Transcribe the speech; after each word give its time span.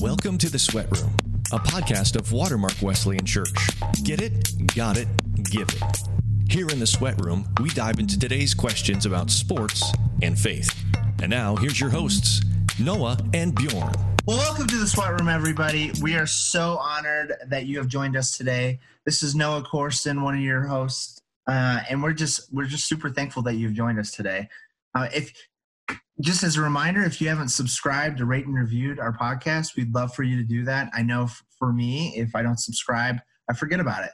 Welcome 0.00 0.38
to 0.38 0.48
the 0.48 0.58
Sweat 0.58 0.90
Room, 0.98 1.14
a 1.52 1.58
podcast 1.58 2.16
of 2.18 2.32
Watermark 2.32 2.72
Wesleyan 2.80 3.26
Church. 3.26 3.52
Get 4.02 4.22
it, 4.22 4.32
got 4.74 4.96
it, 4.96 5.06
give 5.44 5.68
it. 5.68 5.82
Here 6.50 6.66
in 6.68 6.80
the 6.80 6.86
Sweat 6.86 7.22
Room, 7.22 7.46
we 7.60 7.68
dive 7.68 7.98
into 7.98 8.18
today's 8.18 8.54
questions 8.54 9.04
about 9.04 9.30
sports 9.30 9.92
and 10.22 10.38
faith. 10.38 10.74
And 11.20 11.28
now, 11.28 11.54
here's 11.54 11.78
your 11.78 11.90
hosts, 11.90 12.40
Noah 12.78 13.18
and 13.34 13.54
Bjorn. 13.54 13.92
Well, 14.26 14.38
welcome 14.38 14.66
to 14.68 14.76
the 14.76 14.86
Sweat 14.86 15.20
Room, 15.20 15.28
everybody. 15.28 15.92
We 16.00 16.14
are 16.14 16.26
so 16.26 16.78
honored 16.78 17.34
that 17.48 17.66
you 17.66 17.76
have 17.76 17.88
joined 17.88 18.16
us 18.16 18.38
today. 18.38 18.80
This 19.04 19.22
is 19.22 19.34
Noah 19.34 19.64
Corsten, 19.64 20.22
one 20.22 20.34
of 20.34 20.40
your 20.40 20.62
hosts, 20.62 21.20
uh, 21.46 21.80
and 21.90 22.02
we're 22.02 22.14
just 22.14 22.50
we're 22.50 22.64
just 22.64 22.88
super 22.88 23.10
thankful 23.10 23.42
that 23.42 23.56
you've 23.56 23.74
joined 23.74 23.98
us 23.98 24.12
today. 24.12 24.48
Uh, 24.94 25.08
if 25.14 25.30
just 26.20 26.42
as 26.42 26.56
a 26.56 26.62
reminder, 26.62 27.02
if 27.02 27.20
you 27.20 27.28
haven't 27.28 27.48
subscribed 27.48 28.20
or 28.20 28.26
rate 28.26 28.46
and 28.46 28.54
reviewed 28.54 28.98
our 28.98 29.12
podcast, 29.12 29.76
we'd 29.76 29.94
love 29.94 30.14
for 30.14 30.22
you 30.22 30.36
to 30.36 30.42
do 30.42 30.64
that. 30.64 30.90
I 30.94 31.02
know 31.02 31.28
for 31.58 31.72
me, 31.72 32.14
if 32.16 32.34
I 32.34 32.42
don't 32.42 32.58
subscribe, 32.58 33.16
I 33.48 33.54
forget 33.54 33.80
about 33.80 34.04
it. 34.04 34.12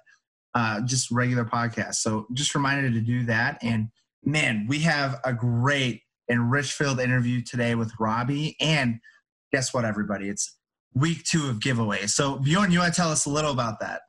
Uh, 0.54 0.80
just 0.82 1.10
regular 1.10 1.44
podcast. 1.44 1.96
So 1.96 2.26
just 2.32 2.54
reminder 2.54 2.90
to 2.90 3.00
do 3.00 3.24
that. 3.24 3.58
And 3.62 3.88
man, 4.24 4.66
we 4.68 4.78
have 4.80 5.20
a 5.24 5.32
great 5.32 6.02
and 6.28 6.50
rich 6.50 6.72
filled 6.72 7.00
interview 7.00 7.42
today 7.42 7.74
with 7.74 7.92
Robbie. 8.00 8.56
And 8.60 8.98
guess 9.52 9.74
what, 9.74 9.84
everybody? 9.84 10.28
It's 10.28 10.56
week 10.94 11.24
two 11.24 11.48
of 11.48 11.60
giveaways. 11.60 12.10
So 12.10 12.38
Bjorn, 12.38 12.72
you 12.72 12.78
want 12.78 12.94
to 12.94 13.00
tell 13.00 13.10
us 13.10 13.26
a 13.26 13.30
little 13.30 13.52
about 13.52 13.80
that? 13.80 14.02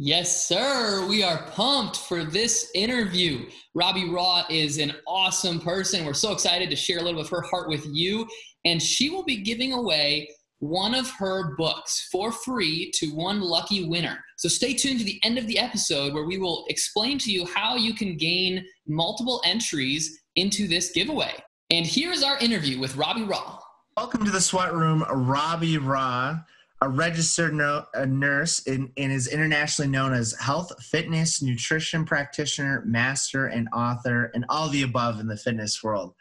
Yes, 0.00 0.46
sir. 0.46 1.04
We 1.08 1.24
are 1.24 1.42
pumped 1.48 1.96
for 1.96 2.22
this 2.22 2.70
interview. 2.72 3.46
Robbie 3.74 4.04
Raugh 4.04 4.48
is 4.48 4.78
an 4.78 4.94
awesome 5.08 5.58
person. 5.58 6.04
We're 6.04 6.14
so 6.14 6.30
excited 6.30 6.70
to 6.70 6.76
share 6.76 6.98
a 6.98 7.02
little 7.02 7.20
bit 7.20 7.26
of 7.26 7.30
her 7.30 7.42
heart 7.42 7.68
with 7.68 7.84
you. 7.84 8.24
And 8.64 8.80
she 8.80 9.10
will 9.10 9.24
be 9.24 9.42
giving 9.42 9.72
away 9.72 10.28
one 10.60 10.94
of 10.94 11.10
her 11.10 11.56
books 11.56 12.08
for 12.12 12.30
free 12.30 12.92
to 12.94 13.08
one 13.08 13.40
lucky 13.40 13.88
winner. 13.88 14.24
So 14.36 14.48
stay 14.48 14.72
tuned 14.72 15.00
to 15.00 15.04
the 15.04 15.18
end 15.24 15.36
of 15.36 15.48
the 15.48 15.58
episode 15.58 16.14
where 16.14 16.26
we 16.26 16.38
will 16.38 16.64
explain 16.68 17.18
to 17.18 17.32
you 17.32 17.44
how 17.46 17.74
you 17.74 17.92
can 17.92 18.16
gain 18.16 18.64
multiple 18.86 19.42
entries 19.44 20.16
into 20.36 20.68
this 20.68 20.92
giveaway. 20.92 21.34
And 21.70 21.84
here's 21.84 22.22
our 22.22 22.38
interview 22.38 22.78
with 22.78 22.94
Robbie 22.94 23.22
Raugh. 23.22 23.58
Welcome 23.96 24.24
to 24.26 24.30
the 24.30 24.40
Sweat 24.40 24.72
Room, 24.72 25.04
Robbie 25.10 25.78
Raugh 25.78 26.44
a 26.80 26.88
registered 26.88 27.54
no, 27.54 27.84
a 27.94 28.06
nurse 28.06 28.64
and, 28.66 28.90
and 28.96 29.12
is 29.12 29.26
internationally 29.26 29.90
known 29.90 30.12
as 30.12 30.34
health, 30.38 30.72
fitness, 30.82 31.42
nutrition 31.42 32.04
practitioner, 32.04 32.82
master, 32.86 33.46
and 33.46 33.68
author, 33.72 34.30
and 34.34 34.44
all 34.48 34.68
the 34.68 34.82
above 34.82 35.18
in 35.18 35.26
the 35.26 35.36
fitness 35.36 35.82
world. 35.82 36.14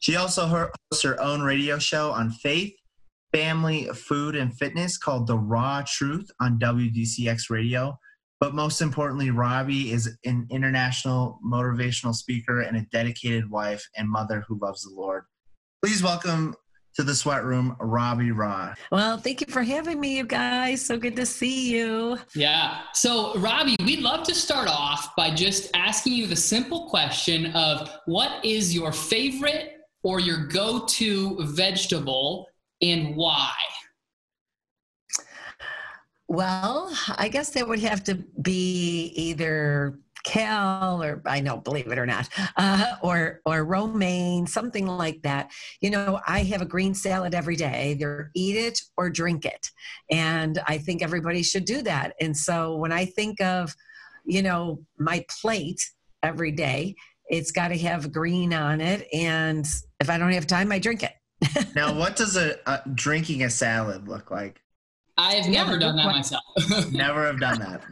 She 0.00 0.16
also 0.16 0.46
hosts 0.46 1.04
her 1.04 1.20
own 1.20 1.42
radio 1.42 1.78
show 1.78 2.10
on 2.10 2.30
faith, 2.30 2.72
family, 3.32 3.86
food, 3.94 4.34
and 4.34 4.52
fitness 4.52 4.98
called 4.98 5.26
The 5.26 5.38
Raw 5.38 5.82
Truth 5.86 6.30
on 6.40 6.58
WDCX 6.58 7.50
Radio. 7.50 7.98
But 8.40 8.54
most 8.54 8.80
importantly, 8.80 9.30
Robbie 9.30 9.92
is 9.92 10.16
an 10.24 10.46
international 10.50 11.38
motivational 11.46 12.14
speaker 12.14 12.62
and 12.62 12.76
a 12.76 12.86
dedicated 12.90 13.50
wife 13.50 13.86
and 13.96 14.08
mother 14.08 14.44
who 14.48 14.58
loves 14.58 14.82
the 14.82 14.94
Lord. 14.94 15.24
Please 15.82 16.02
welcome 16.02 16.54
to 16.96 17.02
the 17.02 17.14
sweat 17.14 17.44
room, 17.44 17.76
Robbie 17.80 18.30
Raugh. 18.30 18.74
Well, 18.90 19.18
thank 19.18 19.40
you 19.40 19.46
for 19.48 19.62
having 19.62 20.00
me, 20.00 20.16
you 20.18 20.24
guys. 20.24 20.84
So 20.84 20.98
good 20.98 21.16
to 21.16 21.26
see 21.26 21.70
you. 21.70 22.18
Yeah. 22.34 22.80
So, 22.94 23.34
Robbie, 23.38 23.76
we'd 23.84 24.00
love 24.00 24.26
to 24.26 24.34
start 24.34 24.68
off 24.68 25.14
by 25.16 25.34
just 25.34 25.70
asking 25.74 26.14
you 26.14 26.26
the 26.26 26.36
simple 26.36 26.88
question 26.88 27.46
of 27.54 27.90
what 28.06 28.44
is 28.44 28.74
your 28.74 28.92
favorite 28.92 29.74
or 30.02 30.20
your 30.20 30.46
go 30.46 30.86
to 30.86 31.36
vegetable 31.46 32.46
and 32.82 33.14
why? 33.14 33.52
Well, 36.28 36.96
I 37.16 37.28
guess 37.28 37.50
that 37.50 37.66
would 37.66 37.80
have 37.80 38.04
to 38.04 38.14
be 38.14 39.12
either 39.16 39.98
kale 40.24 41.02
or 41.02 41.22
I 41.26 41.40
know, 41.40 41.58
believe 41.58 41.86
it 41.88 41.98
or 41.98 42.06
not, 42.06 42.28
uh, 42.56 42.96
or 43.02 43.40
or 43.44 43.64
romaine, 43.64 44.46
something 44.46 44.86
like 44.86 45.22
that. 45.22 45.50
You 45.80 45.90
know, 45.90 46.20
I 46.26 46.42
have 46.44 46.62
a 46.62 46.66
green 46.66 46.94
salad 46.94 47.34
every 47.34 47.56
day. 47.56 47.92
Either 47.92 48.30
eat 48.34 48.56
it 48.56 48.80
or 48.96 49.10
drink 49.10 49.44
it, 49.44 49.70
and 50.10 50.58
I 50.66 50.78
think 50.78 51.02
everybody 51.02 51.42
should 51.42 51.64
do 51.64 51.82
that. 51.82 52.14
And 52.20 52.36
so 52.36 52.76
when 52.76 52.92
I 52.92 53.04
think 53.04 53.40
of, 53.40 53.74
you 54.24 54.42
know, 54.42 54.80
my 54.98 55.24
plate 55.40 55.80
every 56.22 56.52
day, 56.52 56.94
it's 57.28 57.50
got 57.50 57.68
to 57.68 57.78
have 57.78 58.12
green 58.12 58.52
on 58.52 58.80
it, 58.80 59.06
and 59.12 59.66
if 60.00 60.10
I 60.10 60.18
don't 60.18 60.32
have 60.32 60.46
time, 60.46 60.72
I 60.72 60.78
drink 60.78 61.02
it. 61.02 61.12
now, 61.74 61.94
what 61.94 62.16
does 62.16 62.36
a, 62.36 62.56
a, 62.66 62.82
drinking 62.94 63.44
a 63.44 63.50
salad 63.50 64.08
look 64.08 64.30
like? 64.30 64.60
I've 65.16 65.48
never 65.48 65.72
yeah, 65.72 65.78
done 65.78 65.96
that 65.96 66.06
myself. 66.06 66.44
never 66.92 67.26
have 67.26 67.40
done 67.40 67.58
that. 67.60 67.82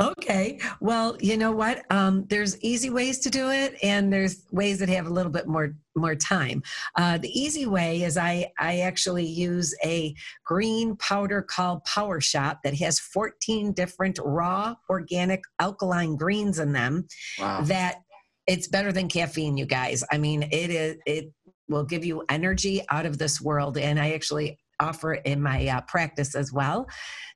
Okay. 0.00 0.58
Well, 0.80 1.16
you 1.20 1.36
know 1.36 1.52
what? 1.52 1.84
Um, 1.90 2.24
there's 2.26 2.60
easy 2.62 2.90
ways 2.90 3.20
to 3.20 3.30
do 3.30 3.50
it, 3.50 3.76
and 3.80 4.12
there's 4.12 4.44
ways 4.50 4.80
that 4.80 4.88
have 4.88 5.06
a 5.06 5.10
little 5.10 5.30
bit 5.30 5.46
more 5.46 5.76
more 5.96 6.16
time. 6.16 6.60
Uh, 6.96 7.18
the 7.18 7.28
easy 7.28 7.66
way 7.66 8.02
is 8.02 8.16
I 8.16 8.50
I 8.58 8.80
actually 8.80 9.26
use 9.26 9.72
a 9.84 10.12
green 10.44 10.96
powder 10.96 11.42
called 11.42 11.84
Power 11.84 12.20
Shot 12.20 12.58
that 12.64 12.74
has 12.74 12.98
14 12.98 13.72
different 13.72 14.18
raw 14.24 14.74
organic 14.90 15.42
alkaline 15.60 16.16
greens 16.16 16.58
in 16.58 16.72
them. 16.72 17.06
Wow. 17.38 17.62
That 17.62 18.02
it's 18.48 18.66
better 18.66 18.90
than 18.90 19.08
caffeine, 19.08 19.56
you 19.56 19.64
guys. 19.66 20.02
I 20.10 20.18
mean, 20.18 20.42
it 20.42 20.70
is 20.70 20.96
it 21.06 21.32
will 21.68 21.84
give 21.84 22.04
you 22.04 22.24
energy 22.28 22.82
out 22.90 23.06
of 23.06 23.18
this 23.18 23.40
world, 23.40 23.78
and 23.78 24.00
I 24.00 24.12
actually 24.12 24.58
offer 24.84 25.14
in 25.14 25.40
my 25.42 25.66
uh, 25.68 25.80
practice 25.82 26.34
as 26.34 26.52
well. 26.52 26.86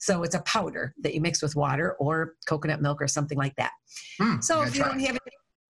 So 0.00 0.22
it's 0.22 0.34
a 0.34 0.40
powder 0.40 0.94
that 1.02 1.14
you 1.14 1.20
mix 1.20 1.42
with 1.42 1.56
water 1.56 1.96
or 1.98 2.34
coconut 2.46 2.80
milk 2.80 3.00
or 3.00 3.08
something 3.08 3.38
like 3.38 3.56
that. 3.56 3.72
Mm, 4.20 4.42
so 4.42 4.62
if 4.62 4.76
you 4.76 4.84
don't 4.84 5.00
have 5.00 5.18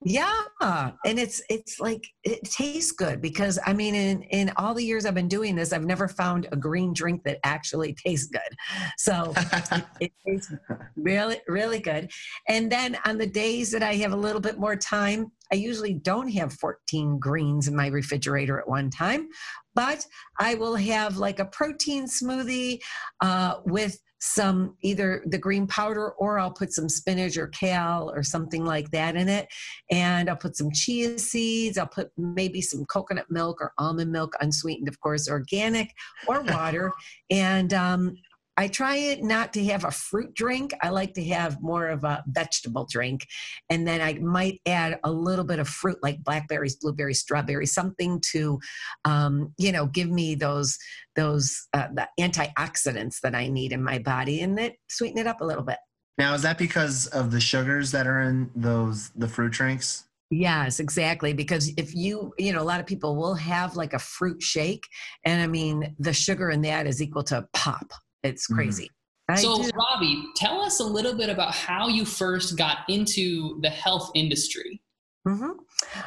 yeah, 0.04 0.32
and 0.60 1.18
it's 1.18 1.42
it's 1.50 1.80
like 1.80 2.06
it 2.22 2.44
tastes 2.44 2.92
good 2.92 3.20
because 3.20 3.58
I 3.66 3.72
mean 3.72 3.96
in 3.96 4.22
in 4.22 4.52
all 4.56 4.72
the 4.72 4.84
years 4.84 5.04
I've 5.04 5.14
been 5.14 5.26
doing 5.28 5.56
this, 5.56 5.72
I've 5.72 5.84
never 5.84 6.06
found 6.06 6.46
a 6.52 6.56
green 6.56 6.92
drink 6.92 7.24
that 7.24 7.40
actually 7.42 7.94
tastes 7.94 8.28
good. 8.28 8.56
So 8.96 9.32
it, 9.36 9.84
it 10.00 10.12
tastes 10.24 10.52
really 10.96 11.40
really 11.48 11.80
good. 11.80 12.10
And 12.46 12.70
then 12.70 12.96
on 13.06 13.18
the 13.18 13.26
days 13.26 13.72
that 13.72 13.82
I 13.82 13.94
have 13.94 14.12
a 14.12 14.16
little 14.16 14.40
bit 14.40 14.56
more 14.56 14.76
time, 14.76 15.32
I 15.52 15.56
usually 15.56 15.94
don't 15.94 16.28
have 16.28 16.52
14 16.52 17.18
greens 17.18 17.66
in 17.66 17.74
my 17.74 17.88
refrigerator 17.88 18.60
at 18.60 18.68
one 18.68 18.90
time, 18.90 19.28
but 19.74 20.06
I 20.38 20.54
will 20.54 20.76
have 20.76 21.16
like 21.16 21.40
a 21.40 21.46
protein 21.46 22.06
smoothie 22.06 22.78
uh, 23.20 23.56
with 23.64 23.98
some 24.20 24.76
either 24.82 25.22
the 25.26 25.38
green 25.38 25.66
powder 25.66 26.10
or 26.12 26.38
I'll 26.38 26.52
put 26.52 26.72
some 26.72 26.88
spinach 26.88 27.36
or 27.36 27.48
kale 27.48 28.12
or 28.14 28.22
something 28.22 28.64
like 28.64 28.90
that 28.90 29.16
in 29.16 29.28
it. 29.28 29.48
And 29.90 30.28
I'll 30.28 30.36
put 30.36 30.56
some 30.56 30.72
chia 30.72 31.18
seeds. 31.18 31.78
I'll 31.78 31.86
put 31.86 32.10
maybe 32.16 32.60
some 32.60 32.84
coconut 32.86 33.30
milk 33.30 33.60
or 33.60 33.72
almond 33.78 34.10
milk, 34.10 34.34
unsweetened, 34.40 34.88
of 34.88 35.00
course, 35.00 35.28
organic 35.28 35.94
or 36.26 36.40
water. 36.48 36.92
and 37.30 37.72
um, 37.74 38.16
I 38.58 38.66
try 38.66 38.96
it 38.96 39.22
not 39.22 39.52
to 39.52 39.64
have 39.66 39.84
a 39.84 39.92
fruit 39.92 40.34
drink. 40.34 40.72
I 40.82 40.88
like 40.88 41.14
to 41.14 41.24
have 41.26 41.62
more 41.62 41.86
of 41.86 42.02
a 42.02 42.24
vegetable 42.26 42.88
drink. 42.90 43.24
And 43.70 43.86
then 43.86 44.00
I 44.00 44.14
might 44.14 44.60
add 44.66 44.98
a 45.04 45.12
little 45.12 45.44
bit 45.44 45.60
of 45.60 45.68
fruit 45.68 45.98
like 46.02 46.24
blackberries, 46.24 46.74
blueberries, 46.74 47.20
strawberries, 47.20 47.72
something 47.72 48.20
to, 48.32 48.58
um, 49.04 49.54
you 49.58 49.70
know, 49.70 49.86
give 49.86 50.10
me 50.10 50.34
those, 50.34 50.76
those 51.14 51.68
uh, 51.72 51.86
the 51.94 52.08
antioxidants 52.18 53.20
that 53.20 53.36
I 53.36 53.46
need 53.46 53.72
in 53.72 53.82
my 53.82 54.00
body 54.00 54.40
and 54.40 54.58
that 54.58 54.72
sweeten 54.88 55.18
it 55.18 55.28
up 55.28 55.40
a 55.40 55.44
little 55.44 55.62
bit. 55.62 55.78
Now, 56.18 56.34
is 56.34 56.42
that 56.42 56.58
because 56.58 57.06
of 57.06 57.30
the 57.30 57.40
sugars 57.40 57.92
that 57.92 58.08
are 58.08 58.22
in 58.22 58.50
those, 58.56 59.10
the 59.10 59.28
fruit 59.28 59.52
drinks? 59.52 60.04
Yes, 60.30 60.80
exactly. 60.80 61.32
Because 61.32 61.70
if 61.76 61.94
you, 61.94 62.34
you 62.38 62.52
know, 62.52 62.60
a 62.60 62.64
lot 62.64 62.80
of 62.80 62.86
people 62.86 63.14
will 63.14 63.34
have 63.34 63.76
like 63.76 63.94
a 63.94 64.00
fruit 64.00 64.42
shake, 64.42 64.82
and 65.24 65.40
I 65.40 65.46
mean, 65.46 65.94
the 66.00 66.12
sugar 66.12 66.50
in 66.50 66.62
that 66.62 66.88
is 66.88 67.00
equal 67.00 67.22
to 67.24 67.46
pop. 67.52 67.92
It's 68.22 68.46
mm-hmm. 68.46 68.54
crazy. 68.56 68.90
Mm. 69.30 69.38
So, 69.38 69.68
Robbie, 69.74 70.24
tell 70.36 70.60
us 70.60 70.80
a 70.80 70.84
little 70.84 71.14
bit 71.14 71.28
about 71.28 71.54
how 71.54 71.88
you 71.88 72.04
first 72.04 72.56
got 72.56 72.78
into 72.88 73.60
the 73.60 73.68
health 73.68 74.10
industry. 74.14 74.80
Mm-hmm. 75.26 75.50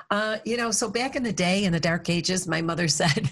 Uh, 0.10 0.38
you 0.46 0.58
know, 0.58 0.72
so 0.72 0.90
back 0.90 1.16
in 1.16 1.22
the 1.22 1.34
day, 1.34 1.66
in 1.66 1.74
the 1.74 1.80
dark 1.80 2.10
ages, 2.10 2.48
my 2.48 2.62
mother 2.62 2.88
said, 2.88 3.30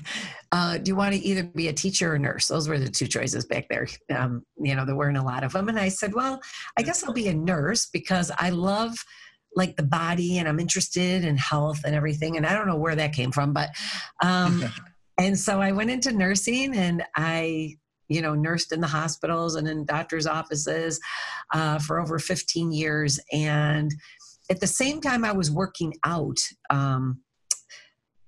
uh, 0.51 0.77
"Do 0.77 0.89
you 0.89 0.95
want 0.95 1.15
to 1.15 1.21
either 1.21 1.43
be 1.43 1.69
a 1.69 1.73
teacher 1.73 2.11
or 2.11 2.15
a 2.15 2.19
nurse?" 2.19 2.47
Those 2.47 2.67
were 2.67 2.77
the 2.77 2.89
two 2.89 3.07
choices 3.07 3.45
back 3.45 3.67
there. 3.69 3.87
Um, 4.15 4.43
you 4.57 4.75
know, 4.75 4.85
there 4.85 4.95
weren't 4.95 5.17
a 5.17 5.23
lot 5.23 5.43
of 5.43 5.53
them, 5.53 5.69
and 5.69 5.79
I 5.79 5.89
said, 5.89 6.13
"Well, 6.13 6.39
I 6.77 6.83
guess 6.83 7.03
I'll 7.03 7.13
be 7.13 7.27
a 7.27 7.33
nurse 7.33 7.87
because 7.87 8.31
I 8.37 8.49
love." 8.49 8.95
like 9.55 9.75
the 9.75 9.83
body 9.83 10.37
and 10.37 10.47
i'm 10.47 10.59
interested 10.59 11.25
in 11.25 11.35
health 11.35 11.79
and 11.83 11.95
everything 11.95 12.37
and 12.37 12.45
i 12.45 12.53
don't 12.53 12.67
know 12.67 12.77
where 12.77 12.95
that 12.95 13.13
came 13.13 13.31
from 13.31 13.51
but 13.51 13.69
um 14.21 14.63
and 15.19 15.39
so 15.39 15.59
i 15.59 15.71
went 15.71 15.89
into 15.89 16.11
nursing 16.11 16.75
and 16.75 17.03
i 17.15 17.75
you 18.09 18.21
know, 18.21 18.35
nursed 18.35 18.71
in 18.71 18.81
the 18.81 18.88
hospitals 18.88 19.56
and 19.56 19.67
in 19.67 19.85
doctors' 19.85 20.27
offices 20.27 21.00
uh, 21.53 21.79
for 21.79 22.00
over 22.00 22.19
15 22.19 22.71
years. 22.71 23.19
And 23.31 23.94
at 24.50 24.59
the 24.59 24.67
same 24.67 25.00
time, 25.00 25.23
I 25.23 25.31
was 25.31 25.51
working 25.51 25.94
out. 26.03 26.39
Um, 26.69 27.21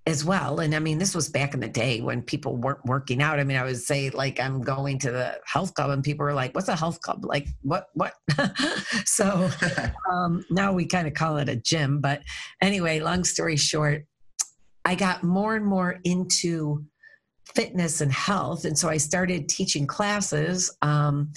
as 0.07 0.25
well. 0.25 0.60
And 0.60 0.74
I 0.74 0.80
mean, 0.80 0.98
this 0.98 1.13
was 1.13 1.30
back 1.30 1.54
in 1.54 1.60
the 1.60 1.68
day 1.68 2.01
when 2.01 2.24
people 2.24 2.57
weren't 2.57 2.83
working 2.86 3.22
out. 3.22 3.39
I 3.39 3.44
mean, 3.44 3.57
I 3.57 3.63
would 3.63 3.78
say 3.78 4.10
like 4.10 4.39
I'm 4.39 4.62
going 4.62 4.98
to 5.00 5.12
the 5.12 5.39
health 5.45 5.74
club, 5.75 5.92
and 5.92 6.04
people 6.04 6.25
were 6.25 6.34
like, 6.34 6.56
"What's 6.56 6.69
a 6.69 6.75
health 6.75 7.00
club? 7.01 7.24
Like 7.24 7.48
what? 7.62 7.88
What?" 7.94 8.13
so 9.06 9.50
um, 10.12 10.44
now 10.50 10.74
we 10.74 10.86
kind 10.86 11.07
of 11.07 11.13
call 11.13 11.38
it 11.38 11.50
a 11.50 11.56
gym. 11.56 12.01
But 12.01 12.24
anyway, 12.62 13.00
long 13.00 13.24
story 13.24 13.57
short, 13.57 14.06
I 14.86 14.95
got 14.95 15.24
more 15.24 15.56
and 15.56 15.66
more 15.66 16.00
into 16.04 16.84
fitness 17.56 18.01
and 18.01 18.12
health, 18.12 18.65
and 18.65 18.77
so 18.77 18.89
I 18.89 18.98
started 18.98 19.50
teaching 19.50 19.88
classes. 19.88 20.75
Um, 20.81 21.33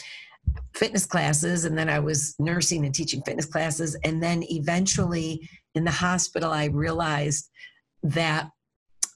fitness 0.75 1.06
classes 1.06 1.64
and 1.64 1.76
then 1.76 1.88
I 1.88 1.99
was 1.99 2.34
nursing 2.38 2.84
and 2.84 2.94
teaching 2.94 3.22
fitness 3.22 3.46
classes 3.46 3.96
and 4.05 4.22
then 4.22 4.44
eventually 4.50 5.49
in 5.75 5.84
the 5.84 5.90
hospital 5.90 6.52
I 6.52 6.66
realized 6.66 7.49
that 8.02 8.50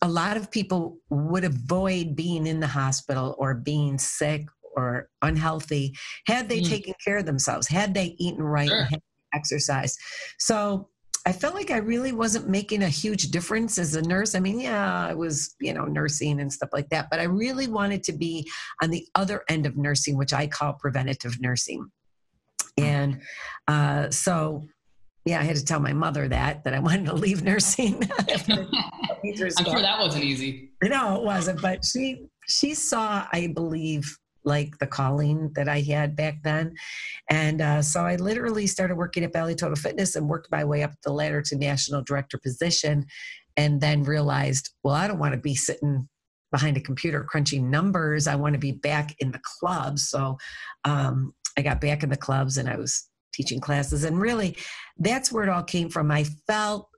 a 0.02 0.08
lot 0.08 0.36
of 0.36 0.50
people 0.50 0.98
would 1.10 1.44
avoid 1.44 2.14
being 2.14 2.46
in 2.46 2.60
the 2.60 2.66
hospital 2.66 3.34
or 3.38 3.54
being 3.54 3.98
sick 3.98 4.46
or 4.76 5.08
unhealthy 5.22 5.94
had 6.26 6.48
they 6.48 6.60
mm. 6.60 6.68
taken 6.68 6.94
care 7.04 7.18
of 7.18 7.26
themselves, 7.26 7.66
had 7.66 7.94
they 7.94 8.14
eaten 8.18 8.42
right, 8.42 8.68
sure. 8.68 8.86
and 8.92 9.02
exercise. 9.34 9.98
So 10.38 10.88
I 11.28 11.32
felt 11.32 11.54
like 11.54 11.70
I 11.70 11.76
really 11.76 12.12
wasn't 12.12 12.48
making 12.48 12.82
a 12.82 12.88
huge 12.88 13.30
difference 13.30 13.76
as 13.76 13.94
a 13.94 14.00
nurse. 14.00 14.34
I 14.34 14.40
mean, 14.40 14.58
yeah, 14.58 15.06
I 15.06 15.12
was, 15.12 15.54
you 15.60 15.74
know, 15.74 15.84
nursing 15.84 16.40
and 16.40 16.50
stuff 16.50 16.70
like 16.72 16.88
that, 16.88 17.08
but 17.10 17.20
I 17.20 17.24
really 17.24 17.68
wanted 17.68 18.02
to 18.04 18.12
be 18.12 18.50
on 18.82 18.88
the 18.88 19.06
other 19.14 19.42
end 19.50 19.66
of 19.66 19.76
nursing, 19.76 20.16
which 20.16 20.32
I 20.32 20.46
call 20.46 20.72
preventative 20.72 21.38
nursing. 21.38 21.86
Hmm. 22.78 22.84
And 22.84 23.20
uh, 23.66 24.10
so 24.10 24.64
yeah, 25.26 25.40
I 25.40 25.42
had 25.42 25.56
to 25.56 25.64
tell 25.66 25.80
my 25.80 25.92
mother 25.92 26.28
that 26.28 26.64
that 26.64 26.72
I 26.72 26.78
wanted 26.88 27.04
to 27.06 27.14
leave 27.14 27.44
nursing. 27.44 28.08
I'm 28.28 29.36
sure 29.36 29.50
that 29.50 29.98
wasn't 29.98 30.24
easy. 30.24 30.70
No, 30.82 31.16
it 31.16 31.24
wasn't. 31.24 31.60
But 31.60 31.84
she 31.84 32.24
she 32.48 32.72
saw, 32.72 33.26
I 33.30 33.48
believe, 33.48 34.16
like 34.48 34.78
the 34.78 34.86
calling 34.86 35.52
that 35.54 35.68
I 35.68 35.80
had 35.80 36.16
back 36.16 36.42
then, 36.42 36.74
and 37.30 37.60
uh, 37.60 37.82
so 37.82 38.04
I 38.04 38.16
literally 38.16 38.66
started 38.66 38.96
working 38.96 39.24
at 39.24 39.32
Bally 39.32 39.54
Total 39.54 39.76
Fitness 39.76 40.16
and 40.16 40.28
worked 40.28 40.50
my 40.50 40.64
way 40.64 40.82
up 40.82 40.92
the 41.04 41.12
ladder 41.12 41.42
to 41.42 41.56
national 41.56 42.02
director 42.02 42.38
position, 42.38 43.06
and 43.56 43.80
then 43.80 44.02
realized, 44.02 44.70
well, 44.82 44.94
I 44.94 45.06
don't 45.06 45.18
want 45.20 45.34
to 45.34 45.40
be 45.40 45.54
sitting 45.54 46.08
behind 46.50 46.76
a 46.76 46.80
computer 46.80 47.22
crunching 47.24 47.70
numbers. 47.70 48.26
I 48.26 48.34
want 48.34 48.54
to 48.54 48.58
be 48.58 48.72
back 48.72 49.14
in 49.18 49.32
the 49.32 49.40
clubs. 49.60 50.08
So 50.08 50.38
um, 50.84 51.34
I 51.58 51.62
got 51.62 51.80
back 51.80 52.02
in 52.02 52.08
the 52.08 52.16
clubs, 52.16 52.56
and 52.56 52.68
I 52.68 52.76
was 52.76 53.08
teaching 53.34 53.60
classes. 53.60 54.04
And 54.04 54.20
really, 54.20 54.56
that's 54.98 55.30
where 55.30 55.44
it 55.44 55.50
all 55.50 55.62
came 55.62 55.90
from. 55.90 56.10
I 56.10 56.24
felt 56.46 56.88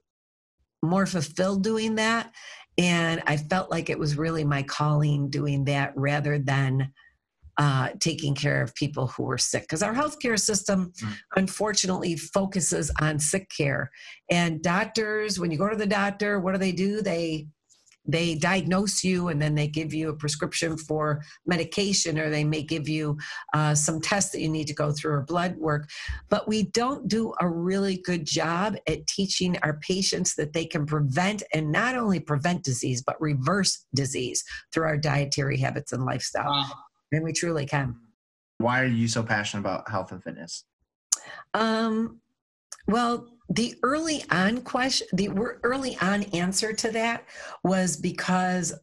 more 0.81 1.05
fulfilled 1.05 1.63
doing 1.63 1.95
that. 1.95 2.31
And 2.77 3.21
I 3.27 3.37
felt 3.37 3.69
like 3.69 3.89
it 3.89 3.99
was 3.99 4.17
really 4.17 4.43
my 4.43 4.63
calling 4.63 5.29
doing 5.29 5.65
that 5.65 5.93
rather 5.95 6.39
than 6.39 6.91
uh, 7.57 7.89
taking 7.99 8.35
care 8.35 8.61
of 8.61 8.73
people 8.75 9.07
who 9.07 9.23
were 9.23 9.37
sick. 9.37 9.63
Because 9.63 9.83
our 9.83 9.93
healthcare 9.93 10.39
system, 10.39 10.91
mm. 11.01 11.13
unfortunately, 11.35 12.15
focuses 12.15 12.91
on 12.99 13.19
sick 13.19 13.49
care. 13.55 13.91
And 14.29 14.61
doctors, 14.61 15.39
when 15.39 15.51
you 15.51 15.57
go 15.57 15.69
to 15.69 15.75
the 15.75 15.85
doctor, 15.85 16.39
what 16.39 16.53
do 16.53 16.57
they 16.57 16.71
do? 16.71 17.01
They 17.01 17.47
they 18.05 18.35
diagnose 18.35 19.03
you 19.03 19.27
and 19.27 19.41
then 19.41 19.55
they 19.55 19.67
give 19.67 19.93
you 19.93 20.09
a 20.09 20.15
prescription 20.15 20.77
for 20.77 21.21
medication 21.45 22.17
or 22.17 22.29
they 22.29 22.43
may 22.43 22.63
give 22.63 22.89
you 22.89 23.17
uh, 23.53 23.75
some 23.75 24.01
tests 24.01 24.31
that 24.31 24.41
you 24.41 24.49
need 24.49 24.67
to 24.67 24.73
go 24.73 24.91
through 24.91 25.13
or 25.13 25.21
blood 25.21 25.55
work 25.57 25.89
but 26.29 26.47
we 26.47 26.63
don't 26.63 27.07
do 27.07 27.33
a 27.41 27.47
really 27.47 27.97
good 27.97 28.25
job 28.25 28.75
at 28.87 29.05
teaching 29.07 29.57
our 29.61 29.77
patients 29.79 30.35
that 30.35 30.53
they 30.53 30.65
can 30.65 30.85
prevent 30.85 31.43
and 31.53 31.71
not 31.71 31.95
only 31.95 32.19
prevent 32.19 32.63
disease 32.63 33.01
but 33.01 33.19
reverse 33.21 33.85
disease 33.93 34.43
through 34.73 34.85
our 34.85 34.97
dietary 34.97 35.57
habits 35.57 35.91
and 35.91 36.03
lifestyle 36.03 36.49
wow. 36.49 36.71
And 37.11 37.23
we 37.23 37.33
truly 37.33 37.65
can. 37.65 37.95
Why 38.57 38.81
are 38.81 38.87
you 38.87 39.07
so 39.07 39.23
passionate 39.23 39.61
about 39.61 39.89
health 39.89 40.11
and 40.11 40.23
fitness? 40.23 40.65
Um 41.53 42.21
well 42.87 43.27
the 43.53 43.75
early 43.83 44.23
on 44.31 44.61
question, 44.61 45.07
the 45.13 45.29
early 45.63 45.97
on 46.01 46.23
answer 46.33 46.71
to 46.71 46.91
that 46.91 47.25
was 47.63 47.97
because 47.97 48.73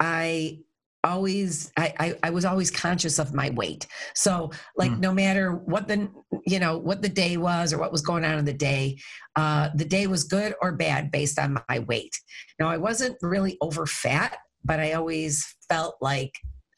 I 0.00 0.58
always 1.04 1.70
I, 1.76 1.94
I, 2.00 2.18
I 2.24 2.30
was 2.30 2.44
always 2.44 2.70
conscious 2.70 3.18
of 3.18 3.34
my 3.34 3.50
weight. 3.50 3.86
So 4.14 4.50
like 4.76 4.90
mm. 4.90 5.00
no 5.00 5.12
matter 5.12 5.52
what 5.52 5.86
the 5.86 6.08
you 6.46 6.58
know 6.58 6.78
what 6.78 7.02
the 7.02 7.08
day 7.08 7.36
was 7.36 7.72
or 7.72 7.78
what 7.78 7.92
was 7.92 8.00
going 8.00 8.24
on 8.24 8.38
in 8.38 8.44
the 8.44 8.52
day 8.52 8.98
uh, 9.36 9.68
the 9.74 9.84
day 9.84 10.06
was 10.06 10.24
good 10.24 10.54
or 10.60 10.72
bad 10.72 11.10
based 11.10 11.38
on 11.38 11.58
my 11.68 11.80
weight. 11.80 12.18
Now 12.58 12.68
i 12.68 12.78
wasn't 12.78 13.16
really 13.22 13.56
over 13.60 13.86
fat 13.86 14.38
but 14.64 14.80
i 14.80 14.92
always 14.92 15.44
felt 15.68 15.96
like 16.00 16.32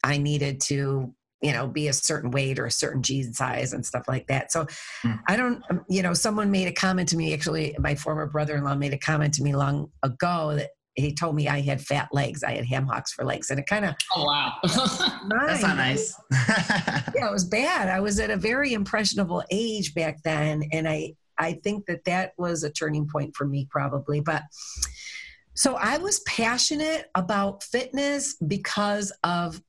i 0.07 0.17
needed 0.17 0.59
to 0.61 1.13
you 1.41 1.51
know 1.51 1.67
be 1.67 1.87
a 1.87 1.93
certain 1.93 2.31
weight 2.31 2.57
or 2.59 2.65
a 2.65 2.71
certain 2.71 3.01
jean 3.01 3.33
size 3.33 3.73
and 3.73 3.85
stuff 3.85 4.03
like 4.07 4.27
that. 4.27 4.51
So 4.51 4.65
mm. 5.03 5.19
i 5.27 5.35
don't 5.37 5.63
um, 5.69 5.85
you 5.89 6.01
know 6.01 6.13
someone 6.13 6.51
made 6.51 6.67
a 6.67 6.73
comment 6.73 7.09
to 7.09 7.17
me 7.17 7.33
actually 7.33 7.75
my 7.79 7.95
former 7.95 8.25
brother-in-law 8.25 8.75
made 8.75 8.93
a 8.93 8.97
comment 8.97 9.33
to 9.35 9.43
me 9.43 9.55
long 9.55 9.91
ago 10.03 10.55
that 10.55 10.71
he 10.95 11.13
told 11.13 11.35
me 11.35 11.47
i 11.47 11.61
had 11.61 11.79
fat 11.81 12.09
legs. 12.11 12.43
I 12.43 12.55
had 12.55 12.65
ham 12.65 12.87
hocks 12.87 13.13
for 13.13 13.23
legs. 13.23 13.51
And 13.51 13.59
it 13.59 13.67
kind 13.67 13.85
of 13.85 13.95
oh 14.15 14.25
wow. 14.25 14.53
That's 14.63 15.61
not 15.61 15.77
nice. 15.77 16.15
Yeah 17.15 17.27
it 17.27 17.31
was 17.31 17.45
bad. 17.45 17.89
I 17.89 17.99
was 17.99 18.19
at 18.19 18.31
a 18.31 18.37
very 18.37 18.73
impressionable 18.73 19.43
age 19.51 19.93
back 19.93 20.23
then 20.23 20.63
and 20.71 20.87
i 20.87 21.13
i 21.37 21.53
think 21.53 21.85
that 21.85 22.03
that 22.05 22.33
was 22.37 22.63
a 22.63 22.71
turning 22.71 23.07
point 23.07 23.35
for 23.35 23.45
me 23.45 23.67
probably. 23.69 24.21
But 24.21 24.43
so 25.53 25.73
I 25.73 25.97
was 25.97 26.19
passionate 26.21 27.09
about 27.15 27.63
fitness 27.63 28.35
because 28.35 29.11
of 29.23 29.59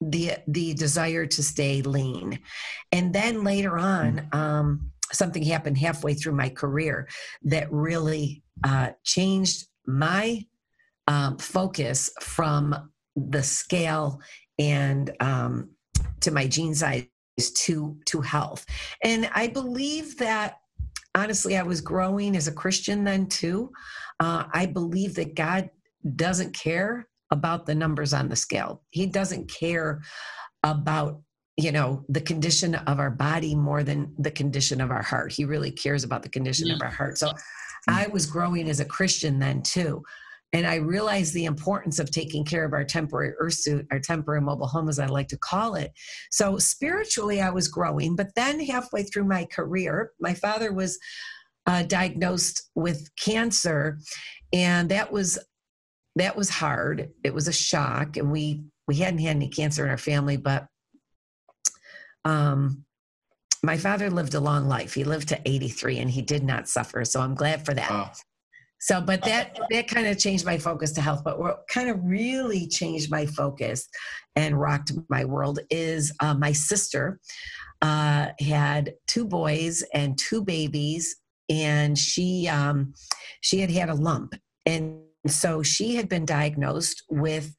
the 0.00 0.32
the 0.46 0.74
desire 0.74 1.26
to 1.26 1.42
stay 1.42 1.82
lean. 1.82 2.38
And 2.92 3.12
then 3.12 3.44
later 3.44 3.78
on 3.78 4.28
mm. 4.32 4.34
um, 4.34 4.90
something 5.12 5.42
happened 5.42 5.78
halfway 5.78 6.14
through 6.14 6.34
my 6.34 6.48
career 6.48 7.08
that 7.42 7.72
really 7.72 8.42
uh, 8.64 8.90
changed 9.04 9.66
my 9.86 10.44
um, 11.06 11.38
focus 11.38 12.10
from 12.20 12.90
the 13.16 13.42
scale 13.42 14.20
and 14.58 15.10
um, 15.20 15.70
to 16.20 16.30
my 16.30 16.46
jean 16.46 16.74
size 16.74 17.06
to 17.54 17.96
to 18.06 18.20
health. 18.20 18.64
And 19.02 19.30
i 19.34 19.46
believe 19.46 20.18
that 20.18 20.58
honestly 21.14 21.56
i 21.56 21.62
was 21.62 21.80
growing 21.80 22.36
as 22.36 22.48
a 22.48 22.52
christian 22.52 23.04
then 23.04 23.26
too. 23.26 23.72
Uh, 24.20 24.44
i 24.52 24.66
believe 24.66 25.14
that 25.14 25.34
god 25.34 25.70
doesn't 26.16 26.54
care 26.54 27.08
about 27.30 27.66
the 27.66 27.74
numbers 27.74 28.12
on 28.12 28.28
the 28.28 28.36
scale. 28.36 28.82
He 28.90 29.06
doesn't 29.06 29.50
care 29.50 30.02
about 30.62 31.20
you 31.56 31.72
know 31.72 32.04
the 32.08 32.20
condition 32.20 32.76
of 32.76 33.00
our 33.00 33.10
body 33.10 33.54
more 33.54 33.82
than 33.82 34.14
the 34.18 34.30
condition 34.30 34.80
of 34.80 34.90
our 34.90 35.02
heart. 35.02 35.32
He 35.32 35.44
really 35.44 35.70
cares 35.70 36.04
about 36.04 36.22
the 36.22 36.28
condition 36.28 36.68
yeah. 36.68 36.74
of 36.74 36.82
our 36.82 36.90
heart. 36.90 37.18
So 37.18 37.32
I 37.88 38.06
was 38.08 38.26
growing 38.26 38.68
as 38.68 38.80
a 38.80 38.84
Christian 38.84 39.38
then 39.38 39.62
too. 39.62 40.02
And 40.52 40.66
I 40.66 40.76
realized 40.76 41.34
the 41.34 41.44
importance 41.44 41.98
of 41.98 42.10
taking 42.10 42.44
care 42.44 42.64
of 42.64 42.72
our 42.72 42.84
temporary 42.84 43.34
earth 43.38 43.54
suit, 43.54 43.86
our 43.90 43.98
temporary 43.98 44.40
mobile 44.40 44.66
home, 44.66 44.88
as 44.88 44.98
I 44.98 45.06
like 45.06 45.28
to 45.28 45.36
call 45.36 45.74
it. 45.74 45.92
So 46.30 46.58
spiritually, 46.58 47.42
I 47.42 47.50
was 47.50 47.68
growing. 47.68 48.16
But 48.16 48.34
then 48.34 48.58
halfway 48.60 49.02
through 49.02 49.24
my 49.24 49.44
career, 49.44 50.12
my 50.20 50.32
father 50.32 50.72
was 50.72 50.98
uh, 51.66 51.82
diagnosed 51.82 52.70
with 52.74 53.10
cancer. 53.16 53.98
And 54.54 54.88
that 54.88 55.12
was 55.12 55.38
that 56.16 56.36
was 56.36 56.50
hard. 56.50 57.10
It 57.24 57.34
was 57.34 57.48
a 57.48 57.52
shock, 57.52 58.16
and 58.16 58.30
we 58.30 58.64
we 58.86 58.96
hadn't 58.96 59.20
had 59.20 59.36
any 59.36 59.48
cancer 59.48 59.84
in 59.84 59.90
our 59.90 59.98
family, 59.98 60.36
but 60.36 60.66
um, 62.24 62.84
my 63.62 63.76
father 63.76 64.10
lived 64.10 64.34
a 64.34 64.40
long 64.40 64.68
life. 64.68 64.94
He 64.94 65.04
lived 65.04 65.28
to 65.28 65.40
83, 65.44 65.98
and 65.98 66.10
he 66.10 66.22
did 66.22 66.44
not 66.44 66.68
suffer. 66.68 67.04
So 67.04 67.20
I'm 67.20 67.34
glad 67.34 67.64
for 67.64 67.74
that. 67.74 67.90
Oh. 67.90 68.10
So, 68.80 69.00
but 69.00 69.22
that 69.24 69.58
that 69.70 69.88
kind 69.88 70.06
of 70.06 70.18
changed 70.18 70.46
my 70.46 70.56
focus 70.56 70.92
to 70.92 71.00
health. 71.00 71.22
But 71.24 71.40
what 71.40 71.62
kind 71.68 71.88
of 71.88 71.98
really 72.02 72.68
changed 72.68 73.10
my 73.10 73.26
focus 73.26 73.88
and 74.36 74.60
rocked 74.60 74.92
my 75.08 75.24
world 75.24 75.58
is 75.68 76.12
uh, 76.20 76.34
my 76.34 76.52
sister 76.52 77.18
uh, 77.82 78.28
had 78.38 78.94
two 79.08 79.26
boys 79.26 79.82
and 79.94 80.16
two 80.16 80.44
babies, 80.44 81.16
and 81.48 81.98
she 81.98 82.46
um, 82.46 82.94
she 83.40 83.58
had 83.58 83.70
had 83.70 83.88
a 83.88 83.94
lump, 83.94 84.34
and 84.64 85.00
so 85.26 85.62
she 85.62 85.96
had 85.96 86.08
been 86.08 86.24
diagnosed 86.24 87.02
with 87.10 87.54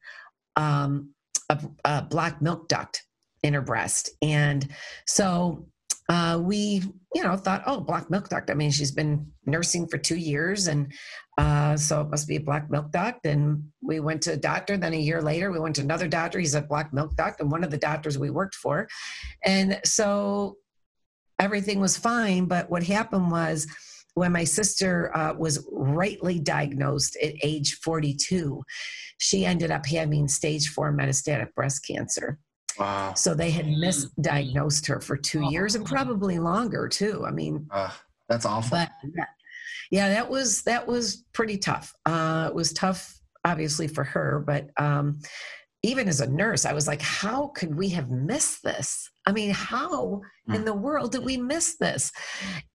um, 0.56 1.10
a, 1.48 1.58
a, 1.84 2.02
blocked 2.02 2.42
milk 2.42 2.68
duct 2.68 3.02
in 3.42 3.54
her 3.54 3.62
breast. 3.62 4.10
And 4.22 4.68
so 5.06 5.66
uh, 6.08 6.40
we, 6.42 6.82
you 7.14 7.22
know, 7.22 7.36
thought, 7.36 7.62
oh, 7.66 7.80
blocked 7.80 8.10
milk 8.10 8.28
duct. 8.28 8.50
I 8.50 8.54
mean, 8.54 8.70
she's 8.70 8.90
been 8.90 9.30
nursing 9.46 9.86
for 9.86 9.96
two 9.96 10.16
years, 10.16 10.66
and 10.66 10.92
uh, 11.38 11.76
so 11.76 12.00
it 12.00 12.10
must 12.10 12.26
be 12.26 12.36
a 12.36 12.40
blocked 12.40 12.70
milk 12.70 12.90
duct. 12.90 13.26
And 13.26 13.70
we 13.80 14.00
went 14.00 14.22
to 14.22 14.32
a 14.32 14.36
doctor. 14.36 14.76
Then 14.76 14.92
a 14.92 14.98
year 14.98 15.22
later, 15.22 15.52
we 15.52 15.60
went 15.60 15.76
to 15.76 15.82
another 15.82 16.08
doctor. 16.08 16.40
He 16.40 16.46
said 16.46 16.68
blocked 16.68 16.92
milk 16.92 17.14
duct, 17.14 17.40
and 17.40 17.50
one 17.50 17.62
of 17.62 17.70
the 17.70 17.78
doctors 17.78 18.18
we 18.18 18.30
worked 18.30 18.56
for. 18.56 18.88
And 19.44 19.80
so 19.84 20.56
everything 21.38 21.78
was 21.78 21.96
fine. 21.96 22.46
But 22.46 22.68
what 22.70 22.82
happened 22.82 23.30
was 23.30 23.68
when 24.14 24.32
my 24.32 24.44
sister 24.44 25.16
uh, 25.16 25.34
was 25.34 25.66
rightly 25.70 26.38
diagnosed 26.38 27.16
at 27.22 27.34
age 27.42 27.74
42, 27.76 28.62
she 29.18 29.44
ended 29.44 29.70
up 29.70 29.86
having 29.86 30.28
stage 30.28 30.68
four 30.70 30.92
metastatic 30.92 31.54
breast 31.54 31.86
cancer. 31.86 32.38
Wow. 32.78 33.14
So 33.14 33.34
they 33.34 33.50
had 33.50 33.66
misdiagnosed 33.66 34.86
her 34.88 35.00
for 35.00 35.16
two 35.16 35.50
years 35.50 35.74
and 35.74 35.84
probably 35.84 36.38
longer 36.38 36.88
too. 36.88 37.24
I 37.26 37.30
mean, 37.30 37.66
Uh, 37.70 37.90
that's 38.28 38.46
awful. 38.46 38.78
but 38.78 38.90
yeah, 39.90 40.08
that 40.08 40.30
was 40.30 40.62
that 40.62 40.86
was 40.86 41.24
pretty 41.32 41.58
tough. 41.58 41.92
Uh, 42.06 42.46
it 42.48 42.54
was 42.54 42.72
tough, 42.72 43.20
obviously 43.44 43.88
for 43.88 44.04
her, 44.04 44.42
but 44.46 44.70
um, 44.78 45.18
even 45.82 46.08
as 46.08 46.20
a 46.20 46.30
nurse, 46.30 46.64
I 46.64 46.72
was 46.72 46.86
like, 46.86 47.00
how 47.02 47.48
could 47.48 47.74
we 47.74 47.88
have 47.90 48.10
missed 48.10 48.62
this? 48.62 49.10
I 49.26 49.32
mean, 49.32 49.50
how 49.50 50.20
in 50.48 50.62
Mm. 50.62 50.64
the 50.64 50.74
world 50.74 51.12
did 51.12 51.24
we 51.24 51.36
miss 51.36 51.76
this? 51.78 52.12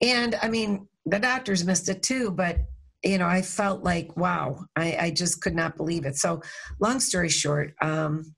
And 0.01 0.35
I 0.41 0.49
mean, 0.49 0.87
the 1.05 1.19
doctors 1.19 1.65
missed 1.65 1.89
it 1.89 2.03
too, 2.03 2.31
but 2.31 2.57
you 3.03 3.19
know, 3.19 3.27
I 3.27 3.43
felt 3.43 3.83
like, 3.83 4.17
wow, 4.17 4.65
I, 4.75 4.97
I 4.99 5.11
just 5.11 5.41
could 5.41 5.55
not 5.55 5.77
believe 5.77 6.05
it. 6.05 6.17
So, 6.17 6.41
long 6.79 6.99
story 6.99 7.29
short, 7.29 7.75
um, 7.81 8.33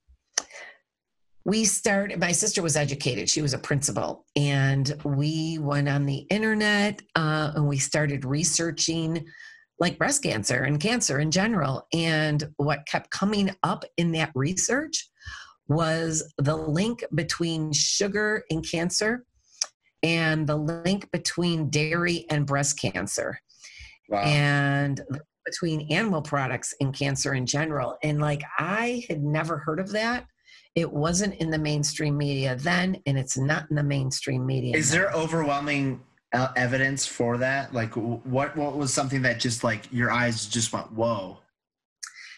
we 1.45 1.63
started 1.63 2.19
my 2.19 2.33
sister 2.33 2.61
was 2.61 2.75
educated. 2.75 3.29
She 3.29 3.41
was 3.41 3.53
a 3.53 3.57
principal. 3.57 4.25
And 4.35 4.93
we 5.05 5.57
went 5.59 5.87
on 5.87 6.05
the 6.05 6.27
internet 6.29 7.01
uh, 7.15 7.53
and 7.55 7.67
we 7.67 7.77
started 7.77 8.25
researching 8.25 9.25
like 9.79 9.97
breast 9.97 10.23
cancer 10.23 10.63
and 10.63 10.77
cancer 10.77 11.19
in 11.19 11.31
general. 11.31 11.87
And 11.93 12.43
what 12.57 12.85
kept 12.85 13.11
coming 13.11 13.55
up 13.63 13.85
in 13.95 14.11
that 14.11 14.31
research 14.35 15.09
was 15.69 16.33
the 16.37 16.57
link 16.57 17.05
between 17.15 17.71
sugar 17.71 18.43
and 18.49 18.69
cancer 18.69 19.23
and 20.07 20.47
the 20.47 20.55
link 20.55 21.11
between 21.11 21.69
dairy 21.69 22.25
and 22.29 22.45
breast 22.45 22.79
cancer 22.79 23.37
wow. 24.07 24.21
and 24.21 25.01
between 25.45 25.91
animal 25.91 26.21
products 26.21 26.73
and 26.79 26.93
cancer 26.93 27.33
in 27.33 27.45
general. 27.45 27.97
And 28.03 28.21
like 28.21 28.41
I 28.57 29.03
had 29.09 29.21
never 29.21 29.57
heard 29.57 29.81
of 29.81 29.91
that. 29.91 30.25
It 30.75 30.89
wasn't 30.89 31.35
in 31.35 31.49
the 31.49 31.57
mainstream 31.57 32.17
media 32.17 32.55
then, 32.55 33.01
and 33.05 33.17
it's 33.17 33.37
not 33.37 33.69
in 33.69 33.75
the 33.75 33.83
mainstream 33.83 34.45
media. 34.45 34.77
Is 34.77 34.93
now. 34.93 34.99
there 34.99 35.11
overwhelming 35.11 36.01
uh, 36.33 36.49
evidence 36.55 37.05
for 37.05 37.37
that? 37.39 37.73
Like, 37.73 37.93
what 37.95 38.55
what 38.55 38.77
was 38.77 38.93
something 38.93 39.23
that 39.23 39.39
just 39.39 39.63
like 39.63 39.91
your 39.91 40.11
eyes 40.11 40.45
just 40.45 40.71
went 40.71 40.93
whoa? 40.93 41.39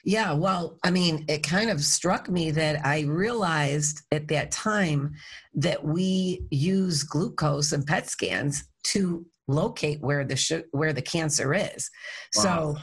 Yeah, 0.05 0.33
well, 0.33 0.77
I 0.83 0.91
mean, 0.91 1.25
it 1.27 1.43
kind 1.43 1.69
of 1.69 1.83
struck 1.83 2.29
me 2.29 2.51
that 2.51 2.85
I 2.85 3.01
realized 3.01 4.01
at 4.11 4.27
that 4.29 4.51
time 4.51 5.13
that 5.55 5.83
we 5.83 6.45
use 6.51 7.03
glucose 7.03 7.71
and 7.73 7.85
PET 7.85 8.09
scans 8.09 8.63
to 8.85 9.25
locate 9.47 9.99
where 10.01 10.23
the 10.23 10.35
sh- 10.35 10.63
where 10.71 10.93
the 10.93 11.01
cancer 11.01 11.53
is. 11.53 11.89
Wow. 12.35 12.43
So, 12.43 12.77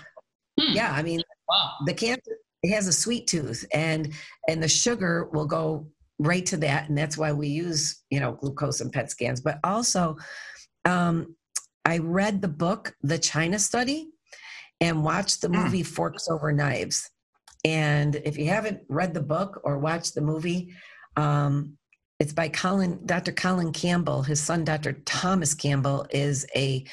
Hmm. 0.60 0.74
yeah, 0.74 0.92
I 0.92 1.02
mean, 1.02 1.20
Wow. 1.48 1.72
the 1.86 1.94
cancer 1.94 2.38
it 2.62 2.72
has 2.74 2.88
a 2.88 2.92
sweet 2.92 3.26
tooth 3.26 3.64
and 3.72 4.12
and 4.48 4.62
the 4.62 4.68
sugar 4.68 5.28
will 5.32 5.46
go 5.46 5.86
right 6.18 6.44
to 6.46 6.56
that 6.56 6.88
and 6.88 6.96
that's 6.98 7.16
why 7.18 7.30
we 7.32 7.46
use 7.48 8.02
you 8.10 8.18
know 8.18 8.32
glucose 8.32 8.80
and 8.80 8.90
pet 8.92 9.10
scans 9.10 9.40
but 9.40 9.58
also 9.62 10.16
um, 10.86 11.36
i 11.84 11.98
read 11.98 12.40
the 12.40 12.48
book 12.48 12.96
the 13.02 13.18
china 13.18 13.58
study 13.58 14.08
and 14.80 15.02
watch 15.04 15.40
the 15.40 15.48
Hmm. 15.48 15.56
movie 15.64 15.82
forks 15.82 16.28
over 16.28 16.52
knives 16.52 17.10
and 17.64 18.16
if 18.24 18.38
you 18.38 18.46
haven't 18.46 18.80
read 18.88 19.14
the 19.14 19.22
book 19.22 19.60
or 19.64 19.78
watched 19.78 20.14
the 20.14 20.20
movie 20.20 20.72
um, 21.16 21.76
it's 22.20 22.32
by 22.32 22.48
colin 22.48 23.00
dr 23.06 23.32
colin 23.32 23.72
campbell 23.72 24.22
his 24.22 24.40
son 24.40 24.64
dr 24.64 24.92
thomas 25.04 25.54
campbell 25.54 26.06
is 26.10 26.46
a 26.54 26.84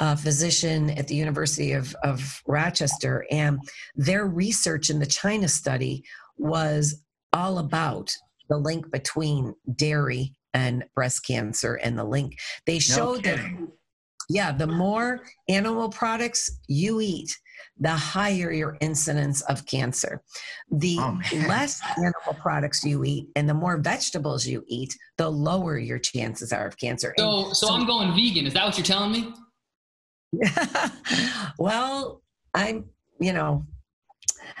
a 0.00 0.16
physician 0.16 0.90
at 0.90 1.08
the 1.08 1.16
University 1.16 1.72
of, 1.72 1.92
of 2.04 2.40
Rochester, 2.46 3.26
and 3.32 3.58
their 3.96 4.26
research 4.28 4.90
in 4.90 5.00
the 5.00 5.06
China 5.06 5.48
study 5.48 6.04
was 6.36 7.02
all 7.32 7.58
about 7.58 8.14
the 8.48 8.56
link 8.58 8.92
between 8.92 9.54
dairy 9.74 10.36
and 10.54 10.84
breast 10.94 11.26
cancer 11.26 11.74
and 11.74 11.98
the 11.98 12.04
link. 12.04 12.38
They 12.64 12.78
showed 12.78 13.24
that, 13.24 13.38
kidding. 13.38 13.72
Yeah, 14.28 14.52
the 14.52 14.66
more 14.66 15.22
animal 15.48 15.88
products 15.88 16.60
you 16.68 17.00
eat, 17.00 17.34
the 17.80 17.90
higher 17.90 18.50
your 18.52 18.76
incidence 18.80 19.40
of 19.42 19.64
cancer. 19.66 20.22
The 20.70 20.98
Oh, 21.00 21.18
less 21.46 21.80
animal 21.96 22.34
products 22.40 22.84
you 22.84 23.04
eat 23.04 23.28
and 23.36 23.48
the 23.48 23.54
more 23.54 23.78
vegetables 23.78 24.46
you 24.46 24.64
eat, 24.66 24.96
the 25.16 25.30
lower 25.30 25.78
your 25.78 25.98
chances 25.98 26.52
are 26.52 26.66
of 26.66 26.76
cancer. 26.76 27.14
And 27.16 27.24
So, 27.24 27.52
so 27.52 27.72
I'm 27.72 27.86
going 27.86 28.14
vegan. 28.14 28.46
Is 28.46 28.54
that 28.54 28.64
what 28.64 28.76
you're 28.76 28.84
telling 28.84 29.12
me? 29.12 29.32
well, 31.58 32.22
I'm, 32.54 32.86
you 33.20 33.32
know, 33.32 33.66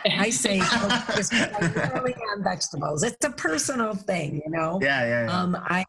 I 0.06 0.30
say 0.30 0.60
focus 0.60 1.28
primarily 1.28 2.14
on 2.14 2.44
vegetables. 2.44 3.02
It's 3.02 3.24
a 3.24 3.30
personal 3.30 3.94
thing, 3.94 4.40
you 4.44 4.50
know. 4.50 4.78
Yeah, 4.80 5.04
yeah. 5.04 5.24
yeah. 5.26 5.40
Um, 5.42 5.56
I, 5.60 5.84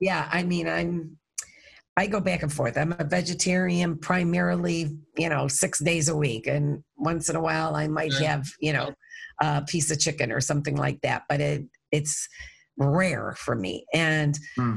yeah, 0.00 0.28
I 0.32 0.42
mean, 0.42 0.66
I'm, 0.66 1.18
I 2.00 2.06
go 2.06 2.18
back 2.18 2.42
and 2.42 2.50
forth. 2.50 2.78
I'm 2.78 2.94
a 2.98 3.04
vegetarian 3.04 3.98
primarily, 3.98 4.96
you 5.18 5.28
know, 5.28 5.48
six 5.48 5.80
days 5.80 6.08
a 6.08 6.16
week, 6.16 6.46
and 6.46 6.82
once 6.96 7.28
in 7.28 7.36
a 7.36 7.42
while 7.42 7.76
I 7.76 7.88
might 7.88 8.14
Sure. 8.14 8.26
have, 8.26 8.46
you 8.58 8.72
know, 8.72 8.94
a 9.42 9.60
piece 9.68 9.90
of 9.90 10.00
chicken 10.00 10.32
or 10.32 10.40
something 10.40 10.76
like 10.76 10.98
that. 11.02 11.24
But 11.28 11.42
it, 11.42 11.66
it's 11.92 12.26
rare 12.78 13.34
for 13.36 13.54
me. 13.54 13.84
And 13.92 14.38
Hmm. 14.56 14.76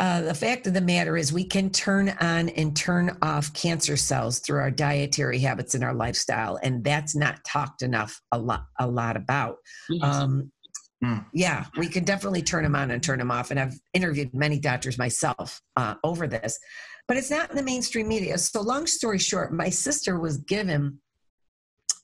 uh, 0.00 0.22
the 0.22 0.32
fact 0.34 0.66
of 0.66 0.72
the 0.72 0.80
matter 0.80 1.14
is, 1.18 1.30
we 1.30 1.44
can 1.44 1.68
turn 1.68 2.08
on 2.20 2.48
and 2.50 2.74
turn 2.74 3.18
off 3.20 3.52
cancer 3.52 3.98
cells 3.98 4.38
through 4.38 4.60
our 4.60 4.70
dietary 4.70 5.40
habits 5.40 5.74
and 5.74 5.84
our 5.84 5.92
lifestyle, 5.94 6.58
and 6.62 6.82
that's 6.84 7.14
not 7.14 7.44
talked 7.44 7.82
enough 7.82 8.18
a 8.32 8.38
lot, 8.38 8.64
a 8.80 8.86
lot 8.86 9.14
about. 9.18 9.56
Um, 10.02 10.52
Hmm. 11.02 11.18
Yeah, 11.32 11.66
we 11.76 11.88
can 11.88 12.04
definitely 12.04 12.42
turn 12.42 12.64
them 12.64 12.74
on 12.74 12.90
and 12.90 13.02
turn 13.02 13.18
them 13.18 13.30
off. 13.30 13.50
And 13.50 13.60
I've 13.60 13.78
interviewed 13.94 14.34
many 14.34 14.58
doctors 14.58 14.98
myself 14.98 15.60
uh, 15.76 15.94
over 16.02 16.26
this, 16.26 16.58
but 17.06 17.16
it's 17.16 17.30
not 17.30 17.50
in 17.50 17.56
the 17.56 17.62
mainstream 17.62 18.08
media. 18.08 18.36
So, 18.38 18.60
long 18.60 18.86
story 18.86 19.18
short, 19.18 19.52
my 19.52 19.70
sister 19.70 20.18
was 20.18 20.38
given 20.38 20.98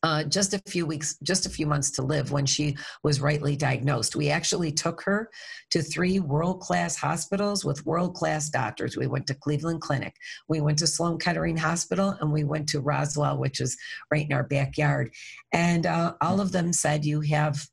uh, 0.04 0.22
just 0.22 0.52
a 0.52 0.62
few 0.68 0.84
weeks, 0.84 1.16
just 1.22 1.46
a 1.46 1.50
few 1.50 1.66
months 1.66 1.90
to 1.90 2.02
live 2.02 2.30
when 2.30 2.44
she 2.44 2.76
was 3.02 3.22
rightly 3.22 3.56
diagnosed. 3.56 4.14
We 4.14 4.28
actually 4.28 4.70
took 4.70 5.00
her 5.02 5.30
to 5.70 5.82
three 5.82 6.20
world 6.20 6.60
class 6.60 6.94
hospitals 6.94 7.64
with 7.64 7.86
world 7.86 8.14
class 8.14 8.50
doctors. 8.50 8.98
We 8.98 9.06
went 9.06 9.26
to 9.28 9.34
Cleveland 9.34 9.80
Clinic, 9.80 10.14
we 10.46 10.60
went 10.60 10.78
to 10.80 10.86
Sloan 10.86 11.18
Kettering 11.18 11.56
Hospital, 11.56 12.16
and 12.20 12.30
we 12.30 12.44
went 12.44 12.68
to 12.68 12.80
Roswell, 12.80 13.38
which 13.38 13.60
is 13.60 13.78
right 14.10 14.26
in 14.28 14.36
our 14.36 14.44
backyard. 14.44 15.10
And 15.52 15.86
uh, 15.86 16.12
all 16.20 16.38
of 16.38 16.52
them 16.52 16.74
said, 16.74 17.06
You 17.06 17.22
have 17.22 17.66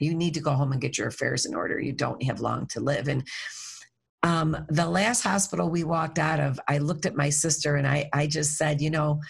you 0.00 0.14
need 0.14 0.34
to 0.34 0.40
go 0.40 0.52
home 0.52 0.72
and 0.72 0.80
get 0.80 0.98
your 0.98 1.08
affairs 1.08 1.46
in 1.46 1.54
order. 1.54 1.78
You 1.80 1.92
don't 1.92 2.22
have 2.22 2.40
long 2.40 2.66
to 2.68 2.80
live. 2.80 3.08
And 3.08 3.26
um, 4.22 4.56
the 4.68 4.88
last 4.88 5.22
hospital 5.22 5.70
we 5.70 5.84
walked 5.84 6.18
out 6.18 6.40
of, 6.40 6.58
I 6.68 6.78
looked 6.78 7.06
at 7.06 7.16
my 7.16 7.30
sister 7.30 7.76
and 7.76 7.86
I, 7.86 8.08
I 8.12 8.26
just 8.26 8.56
said, 8.56 8.80
you 8.80 8.90
know, 8.90 9.20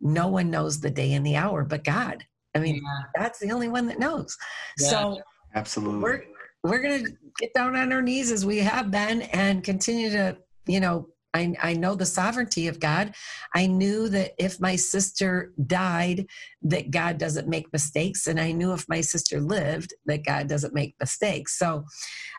no 0.00 0.28
one 0.28 0.50
knows 0.50 0.80
the 0.80 0.90
day 0.90 1.14
and 1.14 1.26
the 1.26 1.36
hour 1.36 1.64
but 1.64 1.84
God. 1.84 2.24
I 2.54 2.60
mean, 2.60 2.80
that's 3.14 3.38
the 3.38 3.52
only 3.52 3.68
one 3.68 3.86
that 3.86 3.98
knows. 3.98 4.36
Yeah. 4.78 4.88
So 4.88 5.20
Absolutely. 5.54 6.00
we're 6.00 6.22
we're 6.64 6.82
gonna 6.82 7.08
get 7.38 7.54
down 7.54 7.76
on 7.76 7.92
our 7.92 8.02
knees 8.02 8.32
as 8.32 8.44
we 8.44 8.58
have 8.58 8.90
been 8.90 9.22
and 9.22 9.62
continue 9.62 10.10
to, 10.10 10.36
you 10.66 10.80
know, 10.80 11.08
I, 11.34 11.54
I 11.62 11.74
know 11.74 11.94
the 11.94 12.06
sovereignty 12.06 12.68
of 12.68 12.80
God. 12.80 13.14
I 13.54 13.66
knew 13.66 14.08
that 14.08 14.32
if 14.38 14.60
my 14.60 14.76
sister 14.76 15.52
died, 15.66 16.26
that 16.62 16.90
God 16.90 17.18
doesn't 17.18 17.48
make 17.48 17.72
mistakes. 17.72 18.26
And 18.26 18.40
I 18.40 18.52
knew 18.52 18.72
if 18.72 18.88
my 18.88 19.00
sister 19.00 19.40
lived, 19.40 19.94
that 20.06 20.24
God 20.24 20.48
doesn't 20.48 20.74
make 20.74 20.94
mistakes. 20.98 21.58
So 21.58 21.84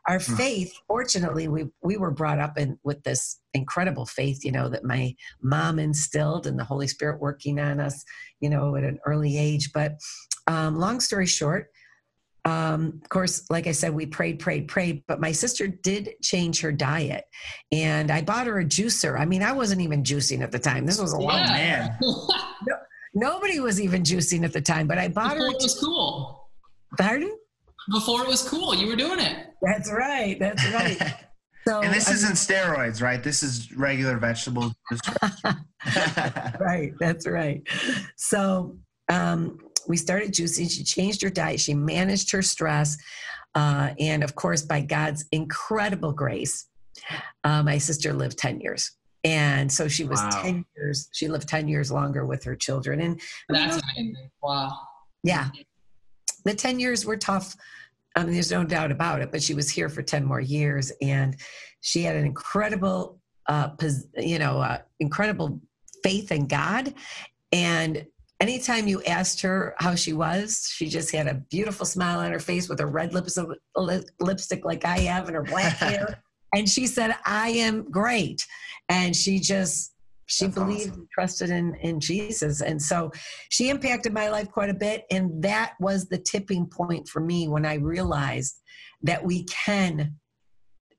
our 0.07 0.19
Hmm. 0.19 0.35
faith, 0.35 0.73
fortunately, 0.87 1.47
we, 1.47 1.65
we 1.83 1.97
were 1.97 2.11
brought 2.11 2.39
up 2.39 2.57
in 2.57 2.79
with 2.83 3.03
this 3.03 3.39
incredible 3.53 4.05
faith, 4.05 4.43
you 4.43 4.51
know, 4.51 4.69
that 4.69 4.83
my 4.83 5.15
mom 5.41 5.79
instilled 5.79 6.47
and 6.47 6.57
the 6.57 6.63
Holy 6.63 6.87
Spirit 6.87 7.21
working 7.21 7.59
on 7.59 7.79
us, 7.79 8.03
you 8.39 8.49
know, 8.49 8.75
at 8.75 8.83
an 8.83 8.99
early 9.05 9.37
age. 9.37 9.71
But 9.73 9.97
um, 10.47 10.77
long 10.77 10.99
story 10.99 11.27
short, 11.27 11.71
um, 12.45 12.99
of 13.03 13.09
course, 13.09 13.43
like 13.49 13.67
I 13.67 13.71
said, 13.71 13.93
we 13.93 14.05
prayed, 14.05 14.39
prayed, 14.39 14.67
prayed, 14.67 15.03
but 15.07 15.19
my 15.19 15.31
sister 15.31 15.67
did 15.67 16.11
change 16.21 16.61
her 16.61 16.71
diet. 16.71 17.25
And 17.71 18.09
I 18.11 18.21
bought 18.21 18.47
her 18.47 18.59
a 18.59 18.65
juicer. 18.65 19.19
I 19.19 19.25
mean, 19.25 19.43
I 19.43 19.51
wasn't 19.51 19.81
even 19.81 20.03
juicing 20.03 20.41
at 20.41 20.51
the 20.51 20.59
time. 20.59 20.85
This 20.85 20.99
was 21.01 21.13
a 21.13 21.17
long 21.19 21.37
Yeah. 21.37 21.89
man. 21.99 21.99
Nobody 23.13 23.59
was 23.59 23.81
even 23.81 24.03
juicing 24.03 24.43
at 24.43 24.53
the 24.53 24.61
time, 24.61 24.87
but 24.87 24.97
I 24.97 25.07
bought 25.07 25.33
Before 25.33 25.47
her. 25.47 25.51
it 25.51 25.61
was 25.61 25.79
cool. 25.79 26.49
Pardon? 26.97 27.35
Before 27.91 28.21
it 28.21 28.27
was 28.27 28.47
cool, 28.47 28.75
you 28.75 28.87
were 28.87 28.95
doing 28.95 29.19
it. 29.19 29.47
That's 29.61 29.91
right. 29.91 30.37
That's 30.39 30.63
right. 30.71 31.01
So 31.67 31.81
and 31.81 31.93
this 31.93 32.07
I- 32.09 32.13
isn't 32.13 32.33
steroids, 32.35 32.99
right? 33.01 33.21
This 33.21 33.43
is 33.43 33.71
regular 33.73 34.17
vegetables. 34.17 34.73
right. 36.59 36.93
That's 36.99 37.27
right. 37.27 37.61
So 38.15 38.77
um, 39.09 39.59
we 39.89 39.97
started 39.97 40.31
juicing. 40.31 40.71
She 40.71 40.83
changed 40.85 41.21
her 41.23 41.29
diet. 41.29 41.59
She 41.59 41.73
managed 41.73 42.31
her 42.31 42.41
stress. 42.41 42.97
Uh, 43.55 43.89
and 43.99 44.23
of 44.23 44.35
course, 44.35 44.61
by 44.61 44.79
God's 44.81 45.25
incredible 45.33 46.13
grace, 46.13 46.67
uh, 47.43 47.63
my 47.63 47.77
sister 47.79 48.13
lived 48.13 48.37
10 48.37 48.61
years. 48.61 48.91
and 49.25 49.69
so 49.69 49.87
she 49.89 50.05
was 50.05 50.21
Wow. 50.21 50.29
10 50.43 50.65
years 50.77 51.09
she 51.11 51.27
lived 51.27 51.47
10 51.49 51.67
years 51.67 51.91
longer 51.91 52.25
with 52.25 52.41
her 52.45 52.55
children 52.55 53.01
and 53.01 53.19
That's 53.49 53.75
those- 53.75 53.83
amazing. 53.97 54.29
Wow. 54.41 54.79
yeah 55.23 55.49
the 56.45 56.53
10 56.53 56.79
years 56.79 57.05
were 57.05 57.17
tough 57.17 57.53
i 58.15 58.23
mean 58.23 58.31
there's 58.31 58.49
no 58.59 58.63
doubt 58.63 58.91
about 58.93 59.19
it 59.21 59.29
but 59.29 59.43
she 59.43 59.53
was 59.53 59.69
here 59.69 59.89
for 59.89 60.01
10 60.01 60.23
more 60.23 60.39
years 60.39 60.93
and 61.01 61.35
she 61.81 62.03
had 62.03 62.15
an 62.15 62.25
incredible 62.25 63.19
uh 63.47 63.67
pos- 63.79 64.07
you 64.17 64.39
know 64.39 64.55
uh, 64.69 64.77
incredible 65.01 65.59
faith 66.01 66.31
in 66.31 66.47
god 66.47 66.93
and 67.51 68.05
anytime 68.39 68.87
you 68.87 69.03
asked 69.03 69.41
her 69.41 69.75
how 69.79 69.95
she 69.95 70.13
was 70.13 70.71
she 70.73 70.87
just 70.87 71.11
had 71.11 71.27
a 71.27 71.33
beautiful 71.33 71.85
smile 71.85 72.19
on 72.19 72.31
her 72.31 72.39
face 72.39 72.69
with 72.69 72.79
her 72.79 72.87
red 72.87 73.13
lips 73.13 73.37
lipstick 74.19 74.65
like 74.65 74.85
i 74.85 74.99
have 74.99 75.27
and 75.27 75.35
her 75.35 75.43
black 75.43 75.77
hair. 75.77 76.21
And 76.55 76.67
she 76.67 76.87
said 76.87 77.15
i 77.25 77.49
am 77.49 77.89
great. 77.91 78.45
And 78.89 79.15
she 79.15 79.39
just 79.39 79.93
she 80.25 80.45
That's 80.45 80.55
believed 80.55 80.89
awesome. 80.91 81.01
and 81.01 81.09
trusted 81.11 81.49
in 81.49 81.75
in 81.75 81.99
jesus. 81.99 82.61
And 82.61 82.81
so 82.81 83.11
she 83.49 83.69
impacted 83.69 84.13
my 84.13 84.29
life 84.29 84.49
quite 84.51 84.69
a 84.69 84.73
bit. 84.73 85.05
And 85.11 85.43
that 85.43 85.73
was 85.79 86.07
the 86.07 86.17
tipping 86.17 86.65
point 86.65 87.07
for 87.07 87.19
me 87.19 87.47
when 87.47 87.65
i 87.65 87.75
realized 87.75 88.61
that 89.03 89.23
we 89.23 89.43
can 89.45 90.15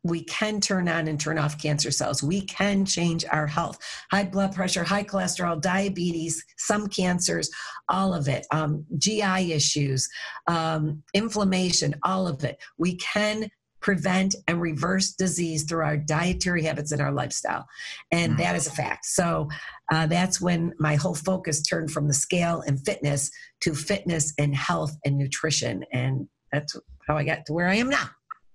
we 0.03 0.25
can 0.25 0.61
turn 0.61 0.89
on 0.89 1.09
and 1.09 1.21
turn 1.21 1.39
off 1.39 1.61
cancer 1.61 1.91
cells. 1.91 2.23
We 2.23 2.43
can 2.43 2.85
change 2.85 3.25
our 3.31 3.47
health. 3.47 3.79
High 4.11 4.25
blood 4.25 4.55
pressure 4.55 4.85
high 4.85 5.05
cholesterol 5.05 5.61
diabetes 5.61 6.43
some 6.57 6.87
cancers 6.89 7.51
all 7.89 8.15
of 8.15 8.29
it 8.29 8.47
um, 8.51 8.85
gi 8.99 9.53
issues 9.53 10.09
um, 10.47 11.03
inflammation 11.15 11.95
all 12.05 12.27
of 12.27 12.45
it. 12.45 12.57
We 12.79 12.97
can 12.97 13.49
prevent 13.81 14.35
and 14.47 14.61
reverse 14.61 15.13
disease 15.13 15.65
through 15.65 15.83
our 15.83 15.97
dietary 15.97 16.63
habits 16.63 16.93
and 16.93 17.01
our 17.01 17.13
lifestyle. 17.13 17.67
And 18.13 18.35
Mhm. 18.35 18.39
that 18.39 18.55
is 18.57 18.67
a 18.67 18.71
fact. 18.71 19.07
So 19.07 19.49
uh, 19.91 20.07
that's 20.07 20.41
when 20.41 20.75
my 20.79 20.97
whole 20.97 21.15
focus 21.15 21.63
turned 21.63 21.91
from 21.91 22.07
the 22.07 22.15
scale 22.15 22.63
and 22.67 22.79
fitness 22.85 23.31
to 23.61 23.75
fitness 23.75 24.35
and 24.39 24.55
health 24.55 24.95
and 25.05 25.17
nutrition. 25.17 25.85
And 25.93 26.29
that's 26.53 26.77
how 27.07 27.17
i 27.17 27.25
got 27.25 27.47
to 27.47 27.53
where 27.53 27.69
i 27.69 27.75
am 27.75 27.89
now 27.89 28.11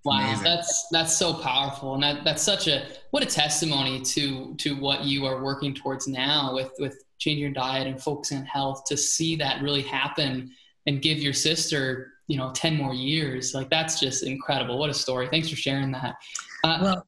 Wow, 0.06 0.20
Amazing. 0.20 0.44
that's 0.44 0.88
that's 0.92 1.18
so 1.18 1.34
powerful, 1.34 1.96
and 1.96 2.04
that, 2.04 2.24
that's 2.24 2.44
such 2.44 2.68
a 2.68 2.86
what 3.10 3.24
a 3.24 3.26
testimony 3.26 4.02
to 4.02 4.54
to 4.58 4.76
what 4.76 5.04
you 5.04 5.26
are 5.26 5.44
working 5.44 5.74
towards 5.74 6.08
now 6.08 6.54
with 6.54 6.72
with 6.78 7.04
changing 7.18 7.42
your 7.42 7.52
diet 7.52 7.88
and 7.88 8.00
focusing 8.00 8.38
on 8.38 8.46
health. 8.46 8.84
To 8.86 8.98
see 8.98 9.36
that 9.38 9.64
really 9.64 9.82
happen 9.82 10.52
and 10.86 11.02
give 11.02 11.18
your 11.18 11.34
sister, 11.34 12.14
you 12.28 12.38
know, 12.38 12.52
ten 12.54 12.76
more 12.76 12.94
years, 12.94 13.56
like 13.56 13.70
that's 13.72 14.00
just 14.00 14.24
incredible. 14.24 14.78
What 14.78 14.92
a 14.92 14.94
story! 14.94 15.28
Thanks 15.28 15.50
for 15.50 15.56
sharing 15.56 15.92
that. 15.94 16.16
Uh, 16.64 16.78
well 16.82 17.06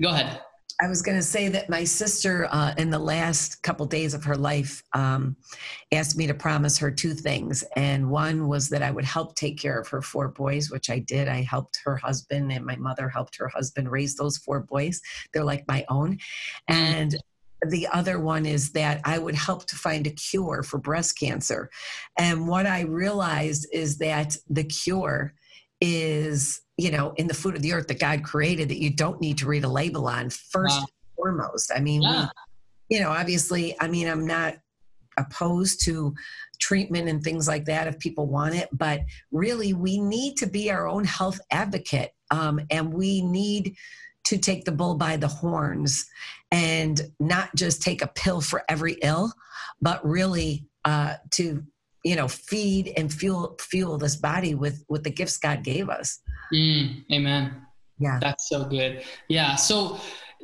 go 0.00 0.08
ahead. 0.08 0.40
I 0.80 0.88
was 0.88 1.02
going 1.02 1.16
to 1.16 1.22
say 1.22 1.48
that 1.48 1.68
my 1.68 1.84
sister, 1.84 2.48
uh, 2.50 2.74
in 2.76 2.90
the 2.90 2.98
last 2.98 3.62
couple 3.62 3.86
days 3.86 4.12
of 4.12 4.24
her 4.24 4.36
life, 4.36 4.82
um, 4.92 5.36
asked 5.92 6.16
me 6.16 6.26
to 6.26 6.34
promise 6.34 6.76
her 6.78 6.90
two 6.90 7.14
things. 7.14 7.62
And 7.76 8.10
one 8.10 8.48
was 8.48 8.68
that 8.70 8.82
I 8.82 8.90
would 8.90 9.04
help 9.04 9.36
take 9.36 9.58
care 9.58 9.78
of 9.78 9.86
her 9.88 10.02
four 10.02 10.28
boys, 10.28 10.70
which 10.70 10.90
I 10.90 10.98
did. 10.98 11.28
I 11.28 11.42
helped 11.42 11.80
her 11.84 11.96
husband, 11.96 12.50
and 12.50 12.66
my 12.66 12.76
mother 12.76 13.08
helped 13.08 13.36
her 13.36 13.48
husband 13.48 13.90
raise 13.90 14.16
those 14.16 14.36
four 14.36 14.60
boys. 14.60 15.00
They're 15.32 15.44
like 15.44 15.64
my 15.68 15.84
own. 15.88 16.18
And 16.66 17.16
the 17.68 17.86
other 17.88 18.18
one 18.18 18.44
is 18.44 18.72
that 18.72 19.00
I 19.04 19.18
would 19.18 19.36
help 19.36 19.66
to 19.66 19.76
find 19.76 20.06
a 20.06 20.10
cure 20.10 20.62
for 20.62 20.78
breast 20.78 21.18
cancer. 21.18 21.70
And 22.18 22.48
what 22.48 22.66
I 22.66 22.80
realized 22.80 23.68
is 23.72 23.98
that 23.98 24.36
the 24.50 24.64
cure 24.64 25.34
is, 25.86 26.62
you 26.78 26.90
know, 26.90 27.12
in 27.16 27.26
the 27.26 27.34
food 27.34 27.54
of 27.54 27.60
the 27.60 27.74
earth 27.74 27.88
that 27.88 28.00
God 28.00 28.24
created 28.24 28.70
that 28.70 28.80
you 28.80 28.88
don't 28.88 29.20
need 29.20 29.36
to 29.38 29.46
read 29.46 29.64
a 29.64 29.68
label 29.68 30.08
on 30.08 30.30
first 30.30 30.80
Wow. 30.80 30.86
and 30.86 31.16
foremost. 31.16 31.70
I 31.74 31.80
mean, 31.80 32.02
Yeah. 32.02 32.28
we, 32.88 32.96
you 32.96 33.02
know, 33.02 33.10
obviously, 33.10 33.76
I 33.80 33.88
mean, 33.88 34.08
I'm 34.08 34.26
not 34.26 34.56
opposed 35.18 35.84
to 35.84 36.14
treatment 36.58 37.08
and 37.08 37.22
things 37.22 37.46
like 37.46 37.66
that 37.66 37.86
if 37.86 37.98
people 37.98 38.26
want 38.26 38.54
it, 38.54 38.70
but 38.72 39.02
really, 39.30 39.74
we 39.74 40.00
need 40.00 40.36
to 40.38 40.46
be 40.46 40.70
our 40.70 40.88
own 40.88 41.04
health 41.04 41.38
advocate, 41.50 42.12
um, 42.30 42.60
and 42.70 42.92
we 42.92 43.20
need 43.20 43.76
to 44.24 44.38
take 44.38 44.64
the 44.64 44.72
bull 44.72 44.94
by 44.94 45.18
the 45.18 45.28
horns 45.28 46.06
and 46.50 47.12
not 47.20 47.54
just 47.54 47.82
take 47.82 48.00
a 48.00 48.06
pill 48.06 48.40
for 48.40 48.64
every 48.70 48.94
ill, 49.02 49.30
but 49.82 50.02
really 50.04 50.66
uh, 50.86 51.14
to 51.32 51.62
you 52.04 52.16
know 52.16 52.28
feed 52.28 52.92
and 52.96 53.12
fuel 53.12 53.56
fuel 53.60 53.98
this 53.98 54.16
body 54.16 54.54
with 54.54 54.84
with 54.88 55.02
the 55.02 55.10
gifts 55.10 55.36
God 55.36 55.62
gave 55.64 55.88
us. 55.88 56.20
Mm, 56.52 57.04
amen. 57.12 57.62
Yeah. 57.98 58.18
That's 58.20 58.48
so 58.48 58.64
good. 58.64 59.02
Yeah. 59.28 59.56
So 59.56 59.98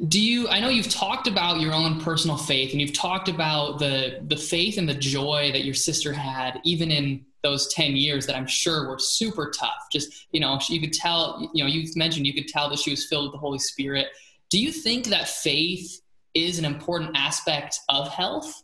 do 0.08 0.20
you 0.20 0.48
I 0.48 0.60
know 0.60 0.68
you've 0.68 0.88
talked 0.88 1.26
about 1.26 1.60
your 1.60 1.74
own 1.74 2.00
personal 2.00 2.36
faith 2.36 2.72
and 2.72 2.80
you've 2.80 2.94
talked 2.94 3.28
about 3.28 3.78
the 3.78 4.20
the 4.26 4.36
faith 4.36 4.78
and 4.78 4.88
the 4.88 4.94
joy 4.94 5.50
that 5.52 5.64
your 5.64 5.74
sister 5.74 6.12
had 6.12 6.60
even 6.64 6.90
in 6.90 7.24
those 7.42 7.72
10 7.72 7.96
years 7.96 8.26
that 8.26 8.36
I'm 8.36 8.46
sure 8.46 8.88
were 8.88 8.98
super 8.98 9.50
tough. 9.50 9.86
Just, 9.90 10.26
you 10.32 10.40
know, 10.40 10.58
you 10.68 10.80
could 10.80 10.92
tell, 10.92 11.50
you 11.54 11.64
know, 11.64 11.70
you 11.70 11.88
mentioned 11.96 12.26
you 12.26 12.34
could 12.34 12.48
tell 12.48 12.68
that 12.70 12.78
she 12.78 12.90
was 12.90 13.06
filled 13.06 13.26
with 13.26 13.32
the 13.32 13.38
Holy 13.38 13.58
Spirit. 13.58 14.08
Do 14.50 14.58
you 14.60 14.72
think 14.72 15.06
that 15.06 15.28
faith 15.28 16.00
is 16.34 16.58
an 16.58 16.64
important 16.64 17.16
aspect 17.16 17.80
of 17.88 18.08
health? 18.08 18.62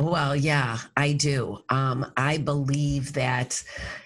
Well, 0.00 0.34
yeah, 0.34 0.78
I 0.96 1.12
do. 1.12 1.58
Um, 1.68 2.10
I 2.16 2.38
believe 2.38 3.12
that, 3.12 3.62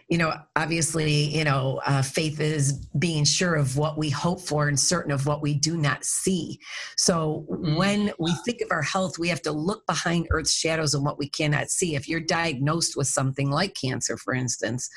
you 0.08 0.18
know, 0.18 0.34
obviously, 0.56 1.12
you 1.36 1.44
know, 1.44 1.80
uh, 1.86 2.02
faith 2.02 2.40
is 2.40 2.86
being 2.98 3.24
sure 3.24 3.54
of 3.54 3.76
what 3.76 3.96
we 3.96 4.10
hope 4.10 4.40
for 4.40 4.66
and 4.66 4.78
certain 4.78 5.12
of 5.12 5.26
what 5.26 5.40
we 5.40 5.54
do 5.54 5.76
not 5.76 6.04
see. 6.04 6.58
So 6.96 7.46
Mm. 7.48 7.76
when 7.76 8.12
we 8.18 8.34
think 8.44 8.60
of 8.60 8.72
our 8.72 8.82
health, 8.82 9.18
we 9.18 9.28
have 9.28 9.42
to 9.42 9.52
look 9.52 9.86
behind 9.86 10.26
Earth's 10.30 10.52
shadows 10.52 10.94
and 10.94 11.04
what 11.04 11.18
we 11.18 11.28
cannot 11.28 11.70
see. 11.70 11.94
If 11.94 12.08
you're 12.08 12.20
diagnosed 12.20 12.96
with 12.96 13.06
something 13.06 13.50
like 13.50 13.74
cancer, 13.74 14.16
for 14.16 14.34
instance, 14.34 14.90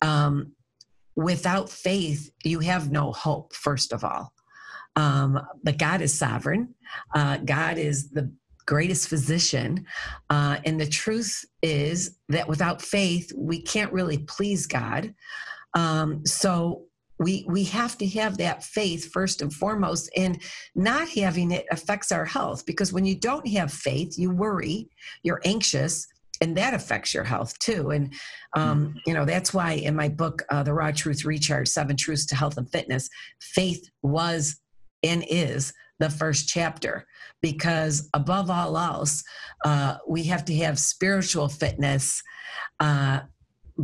um, 0.00 0.52
without 1.14 1.68
faith, 1.68 2.30
you 2.42 2.60
have 2.60 2.90
no 2.90 3.12
hope, 3.12 3.54
first 3.54 3.92
of 3.92 4.02
all. 4.02 4.32
Um, 4.96 5.40
but 5.62 5.76
God 5.78 6.00
is 6.00 6.14
sovereign. 6.18 6.74
Uh, 7.14 7.36
God 7.38 7.76
is 7.76 8.10
the 8.10 8.32
greatest 8.66 9.08
physician. 9.08 9.86
Uh, 10.28 10.58
and 10.64 10.80
the 10.80 10.86
truth 10.86 11.44
is 11.62 12.18
that 12.28 12.48
without 12.48 12.82
faith, 12.82 13.32
we 13.36 13.62
can't 13.62 13.92
really 13.92 14.18
please 14.18 14.66
God. 14.66 15.14
Um, 15.74 16.24
so 16.26 16.82
we 17.18 17.46
we 17.48 17.64
have 17.64 17.96
to 17.98 18.06
have 18.08 18.36
that 18.38 18.62
faith 18.62 19.10
first 19.10 19.40
and 19.40 19.52
foremost, 19.52 20.10
and 20.16 20.42
not 20.74 21.08
having 21.08 21.50
it 21.50 21.66
affects 21.70 22.12
our 22.12 22.26
health 22.26 22.66
because 22.66 22.92
when 22.92 23.06
you 23.06 23.14
don't 23.14 23.48
have 23.48 23.72
faith, 23.72 24.18
you 24.18 24.30
worry, 24.30 24.90
you're 25.22 25.40
anxious, 25.44 26.06
and 26.42 26.56
that 26.56 26.74
affects 26.74 27.14
your 27.14 27.24
health 27.24 27.58
too. 27.58 27.90
And 27.90 28.12
um, 28.54 28.96
you 29.06 29.14
know 29.14 29.24
that's 29.24 29.54
why 29.54 29.72
in 29.72 29.96
my 29.96 30.08
book, 30.10 30.42
uh, 30.50 30.62
The 30.62 30.74
Raw 30.74 30.90
Truth 30.90 31.24
Recharge: 31.24 31.68
Seven 31.68 31.96
Truths 31.96 32.26
to 32.26 32.36
Health 32.36 32.58
and 32.58 32.70
Fitness, 32.70 33.08
faith 33.40 33.88
was 34.02 34.60
and 35.02 35.24
is 35.28 35.72
the 35.98 36.10
first 36.10 36.48
chapter 36.48 37.06
because 37.42 38.08
above 38.14 38.50
all 38.50 38.76
else, 38.76 39.22
uh, 39.64 39.96
we 40.08 40.24
have 40.24 40.44
to 40.44 40.54
have 40.56 40.78
spiritual 40.78 41.48
fitness 41.48 42.22
uh, 42.80 43.20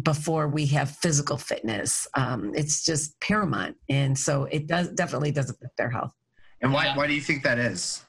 before 0.03 0.49
we 0.49 0.67
have 0.67 0.91
physical 0.91 1.37
fitness. 1.39 2.07
Um, 2.17 2.53
it's 2.55 2.85
just 2.85 3.19
paramount, 3.21 3.77
and 3.89 4.19
so 4.19 4.45
it 4.45 4.67
does 4.67 4.89
definitely 4.89 5.33
does 5.33 5.51
affect 5.51 5.77
their 5.77 5.91
health 5.91 6.15
And 6.61 6.73
why, 6.73 6.87
Yeah. 6.87 6.97
why 6.97 7.07
do 7.07 7.15
you 7.15 7.21
think 7.21 7.43
that 7.45 7.59
is? 7.59 8.03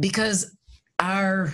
because 0.00 0.56
our, 0.98 1.52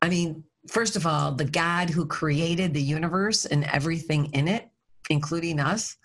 I 0.00 0.08
mean, 0.08 0.44
first 0.68 0.96
of 0.96 1.06
all, 1.06 1.32
the 1.32 1.44
God 1.44 1.90
who 1.90 2.06
created 2.06 2.72
the 2.74 2.82
universe 2.82 3.44
and 3.46 3.64
everything 3.64 4.26
in 4.32 4.46
it, 4.48 4.68
including 5.10 5.58
us, 5.58 5.96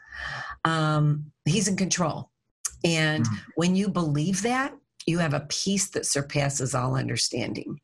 um, 0.66 1.32
He's 1.46 1.68
in 1.68 1.76
control. 1.78 2.32
And 2.84 3.26
Mhm. 3.26 3.40
when 3.56 3.76
you 3.76 3.90
believe 3.90 4.42
that, 4.44 4.74
you 5.06 5.20
have 5.20 5.34
a 5.34 5.48
peace 5.50 5.90
that 5.92 6.06
surpasses 6.06 6.76
all 6.76 6.96
understanding. 6.96 7.80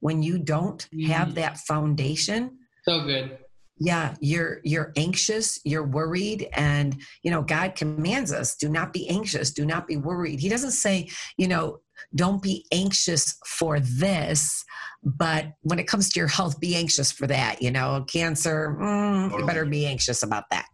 When 0.00 0.22
you 0.22 0.38
don't 0.38 0.86
have 1.06 1.30
Mm. 1.30 1.34
that 1.34 1.58
foundation, 1.58 2.58
So 2.84 3.00
good. 3.04 3.38
yeah 3.78 4.14
you're 4.20 4.60
you're 4.64 4.92
anxious 4.96 5.58
you're 5.64 5.86
worried 5.86 6.46
and 6.52 7.00
you 7.22 7.30
know 7.30 7.42
god 7.42 7.74
commands 7.74 8.30
us 8.30 8.54
do 8.54 8.68
not 8.68 8.92
be 8.92 9.08
anxious 9.08 9.50
do 9.50 9.64
not 9.64 9.86
be 9.86 9.96
worried 9.96 10.38
he 10.40 10.48
doesn't 10.48 10.72
say 10.72 11.08
you 11.38 11.48
know 11.48 11.80
don't 12.14 12.42
be 12.42 12.66
anxious 12.72 13.38
for 13.46 13.80
this 13.80 14.64
but 15.04 15.52
when 15.62 15.78
it 15.78 15.88
comes 15.88 16.08
to 16.08 16.20
your 16.20 16.28
health 16.28 16.60
be 16.60 16.76
anxious 16.76 17.10
for 17.10 17.26
that 17.26 17.60
you 17.60 17.70
know 17.70 18.04
cancer 18.10 18.76
mm, 18.80 19.38
you 19.38 19.46
better 19.46 19.64
be 19.64 19.86
anxious 19.86 20.22
about 20.22 20.44
that 20.50 20.66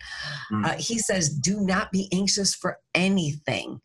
Mm. 0.53 0.64
uh, 0.64 0.73
he 0.79 0.99
says 0.99 1.29
do 1.29 1.61
not 1.61 1.93
be 1.93 2.09
anxious 2.12 2.55
for 2.55 2.79
anything 2.95 3.81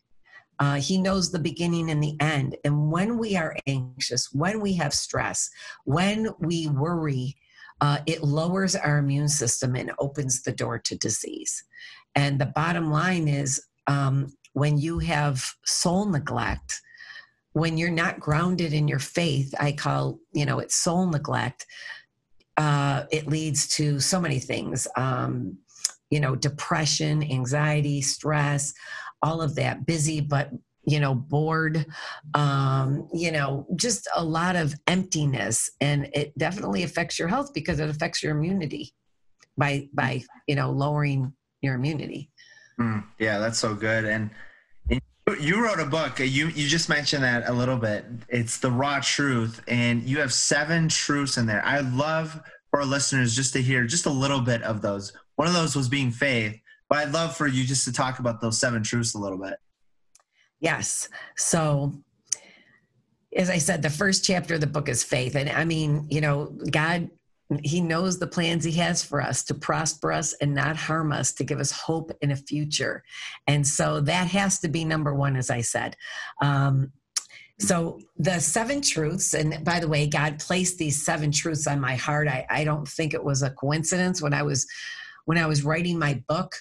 uh, 0.60 0.76
he 0.76 0.98
knows 0.98 1.30
the 1.30 1.38
beginning 1.38 1.90
and 1.90 2.02
the 2.02 2.16
end 2.20 2.56
and 2.64 2.90
when 2.90 3.18
we 3.18 3.36
are 3.36 3.56
anxious 3.66 4.32
when 4.32 4.60
we 4.60 4.74
have 4.74 4.94
stress 4.94 5.50
when 5.84 6.28
we 6.38 6.68
worry 6.68 7.36
uh, 7.80 7.98
it 8.06 8.22
lowers 8.22 8.76
our 8.76 8.98
immune 8.98 9.28
system 9.28 9.74
and 9.74 9.92
opens 9.98 10.42
the 10.42 10.52
door 10.52 10.78
to 10.78 10.96
disease. 10.96 11.64
And 12.14 12.40
the 12.40 12.46
bottom 12.46 12.90
line 12.90 13.28
is 13.28 13.62
um, 13.86 14.32
when 14.52 14.78
you 14.78 15.00
have 15.00 15.44
soul 15.66 16.06
neglect, 16.06 16.80
when 17.54 17.78
you're 17.78 17.90
not 17.90 18.20
grounded 18.20 18.72
in 18.72 18.88
your 18.88 18.98
faith, 18.98 19.54
I 19.58 19.72
call, 19.72 20.18
you 20.32 20.44
know, 20.44 20.58
it's 20.58 20.74
soul 20.74 21.06
neglect. 21.06 21.66
Uh, 22.56 23.04
it 23.10 23.26
leads 23.26 23.68
to 23.76 23.98
so 24.00 24.20
many 24.20 24.38
things, 24.38 24.86
um, 24.96 25.56
you 26.10 26.20
know, 26.20 26.36
depression, 26.36 27.22
anxiety, 27.22 28.02
stress, 28.02 28.74
all 29.22 29.40
of 29.40 29.54
that. 29.54 29.86
Busy, 29.86 30.20
but 30.20 30.50
you 30.86 31.00
know, 31.00 31.14
bored, 31.14 31.86
um, 32.34 33.08
you 33.14 33.32
know, 33.32 33.66
just 33.76 34.06
a 34.14 34.22
lot 34.22 34.54
of 34.54 34.74
emptiness, 34.86 35.70
and 35.80 36.10
it 36.12 36.36
definitely 36.36 36.82
affects 36.82 37.18
your 37.18 37.28
health 37.28 37.54
because 37.54 37.80
it 37.80 37.88
affects 37.88 38.22
your 38.22 38.36
immunity 38.36 38.92
by 39.56 39.88
by 39.94 40.22
you 40.46 40.54
know 40.54 40.70
lowering 40.70 41.32
your 41.62 41.74
immunity. 41.74 42.30
Mm, 42.78 43.04
yeah, 43.18 43.38
that's 43.38 43.58
so 43.58 43.74
good. 43.74 44.04
And 44.04 44.30
you 45.40 45.64
wrote 45.64 45.80
a 45.80 45.86
book. 45.86 46.20
Uh, 46.20 46.24
you 46.24 46.48
you 46.48 46.68
just 46.68 46.88
mentioned 46.88 47.24
that 47.24 47.48
a 47.48 47.52
little 47.52 47.76
bit. 47.76 48.04
It's 48.28 48.58
the 48.58 48.70
raw 48.70 49.00
truth, 49.00 49.62
and 49.68 50.02
you 50.02 50.20
have 50.20 50.32
seven 50.32 50.88
truths 50.88 51.36
in 51.38 51.46
there. 51.46 51.64
I 51.64 51.80
love 51.80 52.40
for 52.70 52.80
our 52.80 52.86
listeners 52.86 53.34
just 53.34 53.52
to 53.54 53.62
hear 53.62 53.84
just 53.84 54.06
a 54.06 54.10
little 54.10 54.40
bit 54.40 54.62
of 54.62 54.82
those. 54.82 55.12
One 55.36 55.48
of 55.48 55.54
those 55.54 55.74
was 55.74 55.88
being 55.88 56.10
faith, 56.10 56.58
but 56.88 56.98
I'd 56.98 57.12
love 57.12 57.36
for 57.36 57.46
you 57.46 57.64
just 57.64 57.84
to 57.86 57.92
talk 57.92 58.18
about 58.18 58.40
those 58.40 58.58
seven 58.58 58.82
truths 58.82 59.14
a 59.14 59.18
little 59.18 59.38
bit. 59.38 59.54
Yes. 60.60 61.08
So 61.36 61.92
as 63.36 63.50
I 63.50 63.58
said, 63.58 63.82
the 63.82 63.90
first 63.90 64.24
chapter 64.24 64.54
of 64.54 64.60
the 64.60 64.66
book 64.66 64.88
is 64.88 65.02
faith. 65.02 65.34
And 65.34 65.48
I 65.48 65.64
mean, 65.64 66.06
you 66.08 66.20
know, 66.20 66.56
God 66.70 67.10
he 67.62 67.80
knows 67.80 68.18
the 68.18 68.26
plans 68.26 68.64
he 68.64 68.72
has 68.72 69.04
for 69.04 69.20
us 69.20 69.44
to 69.44 69.54
prosper 69.54 70.12
us 70.12 70.32
and 70.34 70.54
not 70.54 70.76
harm 70.76 71.12
us, 71.12 71.32
to 71.34 71.44
give 71.44 71.60
us 71.60 71.70
hope 71.70 72.10
in 72.20 72.30
a 72.30 72.36
future. 72.36 73.04
And 73.46 73.66
so 73.66 74.00
that 74.00 74.28
has 74.28 74.60
to 74.60 74.68
be 74.68 74.84
number 74.84 75.14
one, 75.14 75.36
as 75.36 75.50
I 75.50 75.60
said. 75.60 75.96
Um, 76.40 76.92
so 77.60 78.00
the 78.16 78.40
seven 78.40 78.80
truths, 78.80 79.34
and 79.34 79.64
by 79.64 79.78
the 79.78 79.88
way, 79.88 80.06
God 80.06 80.40
placed 80.40 80.78
these 80.78 81.04
seven 81.04 81.30
truths 81.30 81.66
on 81.66 81.80
my 81.80 81.94
heart. 81.94 82.26
I, 82.28 82.46
I 82.50 82.64
don't 82.64 82.88
think 82.88 83.14
it 83.14 83.22
was 83.22 83.42
a 83.42 83.50
coincidence 83.50 84.20
when 84.20 84.34
I 84.34 84.42
was 84.42 84.66
when 85.26 85.38
I 85.38 85.46
was 85.46 85.64
writing 85.64 85.98
my 85.98 86.22
book 86.28 86.54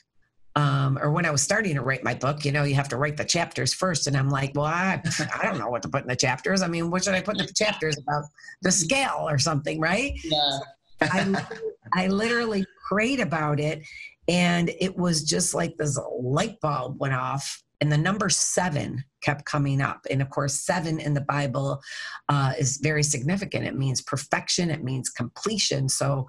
um, 0.56 1.00
or 1.02 1.12
when 1.12 1.26
I 1.26 1.32
was 1.32 1.42
starting 1.42 1.76
to 1.76 1.82
write 1.82 2.04
my 2.04 2.13
book, 2.13 2.46
you 2.46 2.52
know, 2.52 2.63
you 2.63 2.76
have 2.76 2.89
to 2.89 2.98
write 2.98 3.18
the 3.18 3.26
chapters 3.26 3.74
first. 3.74 4.06
And 4.06 4.16
I'm 4.16 4.30
like, 4.30 4.52
well, 4.56 4.66
I, 4.66 5.02
I 5.36 5.46
don't 5.46 5.58
know 5.58 5.70
what 5.70 5.82
to 5.84 5.89
put 5.89 6.04
in 6.04 6.08
the 6.08 6.16
chapters. 6.16 6.62
I 6.62 6.68
mean, 6.68 6.92
what 6.92 7.04
should 7.04 7.16
I 7.16 7.22
put 7.22 7.39
in 7.39 7.46
the 7.46 7.54
chapters 7.54 7.98
about 7.98 8.26
the 8.62 8.72
scale 8.72 9.26
or 9.28 9.38
something, 9.38 9.80
right? 9.80 10.13
Yeah. 10.24 10.60
I, 11.02 11.46
I 11.94 12.08
literally 12.08 12.66
prayed 12.88 13.20
about 13.20 13.60
it. 13.60 13.84
And 14.30 14.72
it 14.80 14.96
was 14.96 15.24
just 15.24 15.54
like 15.54 15.76
this 15.76 16.00
light 16.18 16.62
bulb 16.62 16.98
went 17.00 17.13
off. 17.13 17.62
And 17.82 17.92
the 17.92 17.98
number 17.98 18.30
seven 18.30 19.04
kept 19.22 19.44
coming 19.44 19.82
up. 19.82 20.06
And 20.10 20.22
of 20.22 20.30
course, 20.30 20.54
seven 20.54 21.02
in 21.02 21.13
the 21.13 21.22
Bible 21.22 21.82
uh, 22.30 22.54
is 22.58 22.78
very 22.78 23.04
significant. 23.04 23.66
It 23.66 23.76
means 23.76 24.02
perfection, 24.02 24.70
it 24.70 24.84
means 24.84 25.10
completion. 25.10 25.89
So 25.89 26.26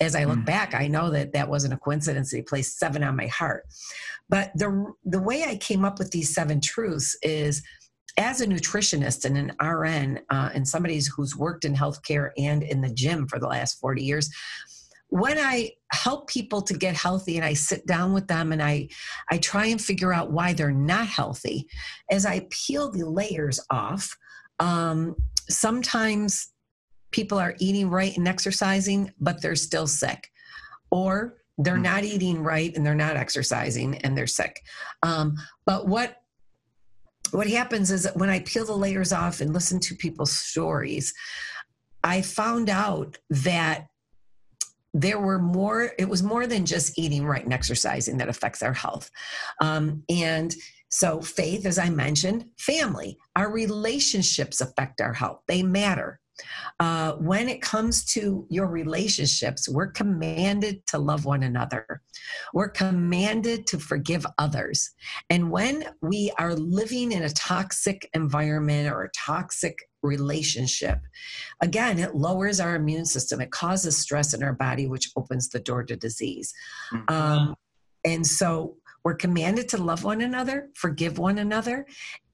as 0.00 0.14
I 0.14 0.24
look 0.24 0.38
mm. 0.38 0.46
back, 0.46 0.74
I 0.74 0.88
know 0.88 1.10
that 1.10 1.32
that 1.32 1.48
wasn't 1.48 1.74
a 1.74 1.78
coincidence. 1.78 2.30
He 2.30 2.42
placed 2.42 2.78
seven 2.78 3.02
on 3.04 3.16
my 3.16 3.26
heart. 3.26 3.64
But 4.28 4.50
the 4.54 4.92
the 5.04 5.20
way 5.20 5.44
I 5.44 5.56
came 5.56 5.84
up 5.84 5.98
with 5.98 6.10
these 6.10 6.34
seven 6.34 6.60
truths 6.60 7.16
is 7.22 7.62
as 8.18 8.40
a 8.40 8.46
nutritionist 8.46 9.24
and 9.24 9.38
an 9.38 9.52
RN 9.60 10.20
uh, 10.30 10.50
and 10.54 10.66
somebody 10.66 11.00
who's 11.14 11.36
worked 11.36 11.64
in 11.64 11.74
healthcare 11.74 12.30
and 12.36 12.62
in 12.62 12.80
the 12.80 12.92
gym 12.92 13.26
for 13.26 13.38
the 13.38 13.46
last 13.46 13.80
40 13.80 14.02
years, 14.02 14.30
when 15.08 15.38
I 15.38 15.72
help 15.92 16.28
people 16.28 16.62
to 16.62 16.74
get 16.74 16.94
healthy 16.94 17.36
and 17.36 17.44
I 17.44 17.52
sit 17.52 17.86
down 17.86 18.12
with 18.12 18.28
them 18.28 18.52
and 18.52 18.62
I, 18.62 18.88
I 19.30 19.38
try 19.38 19.66
and 19.66 19.80
figure 19.80 20.12
out 20.12 20.32
why 20.32 20.52
they're 20.52 20.72
not 20.72 21.06
healthy, 21.06 21.68
as 22.10 22.24
I 22.24 22.46
peel 22.50 22.90
the 22.90 23.04
layers 23.04 23.60
off, 23.70 24.16
um, 24.58 25.14
sometimes 25.50 26.51
people 27.12 27.38
are 27.38 27.54
eating 27.58 27.88
right 27.88 28.16
and 28.16 28.26
exercising, 28.26 29.12
but 29.20 29.40
they're 29.40 29.56
still 29.56 29.86
sick. 29.86 30.30
Or 30.90 31.36
they're 31.58 31.76
hmm. 31.76 31.82
not 31.82 32.04
eating 32.04 32.42
right 32.42 32.74
and 32.74 32.84
they're 32.84 32.94
not 32.94 33.16
exercising 33.16 33.96
and 33.98 34.16
they're 34.16 34.26
sick. 34.26 34.62
Um, 35.02 35.36
but 35.64 35.86
what 35.86 36.18
what 37.30 37.46
happens 37.46 37.90
is 37.90 38.02
that 38.02 38.16
when 38.16 38.28
I 38.28 38.40
peel 38.40 38.66
the 38.66 38.76
layers 38.76 39.10
off 39.10 39.40
and 39.40 39.54
listen 39.54 39.80
to 39.80 39.94
people's 39.94 40.32
stories, 40.32 41.14
I 42.04 42.20
found 42.20 42.68
out 42.68 43.16
that 43.30 43.86
there 44.92 45.18
were 45.18 45.38
more, 45.38 45.92
it 45.98 46.08
was 46.08 46.22
more 46.22 46.46
than 46.46 46.66
just 46.66 46.98
eating 46.98 47.24
right 47.24 47.44
and 47.44 47.52
exercising 47.52 48.18
that 48.18 48.28
affects 48.28 48.62
our 48.62 48.74
health. 48.74 49.10
Um, 49.60 50.02
and 50.10 50.54
so, 50.90 51.22
faith, 51.22 51.64
as 51.64 51.78
I 51.78 51.88
mentioned, 51.88 52.44
family, 52.58 53.16
our 53.34 53.50
relationships 53.50 54.60
affect 54.60 55.00
our 55.00 55.14
health, 55.14 55.40
they 55.48 55.62
matter. 55.62 56.20
Uh, 56.80 57.12
when 57.12 57.48
it 57.48 57.60
comes 57.60 58.04
to 58.04 58.46
your 58.48 58.66
relationships, 58.66 59.68
we're 59.68 59.90
commanded 59.90 60.86
to 60.86 60.98
love 60.98 61.24
one 61.24 61.42
another. 61.42 62.02
We're 62.54 62.68
commanded 62.68 63.66
to 63.68 63.78
forgive 63.78 64.26
others. 64.38 64.90
And 65.30 65.50
when 65.50 65.84
we 66.00 66.32
are 66.38 66.54
living 66.54 67.12
in 67.12 67.22
a 67.22 67.30
toxic 67.30 68.08
environment 68.14 68.92
or 68.92 69.02
a 69.02 69.10
toxic 69.10 69.78
relationship, 70.02 70.98
again, 71.60 71.98
it 71.98 72.14
lowers 72.14 72.60
our 72.60 72.74
immune 72.74 73.06
system. 73.06 73.40
It 73.40 73.50
causes 73.50 73.96
stress 73.96 74.34
in 74.34 74.42
our 74.42 74.54
body, 74.54 74.86
which 74.86 75.10
opens 75.16 75.48
the 75.48 75.60
door 75.60 75.84
to 75.84 75.96
disease. 75.96 76.52
Mm-hmm. 76.92 77.14
Um, 77.14 77.54
and 78.04 78.26
so 78.26 78.76
we're 79.04 79.14
commanded 79.14 79.68
to 79.70 79.78
love 79.78 80.04
one 80.04 80.20
another, 80.20 80.70
forgive 80.74 81.18
one 81.18 81.38
another, 81.38 81.86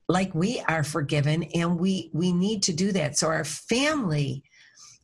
like 0.08 0.34
we 0.34 0.60
are 0.68 0.82
forgiven 0.82 1.44
and 1.54 1.78
we 1.78 2.10
we 2.12 2.32
need 2.32 2.62
to 2.64 2.72
do 2.72 2.92
that. 2.92 3.18
So 3.18 3.28
our 3.28 3.44
family 3.44 4.42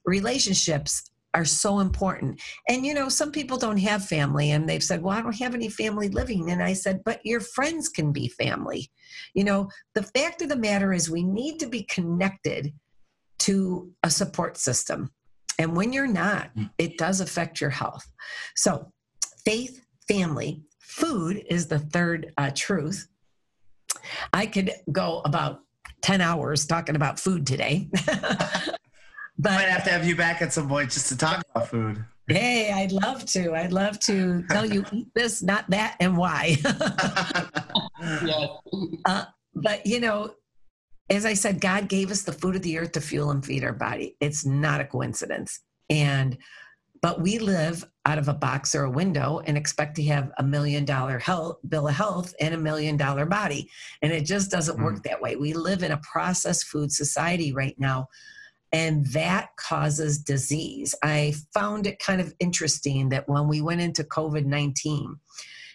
relationships 0.04 1.10
are 1.34 1.44
so 1.44 1.80
important. 1.80 2.40
And 2.68 2.86
you 2.86 2.94
know 2.94 3.08
some 3.08 3.30
people 3.30 3.58
don't 3.58 3.78
have 3.78 4.06
family 4.06 4.50
and 4.52 4.68
they've 4.68 4.82
said 4.82 5.02
well 5.02 5.16
i 5.16 5.22
don't 5.22 5.36
have 5.36 5.54
any 5.54 5.68
family 5.68 6.08
living. 6.08 6.50
And 6.50 6.62
i 6.62 6.72
said 6.72 7.02
but 7.04 7.20
your 7.24 7.40
friends 7.40 7.88
can 7.88 8.12
be 8.12 8.28
family. 8.28 8.90
You 9.34 9.44
know 9.44 9.68
the 9.94 10.02
fact 10.02 10.42
of 10.42 10.48
the 10.48 10.56
matter 10.56 10.92
is 10.92 11.10
we 11.10 11.22
need 11.22 11.58
to 11.60 11.66
be 11.66 11.82
connected 11.82 12.72
to 13.40 13.90
a 14.02 14.10
support 14.10 14.56
system. 14.56 15.10
And 15.58 15.76
when 15.76 15.92
you're 15.92 16.06
not 16.06 16.50
hmm. 16.54 16.64
it 16.78 16.96
does 16.96 17.20
affect 17.20 17.60
your 17.60 17.70
health. 17.70 18.08
So 18.56 18.90
faith 19.44 19.84
family 20.08 20.62
food 20.80 21.42
is 21.50 21.66
the 21.66 21.78
third 21.78 22.32
uh, 22.38 22.50
truth 22.54 23.08
I 24.32 24.46
could 24.46 24.70
go 24.90 25.20
about 25.24 25.60
10 26.02 26.20
hours 26.20 26.66
talking 26.66 26.96
about 26.96 27.18
food 27.18 27.46
today. 27.46 27.88
but 28.06 28.78
might 29.38 29.68
have 29.68 29.84
to 29.84 29.90
have 29.90 30.06
you 30.06 30.16
back 30.16 30.42
at 30.42 30.52
some 30.52 30.68
point 30.68 30.90
just 30.90 31.08
to 31.08 31.16
talk 31.16 31.42
about 31.50 31.68
food. 31.68 32.04
Hey, 32.26 32.72
I'd 32.72 32.92
love 32.92 33.24
to. 33.26 33.54
I'd 33.54 33.72
love 33.72 33.98
to 34.00 34.44
tell 34.48 34.64
you 34.64 34.84
eat 34.92 35.08
this, 35.14 35.42
not 35.42 35.68
that, 35.70 35.96
and 36.00 36.16
why. 36.16 36.56
yeah. 38.24 38.46
Uh, 39.04 39.24
but 39.54 39.86
you 39.86 40.00
know, 40.00 40.34
as 41.10 41.26
I 41.26 41.34
said, 41.34 41.60
God 41.60 41.88
gave 41.88 42.10
us 42.10 42.22
the 42.22 42.32
food 42.32 42.56
of 42.56 42.62
the 42.62 42.78
earth 42.78 42.92
to 42.92 43.00
fuel 43.00 43.30
and 43.30 43.44
feed 43.44 43.62
our 43.62 43.74
body. 43.74 44.16
It's 44.20 44.46
not 44.46 44.80
a 44.80 44.86
coincidence. 44.86 45.60
And 45.90 46.38
but 47.04 47.20
we 47.20 47.38
live 47.38 47.84
out 48.06 48.16
of 48.16 48.28
a 48.28 48.32
box 48.32 48.74
or 48.74 48.84
a 48.84 48.90
window 48.90 49.42
and 49.44 49.58
expect 49.58 49.94
to 49.94 50.02
have 50.04 50.32
a 50.38 50.42
million 50.42 50.86
dollar 50.86 51.18
health 51.18 51.58
bill 51.68 51.86
of 51.86 51.94
health 51.94 52.34
and 52.40 52.54
a 52.54 52.58
million 52.58 52.96
dollar 52.96 53.26
body 53.26 53.68
and 54.00 54.10
it 54.10 54.24
just 54.24 54.50
doesn't 54.50 54.78
mm. 54.78 54.84
work 54.84 55.02
that 55.02 55.20
way 55.20 55.36
we 55.36 55.52
live 55.52 55.82
in 55.82 55.92
a 55.92 55.98
processed 55.98 56.64
food 56.64 56.90
society 56.90 57.52
right 57.52 57.78
now 57.78 58.08
and 58.72 59.04
that 59.08 59.50
causes 59.56 60.16
disease 60.16 60.94
i 61.02 61.34
found 61.52 61.86
it 61.86 61.98
kind 61.98 62.22
of 62.22 62.32
interesting 62.40 63.10
that 63.10 63.28
when 63.28 63.48
we 63.48 63.60
went 63.60 63.82
into 63.82 64.02
covid-19 64.04 65.14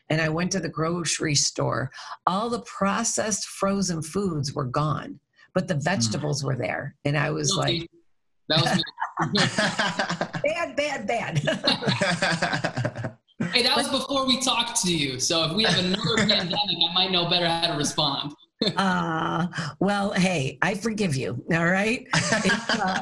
and 0.09 0.21
i 0.21 0.29
went 0.29 0.51
to 0.51 0.59
the 0.59 0.67
grocery 0.67 1.35
store 1.35 1.91
all 2.25 2.49
the 2.49 2.61
processed 2.61 3.45
frozen 3.45 4.01
foods 4.01 4.55
were 4.55 4.65
gone 4.65 5.19
but 5.53 5.67
the 5.67 5.75
mm. 5.75 5.83
vegetables 5.83 6.41
mm. 6.41 6.47
were 6.47 6.55
there 6.55 6.95
and 7.05 7.15
i 7.15 7.29
was 7.29 7.55
like 7.55 7.87
that 8.49 8.61
was 8.61 8.75
me. 8.75 8.83
bad, 10.75 10.75
bad, 10.75 11.07
bad. 11.07 11.39
hey, 13.53 13.63
that 13.63 13.77
was 13.77 13.87
before 13.89 14.25
we 14.25 14.41
talked 14.41 14.81
to 14.81 14.95
you. 14.95 15.19
So 15.19 15.43
if 15.45 15.53
we 15.53 15.63
have 15.63 15.77
another 15.77 16.17
pandemic, 16.17 16.77
I 16.89 16.93
might 16.93 17.11
know 17.11 17.29
better 17.29 17.47
how 17.47 17.71
to 17.71 17.77
respond. 17.77 18.33
uh, 18.75 19.47
well, 19.79 20.11
hey, 20.11 20.57
I 20.61 20.73
forgive 20.73 21.15
you. 21.15 21.41
All 21.53 21.67
right. 21.67 22.05
Uh, 22.69 23.01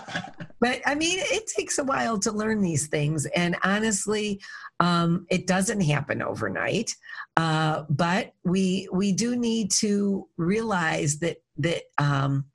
but 0.59 0.81
I 0.85 0.95
mean, 0.95 1.19
it 1.19 1.47
takes 1.47 1.79
a 1.79 1.83
while 1.83 2.19
to 2.19 2.31
learn 2.31 2.61
these 2.61 2.87
things. 2.87 3.25
And 3.27 3.55
honestly, 3.63 4.41
um, 4.79 5.25
it 5.29 5.47
doesn't 5.47 5.81
happen 5.81 6.21
overnight. 6.21 6.95
Uh, 7.37 7.83
but 7.89 8.33
we 8.43 8.87
we 8.91 9.11
do 9.11 9.35
need 9.35 9.71
to 9.71 10.27
realize 10.37 11.19
that 11.19 11.37
that 11.57 11.83
um, 11.97 12.45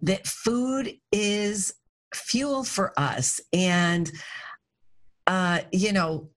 that 0.00 0.26
food 0.26 0.94
is 1.12 1.74
fuel 2.14 2.64
for 2.64 2.92
us. 2.98 3.40
And, 3.52 4.10
uh, 5.26 5.60
you 5.72 5.92
know, 5.92 6.30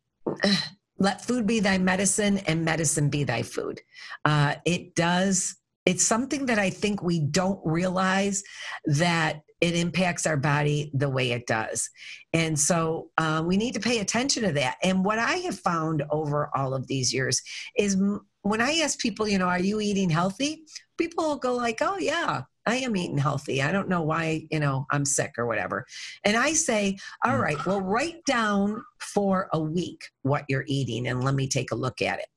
let 0.99 1.25
food 1.25 1.47
be 1.47 1.59
thy 1.59 1.77
medicine 1.77 2.37
and 2.39 2.63
medicine 2.63 3.09
be 3.09 3.23
thy 3.23 3.41
food. 3.41 3.81
Uh, 4.23 4.55
it 4.65 4.95
does. 4.95 5.55
It's 5.85 6.05
something 6.05 6.45
that 6.45 6.59
I 6.59 6.69
think 6.69 7.01
we 7.01 7.19
don't 7.19 7.59
realize 7.65 8.43
that 8.85 9.41
it 9.61 9.75
impacts 9.75 10.25
our 10.25 10.37
body 10.37 10.91
the 10.93 11.09
way 11.09 11.31
it 11.31 11.47
does. 11.47 11.89
And 12.33 12.59
so 12.59 13.09
uh, 13.17 13.43
we 13.45 13.57
need 13.57 13.73
to 13.75 13.79
pay 13.79 13.99
attention 13.99 14.43
to 14.43 14.51
that. 14.53 14.77
And 14.83 15.05
what 15.05 15.19
I 15.19 15.37
have 15.37 15.59
found 15.59 16.03
over 16.09 16.49
all 16.55 16.73
of 16.73 16.87
these 16.87 17.13
years 17.13 17.41
is 17.77 17.95
when 18.41 18.61
I 18.61 18.79
ask 18.79 18.99
people, 18.99 19.27
you 19.27 19.37
know, 19.37 19.47
are 19.47 19.59
you 19.59 19.79
eating 19.79 20.09
healthy? 20.09 20.63
People 20.97 21.25
will 21.25 21.37
go 21.37 21.53
like, 21.53 21.79
oh 21.81 21.97
yeah, 21.97 22.41
I 22.65 22.77
am 22.77 22.95
eating 22.95 23.17
healthy. 23.17 23.61
I 23.61 23.71
don't 23.71 23.89
know 23.89 24.01
why, 24.01 24.47
you 24.51 24.59
know, 24.59 24.85
I'm 24.91 25.05
sick 25.05 25.33
or 25.37 25.47
whatever. 25.47 25.85
And 26.23 26.37
I 26.37 26.53
say, 26.53 26.97
all 27.25 27.33
mm. 27.37 27.65
well, 27.65 27.81
write 27.81 28.23
down 28.25 28.83
for 28.99 29.49
a 29.53 29.59
week 29.59 30.03
what 30.21 30.45
you're 30.47 30.65
eating 30.67 31.07
and 31.07 31.23
let 31.23 31.35
me 31.35 31.47
take 31.47 31.71
a 31.71 31.75
look 31.75 32.01
at 32.01 32.19
it. 32.19 32.27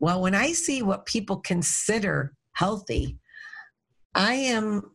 Well, 0.00 0.22
when 0.22 0.34
I 0.34 0.52
see 0.52 0.82
what 0.82 1.06
people 1.06 1.38
consider 1.38 2.34
healthy, 2.52 3.18
I 4.14 4.34
am 4.34 4.90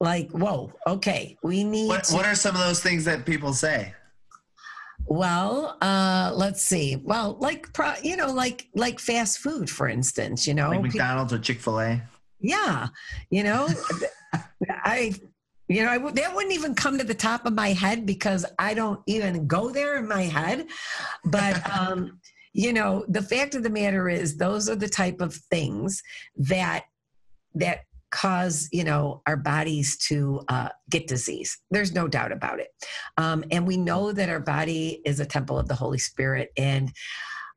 like, 0.00 0.30
whoa, 0.30 0.72
okay, 0.86 1.36
we 1.42 1.64
need. 1.64 1.88
What, 1.88 2.04
to- 2.04 2.14
what 2.14 2.26
are 2.26 2.34
some 2.34 2.54
of 2.54 2.60
those 2.60 2.82
things 2.82 3.04
that 3.06 3.24
people 3.26 3.52
say? 3.52 3.94
Well, 5.06 5.76
uh, 5.82 6.32
let's 6.34 6.62
see. 6.62 6.96
Well, 6.96 7.36
like 7.38 7.72
pro, 7.72 7.92
you 8.02 8.16
know, 8.16 8.32
like 8.32 8.68
like 8.74 8.98
fast 8.98 9.38
food, 9.38 9.68
for 9.68 9.86
instance. 9.86 10.46
You 10.46 10.54
know, 10.54 10.70
like 10.70 10.82
McDonald's 10.82 11.32
or 11.32 11.38
Chick 11.38 11.60
Fil 11.60 11.80
A. 11.80 12.02
Yeah, 12.40 12.88
you 13.30 13.42
know, 13.42 13.68
I, 14.84 15.14
you 15.68 15.84
know, 15.84 15.90
I 15.90 15.98
that 16.12 16.34
wouldn't 16.34 16.54
even 16.54 16.74
come 16.74 16.98
to 16.98 17.04
the 17.04 17.14
top 17.14 17.46
of 17.46 17.54
my 17.54 17.68
head 17.68 18.06
because 18.06 18.44
I 18.58 18.74
don't 18.74 19.00
even 19.06 19.46
go 19.46 19.70
there 19.70 19.96
in 19.96 20.06
my 20.08 20.22
head. 20.22 20.66
But, 21.24 21.62
um, 21.78 22.20
you 22.52 22.72
know, 22.72 23.04
the 23.08 23.22
fact 23.22 23.54
of 23.54 23.62
the 23.62 23.70
matter 23.70 24.08
is, 24.08 24.36
those 24.36 24.68
are 24.68 24.76
the 24.76 24.88
type 24.88 25.20
of 25.20 25.34
things 25.34 26.02
that 26.36 26.84
that 27.54 27.80
cause 28.14 28.68
you 28.70 28.84
know 28.84 29.20
our 29.26 29.36
bodies 29.36 29.96
to 29.96 30.40
uh, 30.48 30.68
get 30.88 31.08
disease 31.08 31.58
there's 31.72 31.92
no 31.92 32.06
doubt 32.06 32.30
about 32.30 32.60
it 32.60 32.68
um, 33.16 33.42
and 33.50 33.66
we 33.66 33.76
know 33.76 34.12
that 34.12 34.28
our 34.28 34.38
body 34.38 35.02
is 35.04 35.18
a 35.18 35.26
temple 35.26 35.58
of 35.58 35.66
the 35.66 35.74
holy 35.74 35.98
spirit 35.98 36.50
and 36.56 36.92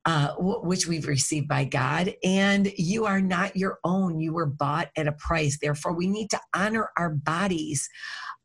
uh, 0.08 0.30
w- 0.38 0.62
which 0.62 0.88
we've 0.88 1.06
received 1.06 1.50
by 1.50 1.66
God. 1.66 2.14
And 2.24 2.72
you 2.78 3.06
are 3.06 3.20
not 3.20 3.58
your 3.58 3.78
own. 3.84 4.20
You 4.20 4.32
were 4.34 4.46
bought 4.46 4.90
at 4.96 5.06
a 5.06 5.12
price. 5.12 5.60
Therefore, 5.62 5.94
we 5.94 6.08
need 6.08 6.30
to 6.30 6.40
honor 6.56 6.90
our 6.98 7.10
bodies 7.10 7.90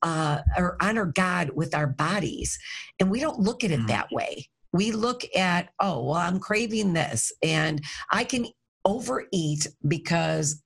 uh, 0.03 0.41
or 0.59 0.77
honor 0.83 1.07
God 1.07 1.51
with 1.55 1.73
our 1.73 1.87
bodies. 1.87 2.59
And 2.99 3.11
we 3.11 3.21
don't 3.21 3.39
look 3.39 3.63
at 3.63 3.71
it 3.71 3.81
mm. 3.81 3.87
that 3.87 4.11
way. 4.11 4.49
We 4.73 4.91
look 4.91 5.23
at, 5.37 5.69
oh, 5.79 6.03
well, 6.05 6.15
I'm 6.15 6.41
craving 6.41 6.95
this 6.95 7.31
and 7.43 7.81
I 8.11 8.25
can 8.25 8.47
overeat 8.85 9.69
because, 9.87 10.61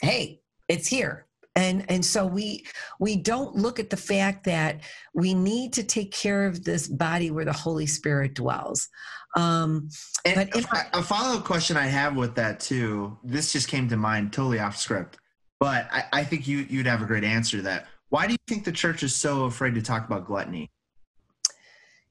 hey, 0.00 0.40
it's 0.68 0.86
here 0.86 1.26
and 1.56 1.84
and 1.88 2.04
so 2.04 2.26
we 2.26 2.64
we 2.98 3.16
don't 3.16 3.56
look 3.56 3.80
at 3.80 3.90
the 3.90 3.96
fact 3.96 4.44
that 4.44 4.80
we 5.14 5.34
need 5.34 5.72
to 5.72 5.82
take 5.82 6.12
care 6.12 6.46
of 6.46 6.64
this 6.64 6.86
body 6.86 7.30
where 7.30 7.44
the 7.44 7.52
holy 7.52 7.86
spirit 7.86 8.34
dwells 8.34 8.88
um, 9.36 9.88
but 10.24 10.48
a 10.92 11.02
follow-up 11.02 11.44
question 11.44 11.76
I 11.76 11.86
have 11.86 12.16
with 12.16 12.34
that 12.34 12.60
too, 12.60 13.16
this 13.22 13.52
just 13.52 13.68
came 13.68 13.88
to 13.88 13.96
mind 13.96 14.32
totally 14.32 14.58
off 14.58 14.76
script, 14.76 15.18
but 15.58 15.88
I, 15.92 16.04
I 16.12 16.24
think 16.24 16.48
you 16.48 16.66
you'd 16.68 16.86
have 16.86 17.02
a 17.02 17.06
great 17.06 17.24
answer 17.24 17.58
to 17.58 17.62
that. 17.64 17.86
Why 18.08 18.26
do 18.26 18.32
you 18.32 18.38
think 18.48 18.64
the 18.64 18.72
church 18.72 19.02
is 19.02 19.14
so 19.14 19.44
afraid 19.44 19.74
to 19.76 19.82
talk 19.82 20.04
about 20.06 20.26
gluttony? 20.26 20.68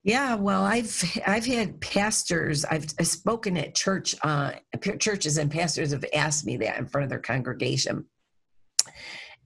Yeah, 0.04 0.36
well, 0.36 0.64
I've 0.64 1.04
I've 1.28 1.46
had 1.46 1.82
pastors. 1.82 2.64
I've, 2.64 2.86
I've 3.00 3.08
spoken 3.08 3.58
at 3.58 3.76
church 3.76 4.16
uh, 4.24 4.54
churches, 5.00 5.38
and 5.38 5.52
pastors 5.52 5.92
have 5.92 6.06
asked 6.14 6.46
me 6.46 6.56
that 6.58 6.78
in 6.78 6.88
front 6.88 7.04
of 7.04 7.10
their 7.10 7.20
congregation. 7.20 8.06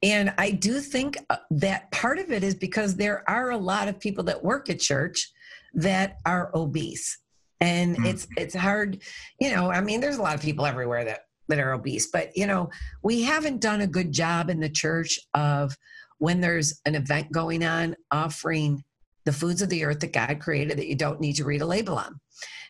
And 0.03 0.33
I 0.37 0.51
do 0.51 0.79
think 0.79 1.17
uh, 1.29 1.37
that 1.49 1.89
part 1.91 2.19
of 2.19 2.31
it 2.31 2.43
is 2.43 2.53
because 2.53 2.95
there 2.95 3.27
are 3.27 3.51
a 3.51 3.57
lot 3.57 3.87
of 3.87 3.99
people 3.99 4.25
that 4.25 4.43
work 4.43 4.69
at 4.69 4.79
church 4.79 5.31
that 5.73 6.17
are 6.25 6.51
obese 6.53 7.17
and 7.59 7.97
mm. 7.97 8.05
it's 8.05 8.27
it's 8.37 8.55
hard 8.55 8.99
you 9.39 9.53
know 9.53 9.71
i 9.71 9.81
mean 9.81 10.01
there's 10.01 10.17
a 10.17 10.21
lot 10.21 10.35
of 10.35 10.41
people 10.41 10.65
everywhere 10.65 11.03
that 11.05 11.21
that 11.49 11.59
are 11.59 11.73
obese 11.73 12.07
but 12.11 12.35
you 12.35 12.47
know 12.47 12.69
we 13.03 13.21
haven't 13.21 13.61
done 13.61 13.81
a 13.81 13.87
good 13.87 14.11
job 14.11 14.49
in 14.49 14.59
the 14.59 14.69
church 14.69 15.19
of 15.33 15.75
when 16.17 16.41
there's 16.41 16.79
an 16.85 16.95
event 16.95 17.31
going 17.31 17.63
on 17.63 17.95
offering 18.11 18.83
the 19.25 19.33
foods 19.33 19.61
of 19.61 19.69
the 19.69 19.83
earth 19.83 19.99
that 19.99 20.13
god 20.13 20.39
created 20.39 20.77
that 20.77 20.87
you 20.87 20.95
don't 20.95 21.21
need 21.21 21.35
to 21.35 21.45
read 21.45 21.61
a 21.61 21.65
label 21.65 21.97
on 21.97 22.13
mm. 22.13 22.19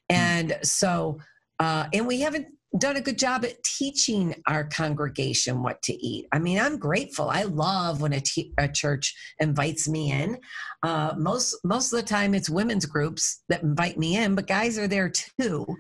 and 0.10 0.58
so 0.64 1.18
uh, 1.60 1.86
and 1.94 2.08
we 2.08 2.20
haven't 2.20 2.48
done 2.78 2.98
a 2.98 3.02
good 3.02 3.20
job 3.20 3.46
at 3.46 3.62
teaching 3.64 4.36
our 4.48 4.64
congregation 4.64 5.62
what 5.62 5.82
to 5.84 5.94
eat. 5.94 6.28
I 6.32 6.40
mean, 6.40 6.60
I'm 6.60 6.78
grateful. 6.78 7.30
I 7.30 7.44
love 7.44 8.02
when 8.02 8.14
a, 8.14 8.22
a 8.58 8.68
church 8.68 9.16
invites 9.40 9.88
me 9.88 10.12
in. 10.12 10.38
Uh, 10.82 11.14
most 11.18 11.58
most 11.64 11.94
of 11.94 12.00
the 12.00 12.06
time, 12.06 12.34
it's 12.34 12.50
women's 12.50 12.86
groups 12.86 13.44
that 13.50 13.64
invite 13.64 13.98
me 13.98 14.18
in, 14.18 14.36
but 14.36 14.48
guys 14.48 14.78
are 14.78 14.88
there 14.88 15.10
too. 15.10 15.66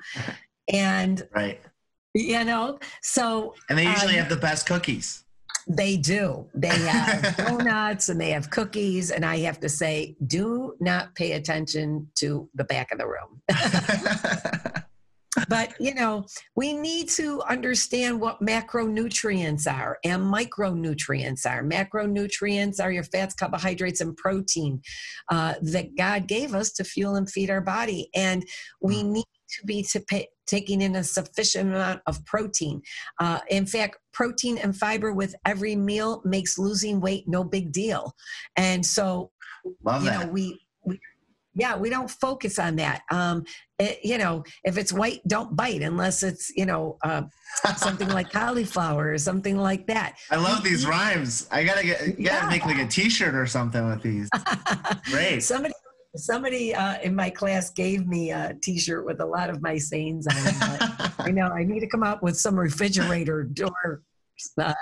And 0.71 1.27
right, 1.35 1.59
you 2.13 2.45
know, 2.45 2.79
so 3.01 3.53
and 3.69 3.77
they 3.77 3.83
usually 3.83 4.13
um, 4.13 4.19
have 4.19 4.29
the 4.29 4.37
best 4.37 4.65
cookies. 4.65 5.25
They 5.67 5.97
do. 5.97 6.47
They 6.53 6.69
have 6.69 7.35
donuts 7.37 8.07
and 8.07 8.19
they 8.19 8.29
have 8.29 8.49
cookies, 8.49 9.11
and 9.11 9.25
I 9.25 9.39
have 9.39 9.59
to 9.59 9.67
say, 9.67 10.15
do 10.25 10.75
not 10.79 11.15
pay 11.15 11.33
attention 11.33 12.09
to 12.15 12.49
the 12.55 12.63
back 12.63 12.93
of 12.93 12.97
the 12.97 13.07
room. 13.07 13.41
but 15.49 15.73
you 15.79 15.93
know 15.93 16.25
we 16.55 16.73
need 16.73 17.09
to 17.09 17.41
understand 17.43 18.19
what 18.19 18.39
macronutrients 18.41 19.71
are 19.71 19.97
and 20.03 20.21
micronutrients 20.21 21.45
are 21.45 21.63
macronutrients 21.63 22.81
are 22.81 22.91
your 22.91 23.03
fats 23.03 23.33
carbohydrates 23.33 24.01
and 24.01 24.15
protein 24.17 24.81
uh, 25.29 25.53
that 25.61 25.95
god 25.97 26.27
gave 26.27 26.53
us 26.53 26.71
to 26.71 26.83
fuel 26.83 27.15
and 27.15 27.29
feed 27.29 27.49
our 27.49 27.61
body 27.61 28.09
and 28.15 28.45
we 28.81 29.03
mm. 29.03 29.11
need 29.11 29.25
to 29.49 29.65
be 29.65 29.83
to 29.83 29.99
pay, 29.99 30.27
taking 30.47 30.81
in 30.81 30.95
a 30.95 31.03
sufficient 31.03 31.69
amount 31.69 32.01
of 32.07 32.23
protein 32.25 32.81
uh, 33.19 33.39
in 33.49 33.65
fact 33.65 33.97
protein 34.11 34.57
and 34.57 34.75
fiber 34.75 35.13
with 35.13 35.35
every 35.45 35.75
meal 35.75 36.21
makes 36.25 36.57
losing 36.57 36.99
weight 36.99 37.23
no 37.27 37.43
big 37.43 37.71
deal 37.71 38.13
and 38.55 38.85
so 38.85 39.31
Love 39.83 40.03
you 40.03 40.09
that. 40.09 40.27
know 40.27 40.31
we, 40.31 40.41
we 40.41 40.62
yeah 41.55 41.75
we 41.77 41.89
don't 41.89 42.09
focus 42.09 42.59
on 42.59 42.75
that. 42.77 43.01
Um, 43.11 43.43
it, 43.79 43.99
you 44.03 44.17
know 44.17 44.43
if 44.63 44.77
it's 44.77 44.93
white 44.93 45.21
don't 45.27 45.55
bite 45.55 45.81
unless 45.81 46.23
it's 46.23 46.51
you 46.55 46.65
know 46.65 46.97
uh, 47.03 47.23
something 47.77 48.09
like 48.09 48.31
cauliflower 48.31 49.11
or 49.11 49.17
something 49.17 49.57
like 49.57 49.87
that. 49.87 50.17
I 50.31 50.37
love 50.37 50.63
these 50.63 50.85
rhymes. 50.85 51.47
I 51.51 51.63
gotta 51.63 51.83
get 51.83 51.99
gotta 51.99 52.21
yeah. 52.21 52.49
make 52.49 52.65
like 52.65 52.79
a 52.79 52.87
t-shirt 52.87 53.35
or 53.35 53.47
something 53.47 53.87
with 53.87 54.01
these. 54.01 54.29
Great. 55.05 55.41
Somebody 55.41 55.73
somebody 56.15 56.75
uh, 56.75 56.99
in 57.01 57.15
my 57.15 57.29
class 57.29 57.71
gave 57.71 58.07
me 58.07 58.31
a 58.31 58.55
t-shirt 58.61 59.05
with 59.05 59.19
a 59.19 59.25
lot 59.25 59.49
of 59.49 59.61
my 59.61 59.77
sayings 59.77 60.27
on 60.27 60.35
it 60.37 61.11
i 61.19 61.31
know 61.31 61.47
i 61.47 61.63
need 61.63 61.79
to 61.79 61.87
come 61.87 62.03
up 62.03 62.21
with 62.21 62.37
some 62.37 62.55
refrigerator 62.55 63.43
door 63.43 64.03
uh, 64.59 64.73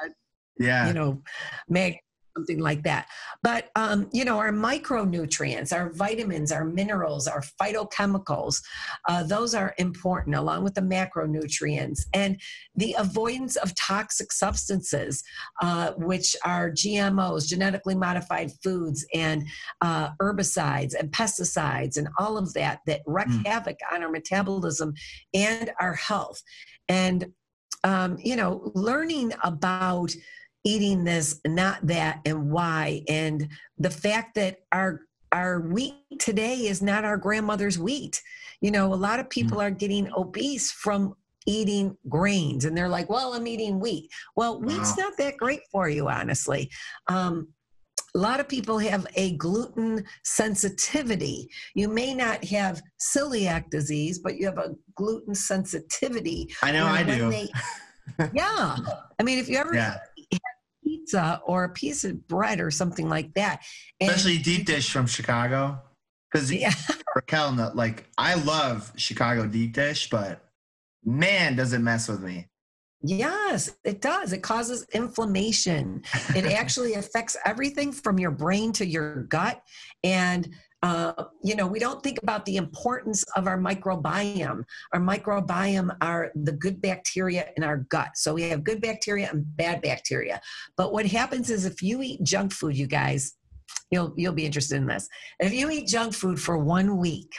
yeah. 0.60 0.88
you 0.88 0.94
know 0.94 1.22
mag 1.70 1.96
something 2.36 2.60
like 2.60 2.84
that. 2.84 3.08
But, 3.44 3.70
um, 3.76 4.10
you 4.12 4.26
know, 4.26 4.38
our 4.38 4.52
micronutrients, 4.52 5.74
our 5.74 5.92
vitamins, 5.92 6.52
our 6.52 6.66
minerals, 6.66 7.28
our 7.28 7.44
phytochemicals, 7.62 8.62
uh, 9.08 9.24
those 9.24 9.54
are 9.56 9.74
important 9.78 10.36
along 10.36 10.64
with 10.64 10.76
the 10.76 10.82
macronutrients. 10.82 12.02
And 12.14 12.40
the 12.76 12.96
avoidance 12.98 13.56
of 13.58 13.76
toxic 13.76 14.32
substances, 14.32 15.24
uh, 15.62 15.92
which 15.98 16.36
are 16.46 16.72
GMOs, 16.72 17.48
genetically 17.48 17.96
modified 17.96 18.52
foods, 18.64 19.06
and 19.14 19.48
uh, 19.82 20.12
herbicides 20.22 20.94
and 20.98 21.12
pesticides, 21.12 21.98
and 21.98 22.08
all 22.18 22.38
of 22.38 22.54
that 22.54 22.80
that 22.88 23.02
wreak 23.06 23.28
mm. 23.28 23.46
havoc 23.46 23.78
on 23.92 24.04
our 24.04 24.10
metabolism 24.10 24.94
and 25.34 25.72
our 25.80 25.94
health. 25.94 26.42
And, 26.88 27.28
um, 27.84 28.18
you 28.20 28.36
know, 28.36 28.72
learning 28.76 29.34
about 29.44 30.14
eating 30.64 31.04
this, 31.04 31.40
not 31.46 31.86
that, 31.88 32.22
and 32.26 32.52
why. 32.52 33.04
And 33.08 33.48
the 33.78 33.90
fact 33.90 34.36
that 34.36 34.60
our 34.72 35.02
our 35.32 35.62
wheat 35.62 35.96
today 36.20 36.56
is 36.68 36.82
not 36.82 37.06
our 37.06 37.18
grandmother's 37.18 37.80
wheat. 37.80 38.22
You 38.60 38.72
know, 38.72 38.94
a 38.94 38.96
lot 38.96 39.20
of 39.20 39.30
people 39.30 39.60
mm. 39.60 39.64
are 39.64 39.72
getting 39.72 40.12
obese 40.14 40.72
from 40.72 41.16
eating 41.48 41.98
grains 42.10 42.66
and 42.66 42.78
they're 42.78 42.90
like, 42.90 43.10
well, 43.10 43.34
I'm 43.34 43.48
eating 43.48 43.80
wheat. 43.80 44.10
Well, 44.36 44.62
wheat's 44.62 44.98
wow. 44.98 45.06
not 45.06 45.18
that 45.18 45.38
great 45.38 45.62
for 45.72 45.90
you, 45.90 46.10
honestly. 46.10 46.70
Um, 47.08 47.48
a 48.14 48.18
lot 48.18 48.42
of 48.42 48.50
people 48.50 48.78
have 48.78 49.08
a 49.16 49.38
gluten 49.38 50.04
sensitivity. 50.24 51.50
You 51.76 51.88
may 51.88 52.14
not 52.14 52.44
have 52.44 52.82
celiac 53.00 53.70
disease, 53.70 54.20
but 54.20 54.36
you 54.36 54.46
have 54.48 54.58
a 54.58 54.76
gluten 54.96 55.34
sensitivity. 55.34 56.50
I 56.62 56.74
know 56.74 56.86
I 56.86 57.04
do. 57.04 57.32
They, 57.32 57.50
yeah. 58.34 58.76
I 59.18 59.24
mean, 59.24 59.40
if 59.40 59.48
you 59.48 59.58
ever 59.58 59.74
yeah 59.74 59.98
pizza 61.12 61.42
or 61.46 61.66
a 61.66 61.70
piece 61.70 62.04
of 62.04 62.28
bread 62.28 62.60
or 62.60 62.72
something 62.72 63.10
like 63.10 63.34
that. 63.34 63.62
And 64.00 64.10
Especially 64.10 64.38
deep 64.38 64.66
dish 64.66 64.92
from 64.92 65.08
Chicago. 65.08 65.80
Because 66.32 66.52
Yeah. 66.52 66.74
Raquel, 67.16 67.72
like 67.76 68.06
I 68.18 68.36
love 68.36 68.92
Chicago 68.96 69.46
deep 69.46 69.74
dish, 69.74 70.10
but 70.10 70.42
man, 71.04 71.56
does 71.56 71.74
it 71.74 71.80
mess 71.80 72.08
with 72.08 72.22
me. 72.22 72.48
Yes, 73.04 73.76
it 73.84 74.00
does. 74.00 74.32
It 74.32 74.44
causes 74.44 74.86
inflammation. 74.94 76.04
It 76.36 76.46
actually 76.60 76.94
affects 76.94 77.36
everything 77.46 77.92
from 77.92 78.20
your 78.20 78.32
brain 78.32 78.72
to 78.74 78.86
your 78.86 79.24
gut. 79.24 79.62
And, 80.04 80.54
uh, 80.84 81.26
you 81.44 81.56
know, 81.56 81.68
we 81.68 81.80
don't 81.80 82.02
think 82.02 82.20
about 82.24 82.46
the 82.46 82.58
importance 82.58 83.24
of 83.36 83.46
our 83.46 83.58
microbiome. 83.58 84.64
Our 84.94 85.00
microbiome 85.00 85.96
are 86.02 86.32
the 86.36 86.54
good 86.54 86.82
bacteria 86.82 87.50
in 87.56 87.64
our 87.64 87.78
gut. 87.90 88.12
So 88.16 88.34
we 88.34 88.44
have 88.44 88.64
good 88.64 88.82
bacteria 88.82 89.30
and 89.32 89.46
bad 89.58 89.82
bacteria. 89.82 90.42
But 90.78 90.92
what 90.92 91.06
happens 91.06 91.50
is 91.52 91.66
if 91.66 91.84
you 91.84 92.02
eat 92.02 92.24
junk 92.24 92.52
food, 92.52 92.76
you 92.76 92.88
guys, 92.88 93.34
you'll, 93.92 94.14
you'll 94.18 94.34
be 94.34 94.46
interested 94.46 94.78
in 94.78 94.88
this. 94.88 95.08
If 95.40 95.54
you 95.54 95.70
eat 95.70 95.88
junk 95.88 96.16
food 96.16 96.42
for 96.42 96.58
one 96.58 96.98
week, 96.98 97.32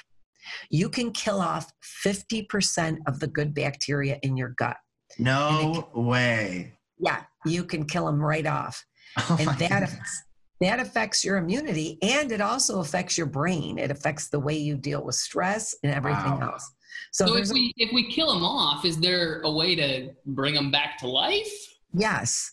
you 0.71 0.89
can 0.89 1.11
kill 1.11 1.41
off 1.41 1.73
50% 2.07 2.99
of 3.09 3.19
the 3.19 3.27
good 3.27 3.55
bacteria 3.55 4.19
in 4.23 4.37
your 4.37 4.51
gut. 4.51 4.77
No 5.19 5.89
way. 5.95 6.75
Yeah, 6.99 7.23
you 7.45 7.65
can 7.65 7.87
kill 7.87 8.07
them 8.07 8.21
right 8.21 8.47
off. 8.47 8.85
Oh 9.19 9.37
And 9.39 9.47
that 9.59 9.91
goodness. 9.91 10.23
That 10.63 10.79
affects 10.79 11.25
your 11.25 11.39
immunity 11.39 11.99
and 12.03 12.31
it 12.31 12.41
also 12.41 12.79
affects 12.79 13.19
your 13.19 13.27
brain. 13.27 13.79
It 13.79 13.91
affects 13.91 14.29
the 14.29 14.39
way 14.39 14.57
you 14.57 14.77
deal 14.77 15.05
with 15.05 15.17
stress 15.17 15.75
and 15.83 15.93
everything 15.93 16.39
Wow. 16.39 16.53
else. 16.53 16.71
So, 17.11 17.27
So 17.27 17.37
if 17.37 17.49
we 17.51 17.73
if 17.77 17.93
we 17.93 18.09
kill 18.11 18.33
them 18.33 18.45
off, 18.45 18.85
is 18.85 18.97
there 18.99 19.41
a 19.43 19.51
way 19.51 19.75
to 19.75 20.11
bring 20.25 20.55
them 20.55 20.71
back 20.71 20.99
to 20.99 21.09
life? 21.09 21.53
yes. 21.93 22.53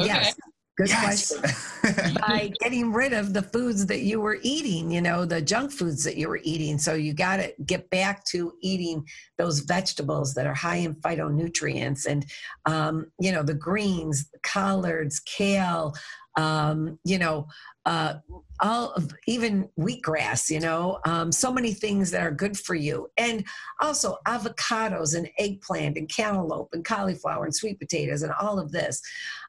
Okay. 0.00 0.06
Yes. 0.08 0.34
Good 0.78 0.88
yes. 0.88 1.38
question. 1.82 2.14
By 2.26 2.50
getting 2.60 2.92
rid 2.92 3.12
of 3.12 3.34
the 3.34 3.42
foods 3.42 3.84
that 3.86 4.00
you 4.00 4.22
were 4.22 4.38
eating, 4.40 4.90
you 4.90 5.02
know, 5.02 5.26
the 5.26 5.42
junk 5.42 5.70
foods 5.70 6.02
that 6.04 6.16
you 6.16 6.30
were 6.30 6.40
eating. 6.42 6.78
So 6.78 6.94
you 6.94 7.12
got 7.12 7.36
to 7.36 7.52
get 7.66 7.90
back 7.90 8.24
to 8.26 8.54
eating 8.62 9.06
those 9.36 9.60
vegetables 9.60 10.32
that 10.32 10.46
are 10.46 10.54
high 10.54 10.76
in 10.76 10.94
phytonutrients 10.94 12.06
and, 12.06 12.24
um, 12.64 13.12
you 13.20 13.32
know, 13.32 13.42
the 13.42 13.52
greens, 13.54 14.30
collards, 14.42 15.20
kale, 15.20 15.92
um, 16.36 16.98
you 17.04 17.18
know, 17.18 17.46
uh, 17.84 18.14
all 18.60 18.92
of 18.92 19.12
even 19.26 19.68
wheatgrass, 19.78 20.48
you 20.48 20.60
know, 20.60 21.00
um, 21.04 21.32
so 21.32 21.52
many 21.52 21.74
things 21.74 22.10
that 22.12 22.22
are 22.22 22.30
good 22.30 22.56
for 22.56 22.74
you. 22.74 23.08
And 23.18 23.44
also 23.80 24.18
avocados 24.26 25.16
and 25.16 25.28
eggplant 25.38 25.98
and 25.98 26.08
cantaloupe 26.08 26.68
and 26.72 26.84
cauliflower 26.84 27.44
and 27.44 27.54
sweet 27.54 27.80
potatoes 27.80 28.22
and 28.22 28.32
all 28.40 28.58
of 28.58 28.70
this. 28.70 29.00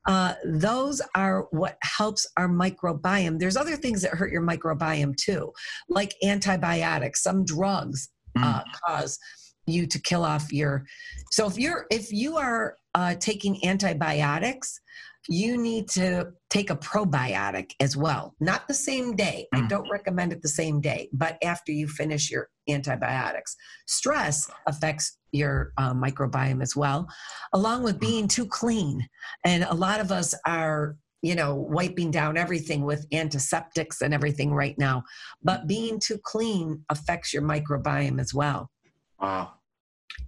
Uh, 0.08 0.34
those 0.44 1.02
are 1.16 1.48
what 1.52 1.78
helps 1.84 2.28
our 2.38 2.50
microbiome. 2.50 3.40
There's 3.40 3.58
other 3.58 3.76
things 3.76 4.02
that 4.02 4.12
hurt 4.12 4.32
your 4.32 4.42
microbiome 4.42 5.16
too, 5.16 5.54
like 5.90 6.16
antibiotics. 6.24 7.22
Some 7.22 7.46
drugs 7.46 8.10
uh, 8.42 8.64
cause 8.86 9.20
you 9.66 9.86
to 9.88 10.00
kill 10.00 10.26
off 10.26 10.52
your. 10.52 10.86
So 11.32 11.48
if 11.48 11.58
you're 11.58 11.86
if 11.92 12.12
you 12.12 12.38
are 12.38 12.78
uh, 12.96 13.16
taking 13.16 13.66
antibiotics, 13.66 14.80
you 15.30 15.58
need 15.58 15.88
to 15.90 16.32
take 16.50 16.70
a 16.70 16.76
probiotic 16.76 17.72
as 17.80 17.96
well. 17.96 18.36
Not 18.40 18.68
the 18.68 18.74
same 18.74 19.16
day. 19.16 19.48
I 19.54 19.62
Mm. 19.62 19.70
don't 19.70 19.90
recommend 19.90 20.34
it 20.34 20.42
the 20.42 20.48
same 20.50 20.82
day, 20.82 21.10
but 21.14 21.38
after 21.44 21.72
you 21.72 21.88
finish 21.88 22.30
your 22.30 22.50
antibiotics. 22.70 23.56
Stress 23.88 24.50
affects 24.68 25.18
your 25.32 25.74
uh, 25.78 25.94
microbiome 25.94 26.62
as 26.62 26.76
well, 26.76 27.08
along 27.54 27.84
with 27.84 28.00
being 28.00 28.28
too 28.28 28.46
clean. 28.46 29.08
And 29.44 29.64
a 29.64 29.74
lot 29.74 30.00
of 30.00 30.12
us 30.12 30.36
are, 30.46 30.98
you 31.22 31.36
know, 31.36 31.56
wiping 31.56 32.12
down 32.12 32.38
everything 32.38 32.84
with 32.84 33.06
antiseptics 33.12 34.02
and 34.02 34.14
everything 34.14 34.54
right 34.54 34.78
now. 34.78 35.04
But 35.42 35.68
being 35.68 36.00
too 36.00 36.20
clean 36.24 36.86
affects 36.90 37.34
your 37.34 37.44
microbiome 37.44 38.20
as 38.20 38.34
well. 38.34 38.70
Wow. 39.20 39.54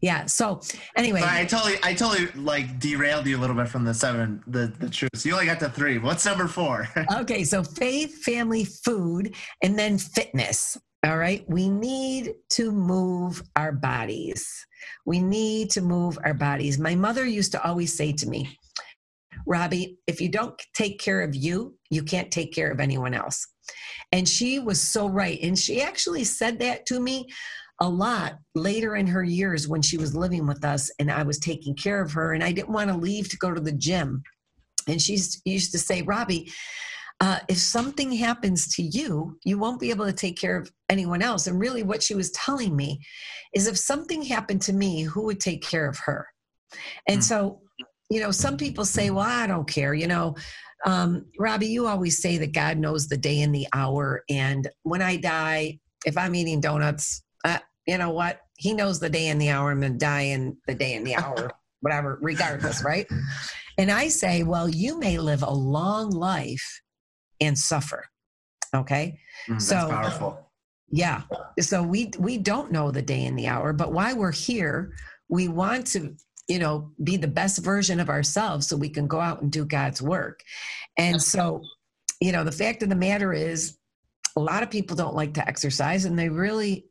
Yeah. 0.02 0.26
So 0.26 0.62
anyway, 0.95 1.21
Sorry, 1.21 1.41
I 1.41 1.45
totally, 1.45 1.76
I 1.84 1.93
totally 1.93 2.28
like 2.36 2.80
derailed 2.80 3.26
you 3.26 3.38
a 3.38 3.41
little 3.41 3.56
bit 3.56 3.67
from 3.67 3.84
the 3.84 3.93
seven, 3.93 4.43
the 4.48 4.67
the 4.80 4.89
truths. 4.89 5.26
You 5.26 5.34
only 5.34 5.45
got 5.45 5.60
to 5.62 5.69
three. 5.69 5.98
What's 5.98 6.26
number 6.26 6.48
four? 6.48 6.88
okay. 7.13 7.43
So 7.43 7.63
faith, 7.63 8.24
family, 8.24 8.65
food, 8.65 9.36
and 9.62 9.78
then 9.78 9.98
fitness. 9.98 10.78
All 11.06 11.17
right. 11.17 11.48
We 11.48 11.69
need 11.69 12.34
to 12.52 12.71
move 12.71 13.43
our 13.56 13.71
bodies. 13.71 14.65
We 15.06 15.19
need 15.19 15.69
to 15.71 15.82
move 15.82 16.17
our 16.24 16.34
bodies. 16.34 16.80
My 16.80 16.95
mother 16.95 17.26
used 17.26 17.52
to 17.52 17.63
always 17.63 17.95
say 17.95 18.12
to 18.13 18.28
me, 18.28 18.58
Robbie, 19.45 20.00
if 20.08 20.19
you 20.19 20.30
don't 20.30 20.60
take 20.74 21.00
care 21.00 21.21
of 21.21 21.36
you, 21.36 21.78
you 21.91 22.04
can't 22.04 22.32
take 22.32 22.54
care 22.54 22.71
of 22.71 22.80
anyone 22.80 23.13
else. 23.13 23.48
And 24.12 24.28
she 24.28 24.60
was 24.60 24.82
so 24.82 25.08
right. 25.08 25.39
And 25.41 25.58
she 25.58 25.82
actually 25.82 26.24
said 26.24 26.60
that 26.60 26.86
to 26.88 27.00
me 27.00 27.28
a 27.81 27.89
lot 27.89 28.38
later 28.53 28.95
in 28.95 29.07
her 29.07 29.23
years 29.23 29.67
when 29.67 29.81
she 29.81 29.97
was 29.97 30.15
living 30.15 30.47
with 30.47 30.63
us 30.63 30.89
and 30.99 31.11
I 31.11 31.23
was 31.23 31.39
taking 31.39 31.75
care 31.75 32.01
of 32.01 32.11
her 32.13 32.33
and 32.33 32.43
I 32.43 32.51
didn't 32.51 32.73
want 32.73 32.89
to 32.89 32.95
leave 32.95 33.29
to 33.29 33.38
go 33.38 33.53
to 33.53 33.61
the 33.61 33.71
gym. 33.71 34.23
And 34.88 35.01
she 35.01 35.19
used 35.45 35.71
to 35.71 35.79
say, 35.79 36.01
Robbie, 36.03 36.51
uh, 37.21 37.39
if 37.47 37.57
something 37.57 38.11
happens 38.11 38.75
to 38.75 38.83
you, 38.83 39.38
you 39.43 39.57
won't 39.57 39.79
be 39.79 39.89
able 39.89 40.05
to 40.05 40.13
take 40.13 40.38
care 40.38 40.57
of 40.57 40.71
anyone 40.89 41.21
else. 41.21 41.47
And 41.47 41.59
really, 41.59 41.83
what 41.83 42.03
she 42.03 42.13
was 42.13 42.31
telling 42.31 42.75
me 42.75 42.99
is 43.53 43.67
if 43.67 43.77
something 43.77 44.21
happened 44.21 44.61
to 44.63 44.73
me, 44.73 45.03
who 45.03 45.23
would 45.25 45.39
take 45.39 45.61
care 45.61 45.88
of 45.88 45.97
her? 46.05 46.27
And 47.07 47.17
Hmm. 47.17 47.21
so, 47.21 47.61
you 48.09 48.19
know, 48.19 48.31
some 48.31 48.57
people 48.57 48.85
say, 48.85 49.09
well, 49.09 49.25
I 49.25 49.47
don't 49.47 49.67
care. 49.67 49.93
You 49.93 50.07
know, 50.07 50.35
um, 50.85 51.25
Robbie, 51.39 51.67
you 51.67 51.88
always 51.88 52.21
say 52.21 52.38
that 52.38 52.53
God 52.53 52.77
knows 52.77 53.07
the 53.07 53.17
day 53.17 53.41
and 53.41 53.55
the 53.55 53.67
hour. 53.73 54.23
And 54.29 54.69
when 54.83 55.01
I 55.01 55.15
die, 55.17 55.79
if 56.05 56.17
I'm 56.17 56.35
eating 56.35 56.61
donuts, 56.61 57.23
you 57.86 57.98
know 57.98 58.10
what? 58.12 58.41
He 58.58 58.74
knows 58.74 59.00
the 59.00 59.10
day 59.10 59.28
and 59.28 59.39
the 59.41 59.50
hour. 59.50 59.71
I'm 59.71 59.80
going 59.82 59.93
to 59.93 59.98
die 59.98 60.21
in 60.21 60.58
the 60.67 60.76
day 60.76 60.95
and 60.95 61.06
the 61.06 61.15
hour, 61.21 61.52
whatever, 61.82 62.17
regardless, 62.21 62.84
right? 62.84 63.08
And 63.78 63.91
I 63.91 64.08
say, 64.08 64.43
well, 64.43 64.69
you 64.69 65.00
may 65.00 65.17
live 65.17 65.43
a 65.43 65.52
long 65.54 66.10
life 66.12 66.82
and 67.41 67.58
suffer. 67.58 68.06
Okay. 68.74 69.19
Mm, 69.50 69.54
That's 69.54 69.67
So- 69.67 69.89
powerful. 69.89 70.41
Yeah. 70.89 71.24
So 71.60 71.82
we 71.82 72.12
we 72.19 72.38
don't 72.38 72.71
know 72.71 72.91
the 72.91 73.02
day 73.02 73.26
and 73.26 73.38
the 73.38 73.48
hour, 73.48 73.74
but 73.74 73.91
why 73.91 74.13
we're 74.13 74.32
here, 74.32 74.93
we 75.30 75.48
want 75.48 75.88
to, 75.88 76.15
you 76.48 76.60
know, 76.60 76.91
be 77.04 77.17
the 77.17 77.28
best 77.28 77.63
version 77.63 78.00
of 78.00 78.08
ourselves 78.08 78.67
so 78.67 78.78
we 78.78 78.89
can 78.89 79.08
go 79.08 79.19
out 79.19 79.41
and 79.41 79.52
do 79.52 79.65
God's 79.65 80.00
work. 80.02 80.41
And 80.98 81.19
so, 81.19 81.63
you 82.21 82.32
know, 82.32 82.43
the 82.43 82.52
fact 82.52 82.84
of 82.84 82.89
the 82.89 82.95
matter 82.95 83.34
is 83.34 83.78
a 84.38 84.39
lot 84.39 84.62
of 84.62 84.69
people 84.69 84.95
don't 84.95 85.15
like 85.15 85.34
to 85.34 85.48
exercise 85.48 86.06
and 86.06 86.17
they 86.17 86.30
really 86.30 86.86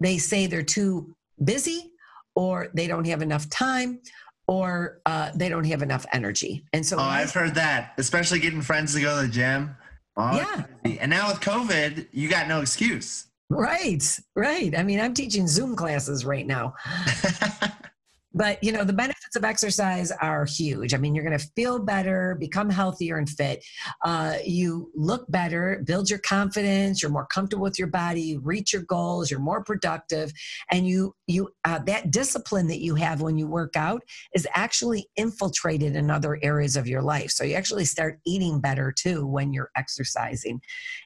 they 0.00 0.18
say 0.18 0.46
they're 0.46 0.62
too 0.62 1.14
busy 1.44 1.92
or 2.34 2.68
they 2.74 2.86
don't 2.86 3.06
have 3.06 3.22
enough 3.22 3.48
time 3.50 4.00
or 4.48 5.00
uh, 5.06 5.30
they 5.34 5.48
don't 5.48 5.64
have 5.64 5.82
enough 5.82 6.04
energy. 6.12 6.64
And 6.72 6.84
so 6.84 6.96
Oh, 6.96 7.00
I- 7.00 7.20
I've 7.20 7.32
heard 7.32 7.54
that. 7.54 7.92
Especially 7.98 8.38
getting 8.40 8.62
friends 8.62 8.94
to 8.94 9.00
go 9.00 9.20
to 9.20 9.26
the 9.26 9.32
gym. 9.32 9.76
Oh, 10.16 10.36
Yeah. 10.36 10.96
And 11.00 11.10
now 11.10 11.28
with 11.28 11.40
COVID, 11.40 12.08
you 12.12 12.28
got 12.28 12.48
no 12.48 12.60
excuse. 12.60 13.26
Right, 13.48 14.02
right. 14.36 14.76
I 14.78 14.82
mean, 14.82 15.00
I'm 15.00 15.14
teaching 15.14 15.46
Zoom 15.48 15.74
classes 15.76 16.24
right 16.24 16.46
now. 16.46 16.74
But 18.32 18.62
you 18.62 18.70
know, 18.70 18.84
the 18.84 18.92
benefits 18.92 19.34
of 19.34 19.44
exercise 19.44 20.12
are 20.12 20.44
huge. 20.44 20.94
I 20.94 20.98
mean, 20.98 21.14
you're 21.14 21.24
going 21.24 21.38
to 21.38 21.46
feel 21.56 21.80
better, 21.80 22.36
become 22.38 22.70
healthier 22.70 23.16
and 23.16 23.28
fit. 23.28 23.64
Uh, 24.04 24.36
you 24.44 24.90
look 24.94 25.24
better, 25.30 25.82
build 25.84 26.08
your 26.08 26.20
confidence. 26.20 27.02
You're 27.02 27.10
more 27.10 27.26
comfortable 27.26 27.64
with 27.64 27.78
your 27.78 27.88
body. 27.88 28.22
You 28.22 28.40
reach 28.40 28.72
your 28.72 28.82
goals. 28.82 29.30
You're 29.30 29.40
more 29.40 29.64
productive, 29.64 30.32
and 30.70 30.86
you 30.86 31.14
you 31.26 31.50
uh, 31.64 31.80
that 31.86 32.12
discipline 32.12 32.68
that 32.68 32.80
you 32.80 32.94
have 32.94 33.20
when 33.20 33.36
you 33.36 33.48
work 33.48 33.74
out 33.76 34.02
is 34.34 34.46
actually 34.54 35.08
infiltrated 35.16 35.96
in 35.96 36.08
other 36.10 36.38
areas 36.42 36.76
of 36.76 36.86
your 36.86 37.02
life. 37.02 37.30
So 37.32 37.42
you 37.42 37.54
actually 37.54 37.84
start 37.84 38.20
eating 38.24 38.60
better 38.60 38.92
too 38.92 39.26
when 39.26 39.52
you're 39.52 39.70
exercising, 39.76 40.60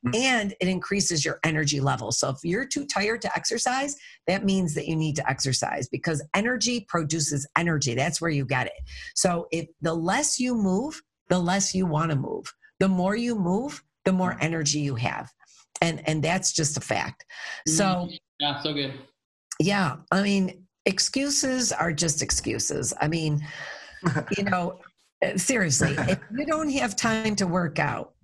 Mm. 0.06 0.16
and 0.16 0.54
it 0.60 0.68
increases 0.68 1.24
your 1.24 1.40
energy 1.44 1.80
level. 1.80 2.12
So 2.12 2.28
if 2.28 2.38
you're 2.42 2.66
too 2.66 2.84
tired 2.84 3.22
to 3.22 3.34
exercise, 3.34 3.96
that 4.26 4.44
means 4.44 4.74
that 4.74 4.86
you 4.86 4.96
need 4.96 5.16
to 5.16 5.30
exercise 5.30 5.88
because 5.88 6.22
energy 6.34 6.80
produces 6.88 7.13
energy. 7.56 7.94
That's 7.94 8.20
where 8.20 8.30
you 8.30 8.44
get 8.44 8.66
it. 8.66 8.72
So 9.14 9.46
if 9.50 9.66
the 9.80 9.94
less 9.94 10.38
you 10.40 10.54
move, 10.54 11.00
the 11.28 11.38
less 11.38 11.74
you 11.74 11.86
want 11.86 12.10
to 12.10 12.16
move. 12.16 12.52
The 12.80 12.88
more 12.88 13.16
you 13.16 13.34
move, 13.34 13.82
the 14.04 14.12
more 14.12 14.36
energy 14.40 14.80
you 14.80 14.94
have. 14.96 15.30
And 15.80 16.06
and 16.08 16.22
that's 16.22 16.52
just 16.52 16.76
a 16.76 16.80
fact. 16.80 17.24
So 17.66 18.08
Yeah, 18.38 18.60
so 18.62 18.72
good. 18.72 18.92
yeah, 19.60 19.96
I 20.10 20.22
mean, 20.22 20.66
excuses 20.86 21.72
are 21.72 21.92
just 21.92 22.22
excuses. 22.22 22.92
I 23.00 23.08
mean, 23.08 23.40
you 24.36 24.44
know, 24.44 24.80
uh, 25.24 25.36
seriously, 25.36 25.94
if 25.98 26.18
you 26.36 26.46
don't 26.46 26.70
have 26.72 26.94
time 26.96 27.34
to 27.36 27.46
work 27.46 27.78
out, 27.78 28.14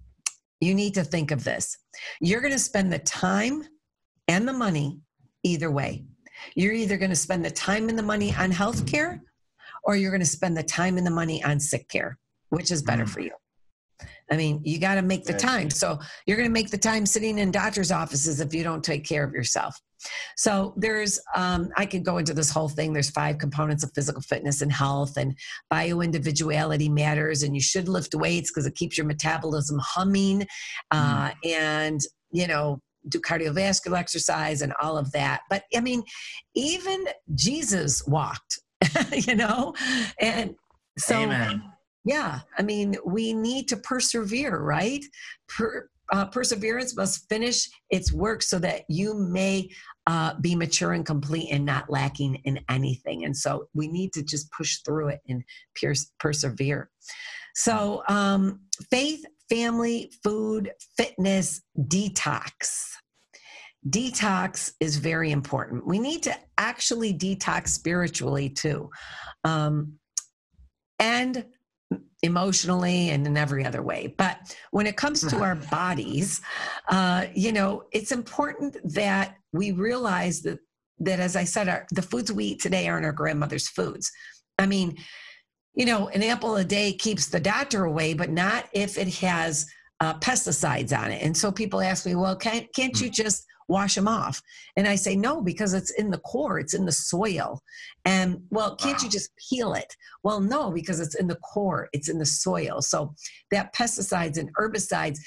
you 0.61 0.75
need 0.75 0.95
to 0.95 1.05
think 1.05 1.31
of 1.31 1.43
this. 1.45 1.77
You're 2.21 2.41
going 2.41 2.53
to 2.53 2.59
spend 2.59 2.93
the 2.93 2.99
time 2.99 3.65
and 4.29 4.47
the 4.47 4.53
money 4.53 5.01
either 5.43 5.71
way. 5.71 6.05
You're 6.55 6.73
either 6.73 6.97
going 6.97 7.11
to 7.11 7.17
spend 7.17 7.45
the 7.45 7.51
time 7.51 7.89
and 7.89 7.99
the 7.99 8.03
money 8.03 8.35
on 8.35 8.51
health 8.51 8.87
care 8.87 9.23
or 9.85 9.97
you're 9.97 10.11
going 10.11 10.21
to 10.21 10.27
spend 10.27 10.57
the 10.57 10.63
time 10.63 10.99
and 10.99 11.07
the 11.07 11.11
money 11.11 11.43
on 11.45 11.59
sick 11.61 11.89
care. 11.89 12.19
Which 12.51 12.71
is 12.71 12.83
better 12.83 13.05
Mm. 13.05 13.09
for 13.09 13.21
you? 13.21 13.31
I 14.31 14.37
mean, 14.37 14.61
you 14.65 14.79
got 14.79 14.95
to 14.97 15.03
make 15.03 15.25
the 15.25 15.33
Right. 15.33 15.41
time. 15.41 15.71
So 15.71 15.99
you're 16.27 16.37
going 16.37 16.49
to 16.49 16.53
make 16.53 16.71
the 16.71 16.79
time 16.79 17.05
sitting 17.07 17.39
in 17.39 17.51
doctor's 17.51 17.91
offices 17.93 18.41
if 18.41 18.55
you 18.55 18.63
don't 18.63 18.83
take 18.85 19.05
care 19.05 19.25
of 19.25 19.33
yourself. 19.33 19.77
So 20.37 20.73
there's, 20.77 21.21
um, 21.35 21.71
I 21.77 21.85
could 21.85 22.05
go 22.05 22.19
into 22.19 22.33
this 22.33 22.51
whole 22.51 22.69
thing. 22.69 22.93
There's 22.93 23.11
five 23.11 23.39
components 23.39 23.85
of 23.85 23.93
physical 23.95 24.23
fitness 24.23 24.63
and 24.63 24.73
health, 24.73 25.17
and 25.17 25.37
bio 25.69 26.01
individuality 26.01 26.89
matters, 26.89 27.43
and 27.43 27.55
you 27.55 27.61
should 27.61 27.89
lift 27.89 28.15
weights 28.15 28.51
because 28.51 28.67
it 28.67 28.75
keeps 28.75 28.97
your 28.97 29.07
metabolism 29.07 29.79
humming, 29.81 30.47
uh, 30.91 31.33
and 31.45 32.01
you 32.33 32.47
know 32.47 32.81
do 33.09 33.21
cardiovascular 33.21 33.99
exercise 33.99 34.63
and 34.63 34.73
all 34.83 34.97
of 34.97 35.13
that. 35.13 35.43
But 35.49 35.65
I 35.75 35.81
mean, 35.81 36.03
even 36.55 37.07
Jesus 37.35 38.07
walked, 38.07 38.61
you 39.13 39.35
know, 39.35 39.75
and 40.21 40.55
so 40.99 41.17
Amen. 41.17 41.63
yeah, 42.05 42.41
I 42.59 42.63
mean, 42.63 42.97
we 43.05 43.33
need 43.33 43.69
to 43.69 43.77
persevere, 43.77 44.59
right? 44.59 45.05
Per, 45.49 45.89
uh, 46.13 46.27
perseverance 46.27 46.97
must 46.97 47.29
finish 47.29 47.69
its 47.91 48.13
work 48.13 48.43
so 48.43 48.59
that 48.59 48.83
you 48.89 49.15
may 49.15 49.71
uh, 50.07 50.35
be 50.41 50.57
mature 50.57 50.93
and 50.93 51.07
complete 51.07 51.49
and 51.51 51.65
not 51.65 51.89
lacking 51.89 52.35
in 52.45 52.59
anything. 52.69 53.25
And 53.25 53.37
so 53.37 53.69
we 53.75 53.87
need 53.87 54.13
to 54.15 54.23
just 54.23 54.51
push 54.51 54.79
through 54.85 55.09
it 55.09 55.21
and 55.29 55.45
pers- 55.81 56.11
persevere. 56.19 56.91
So, 57.55 58.03
um, 58.09 58.61
faith, 58.91 59.25
family, 59.51 60.13
food, 60.23 60.73
fitness, 60.97 61.61
detox. 61.79 62.93
Detox 63.89 64.73
is 64.81 64.97
very 64.97 65.31
important. 65.31 65.87
We 65.87 65.99
need 65.99 66.23
to 66.23 66.35
actually 66.57 67.13
detox 67.13 67.69
spiritually 67.69 68.49
too. 68.49 68.91
Um, 69.45 69.95
and 70.99 71.45
emotionally 72.23 73.11
and 73.11 73.27
in 73.27 73.37
every 73.37 73.65
other 73.65 73.83
way. 73.83 74.15
But 74.19 74.55
when 74.71 74.87
it 74.87 74.97
comes 74.97 75.23
to 75.23 75.39
our 75.39 75.57
bodies, 75.57 76.41
uh, 76.89 77.27
you 77.35 77.53
know, 77.53 77.85
it's 77.93 78.13
important 78.13 78.77
that 78.95 79.37
we 79.53 79.73
realize 79.73 80.43
that 80.43 80.59
that 81.03 81.19
as 81.19 81.35
I 81.35 81.45
said, 81.45 81.69
our, 81.69 81.87
the 81.91 82.03
foods 82.03 82.31
we 82.31 82.45
eat 82.45 82.61
today 82.61 82.87
aren't 82.87 83.07
our 83.07 83.13
grandmother's 83.13 83.69
foods. 83.69 84.13
I 84.59 84.67
mean, 84.67 84.99
you 85.75 85.87
know, 85.87 86.09
an 86.09 86.23
apple 86.23 86.57
a 86.57 86.65
day 86.65 86.93
keeps 86.93 87.27
the 87.29 87.41
doctor 87.41 87.85
away, 87.85 88.15
but 88.15 88.31
not 88.31 88.69
if 88.73 88.99
it 88.99 89.09
has 89.15 89.67
uh, 90.01 90.15
pesticides 90.19 90.97
on 90.97 91.11
it. 91.11 91.23
And 91.23 91.37
so 91.37 91.53
people 91.53 91.81
ask 91.81 92.07
me, 92.07 92.15
well, 92.15 92.37
can't 92.37 92.67
can't 92.75 92.99
you 93.01 93.11
just 93.11 93.47
wash 93.69 93.95
them 93.95 94.09
off? 94.09 94.43
And 94.77 94.89
I 94.89 94.97
say 94.97 95.15
no, 95.15 95.41
because 95.41 95.75
it's 95.75 95.93
in 95.93 96.11
the 96.11 96.19
core, 96.19 96.59
it's 96.59 96.75
in 96.75 96.85
the 96.85 96.93
soil. 96.93 97.63
And 98.05 98.43
well, 98.51 98.75
can't 98.77 99.01
you 99.03 99.09
just 99.09 99.31
peel 99.37 99.75
it? 99.75 99.95
Well, 100.25 100.41
no, 100.41 100.71
because 100.73 101.01
it's 101.01 101.15
in 101.15 101.29
the 101.29 101.37
core, 101.37 101.89
it's 101.93 102.09
in 102.09 102.19
the 102.19 102.27
soil. 102.27 102.83
So 102.83 103.15
that 103.51 103.75
pesticides 103.75 104.39
and 104.39 104.51
herbicides. 104.57 105.19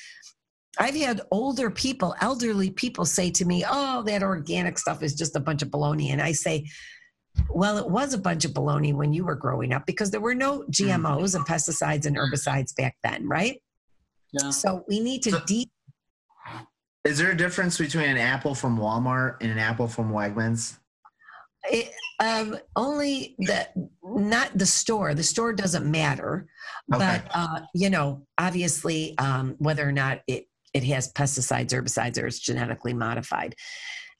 I've 0.79 0.95
had 0.95 1.21
older 1.31 1.69
people, 1.69 2.15
elderly 2.19 2.71
people 2.71 3.05
say 3.05 3.29
to 3.31 3.45
me, 3.45 3.63
Oh, 3.67 4.01
that 4.03 4.23
organic 4.23 4.79
stuff 4.79 5.03
is 5.03 5.13
just 5.13 5.35
a 5.35 5.39
bunch 5.39 5.61
of 5.61 5.69
baloney. 5.69 6.09
And 6.11 6.21
I 6.21 6.31
say, 6.31 6.65
Well, 7.49 7.77
it 7.77 7.89
was 7.89 8.13
a 8.13 8.17
bunch 8.17 8.45
of 8.45 8.51
baloney 8.51 8.93
when 8.93 9.13
you 9.13 9.25
were 9.25 9.35
growing 9.35 9.73
up 9.73 9.85
because 9.85 10.11
there 10.11 10.21
were 10.21 10.35
no 10.35 10.63
GMOs 10.69 11.35
and 11.35 11.45
pesticides 11.45 12.05
and 12.05 12.15
herbicides 12.15 12.75
back 12.75 12.95
then, 13.03 13.27
right? 13.27 13.61
Yeah. 14.31 14.49
So 14.51 14.83
we 14.87 14.99
need 14.99 15.23
to 15.23 15.31
So- 15.31 15.39
de- 15.45 15.71
Is 17.05 17.17
there 17.17 17.31
a 17.31 17.37
difference 17.37 17.77
between 17.77 18.09
an 18.09 18.17
apple 18.17 18.55
from 18.55 18.77
Walmart 18.77 19.37
and 19.41 19.51
an 19.51 19.59
apple 19.59 19.87
from 19.87 20.11
Wegmans? 20.11 20.77
it, 21.71 21.91
um, 22.19 22.57
only 22.75 23.35
the 23.39 23.67
not 24.03 24.49
the 24.57 24.65
store. 24.65 25.13
The 25.13 25.23
store 25.23 25.53
doesn't 25.53 25.89
matter, 25.89 26.45
Okay. 26.93 27.21
but 27.23 27.31
uh, 27.33 27.61
you 27.73 27.89
know, 27.89 28.25
obviously, 28.37 29.17
um, 29.17 29.55
whether 29.59 29.87
or 29.87 29.91
not 29.93 30.21
it 30.27 30.47
it 30.73 30.83
has 30.85 31.11
pesticides, 31.13 31.69
herbicides, 31.69 32.21
or 32.21 32.27
it's 32.27 32.39
genetically 32.39 32.93
modified, 32.93 33.55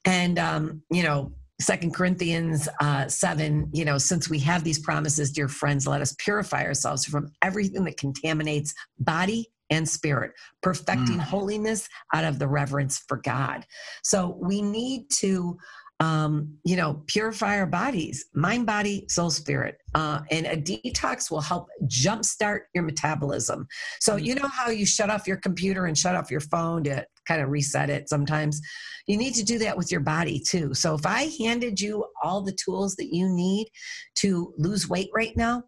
and 0.04 0.38
um, 0.38 0.82
you 0.90 1.02
know. 1.02 1.32
Second 1.64 1.94
Corinthians 1.94 2.68
uh, 2.80 3.08
seven, 3.08 3.70
you 3.72 3.86
know, 3.86 3.96
since 3.96 4.28
we 4.28 4.38
have 4.40 4.64
these 4.64 4.78
promises, 4.78 5.32
dear 5.32 5.48
friends, 5.48 5.86
let 5.86 6.02
us 6.02 6.14
purify 6.18 6.62
ourselves 6.64 7.06
from 7.06 7.30
everything 7.40 7.84
that 7.84 7.96
contaminates 7.96 8.74
body 8.98 9.48
and 9.70 9.88
spirit, 9.88 10.32
perfecting 10.62 11.18
Mm. 11.18 11.22
holiness 11.22 11.88
out 12.12 12.24
of 12.24 12.38
the 12.38 12.46
reverence 12.46 13.02
for 13.08 13.16
God. 13.16 13.64
So 14.02 14.38
we 14.42 14.60
need 14.60 15.08
to 15.20 15.56
um, 16.04 16.58
you 16.64 16.76
know, 16.76 17.02
purify 17.06 17.58
our 17.58 17.66
bodies, 17.66 18.26
mind, 18.34 18.66
body, 18.66 19.06
soul, 19.08 19.30
spirit. 19.30 19.78
Uh, 19.94 20.20
and 20.30 20.44
a 20.46 20.56
detox 20.56 21.30
will 21.30 21.40
help 21.40 21.68
jumpstart 21.86 22.60
your 22.74 22.84
metabolism. 22.84 23.66
So, 24.00 24.16
you 24.16 24.34
know 24.34 24.48
how 24.48 24.68
you 24.68 24.84
shut 24.84 25.08
off 25.08 25.26
your 25.26 25.38
computer 25.38 25.86
and 25.86 25.96
shut 25.96 26.14
off 26.14 26.30
your 26.30 26.40
phone 26.40 26.84
to 26.84 27.06
kind 27.26 27.40
of 27.40 27.48
reset 27.48 27.88
it 27.88 28.10
sometimes? 28.10 28.60
You 29.06 29.16
need 29.16 29.34
to 29.34 29.44
do 29.44 29.58
that 29.60 29.76
with 29.78 29.90
your 29.90 30.02
body 30.02 30.40
too. 30.46 30.74
So, 30.74 30.94
if 30.94 31.06
I 31.06 31.30
handed 31.38 31.80
you 31.80 32.04
all 32.22 32.42
the 32.42 32.56
tools 32.62 32.96
that 32.96 33.14
you 33.14 33.28
need 33.30 33.68
to 34.16 34.52
lose 34.58 34.88
weight 34.88 35.08
right 35.14 35.34
now, 35.36 35.62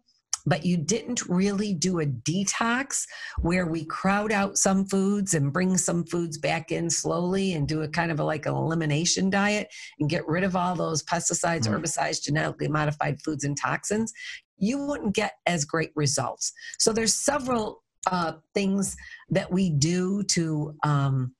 but 0.47 0.65
you 0.65 0.77
didn't 0.77 1.27
really 1.27 1.73
do 1.73 1.99
a 1.99 2.05
detox 2.05 3.05
where 3.41 3.67
we 3.67 3.85
crowd 3.85 4.31
out 4.31 4.57
some 4.57 4.85
foods 4.85 5.33
and 5.33 5.51
bring 5.53 5.77
some 5.77 6.05
foods 6.05 6.37
back 6.37 6.71
in 6.71 6.89
slowly 6.89 7.53
and 7.53 7.67
do 7.67 7.81
a 7.81 7.87
kind 7.87 8.11
of 8.11 8.19
a, 8.19 8.23
like 8.23 8.45
an 8.45 8.53
elimination 8.53 9.29
diet 9.29 9.67
and 9.99 10.09
get 10.09 10.27
rid 10.27 10.43
of 10.45 10.55
all 10.55 10.73
those 10.73 11.03
pesticides, 11.03 11.67
Mm. 11.67 11.73
herbicides, 11.79 12.23
genetically 12.23 12.69
modified 12.69 13.21
foods 13.21 13.43
and 13.43 13.57
toxins, 13.57 14.13
you 14.57 14.77
wouldn't 14.79 15.13
get 15.13 15.33
as 15.45 15.65
great 15.65 15.91
results. 15.95 16.53
So 16.79 16.93
there's 16.93 17.13
several 17.13 17.83
uh, 18.09 18.33
things 18.53 18.95
that 19.29 19.51
we 19.51 19.69
do 19.69 20.23
to 20.23 20.73
um, 20.83 21.33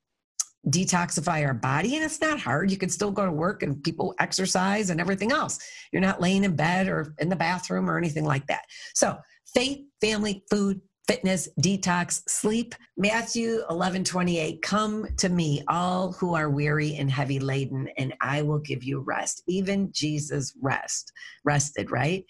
detoxify 0.69 1.45
our 1.45 1.53
body, 1.53 1.95
and 1.95 2.03
it's 2.03 2.21
not 2.21 2.39
hard. 2.39 2.71
You 2.71 2.77
can 2.77 2.89
still 2.89 3.11
go 3.11 3.25
to 3.25 3.31
work 3.31 3.63
and 3.63 3.81
people 3.83 4.13
exercise 4.19 4.89
and 4.89 4.99
everything 4.99 5.31
else. 5.31 5.59
You're 5.91 6.01
not 6.01 6.21
laying 6.21 6.43
in 6.43 6.55
bed 6.55 6.87
or 6.87 7.13
in 7.19 7.29
the 7.29 7.35
bathroom 7.35 7.89
or 7.89 7.97
anything 7.97 8.25
like 8.25 8.47
that. 8.47 8.65
So 8.93 9.17
faith, 9.53 9.79
family, 10.01 10.43
food, 10.49 10.81
fitness, 11.07 11.47
detox, 11.61 12.21
sleep. 12.29 12.75
Matthew 12.97 13.61
11, 13.69 14.03
28, 14.03 14.61
come 14.61 15.07
to 15.17 15.29
me, 15.29 15.63
all 15.69 16.11
who 16.11 16.35
are 16.35 16.49
weary 16.49 16.95
and 16.95 17.09
heavy 17.09 17.39
laden, 17.39 17.87
and 17.97 18.13
I 18.19 18.41
will 18.41 18.59
give 18.59 18.83
you 18.83 18.99
rest. 18.99 19.41
Even 19.47 19.89
Jesus 19.93 20.53
rest, 20.61 21.13
rested, 21.45 21.91
right? 21.91 22.25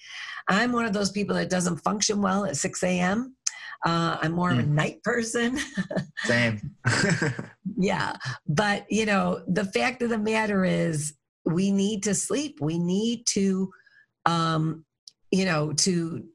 I'm 0.48 0.72
one 0.72 0.86
of 0.86 0.94
those 0.94 1.12
people 1.12 1.36
that 1.36 1.50
doesn't 1.50 1.78
function 1.78 2.22
well 2.22 2.46
at 2.46 2.58
6 2.58 2.84
a.m. 2.84 3.36
Uh, 3.86 4.18
I'm 4.22 4.34
more 4.34 4.52
of 4.52 4.60
a 4.60 4.64
night 4.64 5.04
person. 5.04 5.60
Same. 6.26 6.76
yeah. 7.78 8.16
But, 8.48 8.86
you 8.90 9.06
know, 9.06 9.42
the 9.48 9.66
fact 9.66 10.02
of 10.02 10.10
the 10.10 10.18
matter 10.18 10.66
is 10.66 11.14
we 11.46 11.72
need 11.72 12.04
to 12.04 12.16
sleep. 12.16 12.60
We 12.60 12.80
need 12.80 13.26
to, 13.28 13.72
um, 14.26 14.86
you 15.32 15.46
know, 15.46 15.74
to 15.74 16.26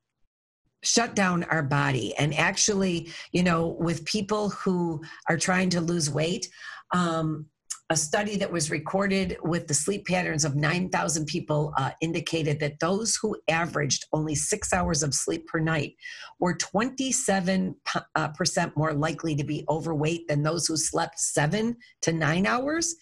shut 0.82 1.14
down 1.14 1.44
our 1.44 1.62
body. 1.62 2.14
And 2.16 2.34
actually, 2.34 3.10
you 3.32 3.42
know, 3.42 3.76
with 3.78 4.04
people 4.04 4.50
who 4.50 5.02
are 5.28 5.36
trying 5.36 5.70
to 5.70 5.80
lose 5.80 6.10
weight, 6.10 6.48
um, 6.92 7.46
a 7.92 7.96
study 7.96 8.36
that 8.38 8.50
was 8.50 8.70
recorded 8.70 9.36
with 9.42 9.66
the 9.66 9.74
sleep 9.74 10.06
patterns 10.06 10.46
of 10.46 10.56
9,000 10.56 11.26
people 11.26 11.74
uh, 11.76 11.90
indicated 12.00 12.58
that 12.58 12.80
those 12.80 13.16
who 13.16 13.36
averaged 13.48 14.06
only 14.14 14.34
six 14.34 14.72
hours 14.72 15.02
of 15.02 15.12
sleep 15.12 15.46
per 15.46 15.58
night 15.58 15.94
were 16.40 16.56
27% 16.56 17.74
uh, 18.14 18.28
percent 18.28 18.74
more 18.78 18.94
likely 18.94 19.36
to 19.36 19.44
be 19.44 19.66
overweight 19.68 20.26
than 20.26 20.42
those 20.42 20.66
who 20.66 20.74
slept 20.74 21.20
seven 21.20 21.76
to 22.00 22.14
nine 22.14 22.46
hours. 22.46 22.96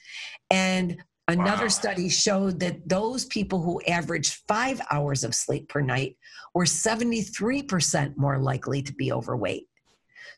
And 0.50 1.00
another 1.28 1.66
Wow. 1.66 1.68
study 1.68 2.08
showed 2.08 2.58
that 2.58 2.88
those 2.88 3.26
people 3.26 3.62
who 3.62 3.80
averaged 3.82 4.40
five 4.48 4.80
hours 4.90 5.22
of 5.22 5.36
sleep 5.36 5.68
per 5.68 5.82
night 5.82 6.16
were 6.52 6.64
73% 6.64 8.16
more 8.16 8.40
likely 8.40 8.82
to 8.82 8.92
be 8.92 9.12
overweight. 9.12 9.68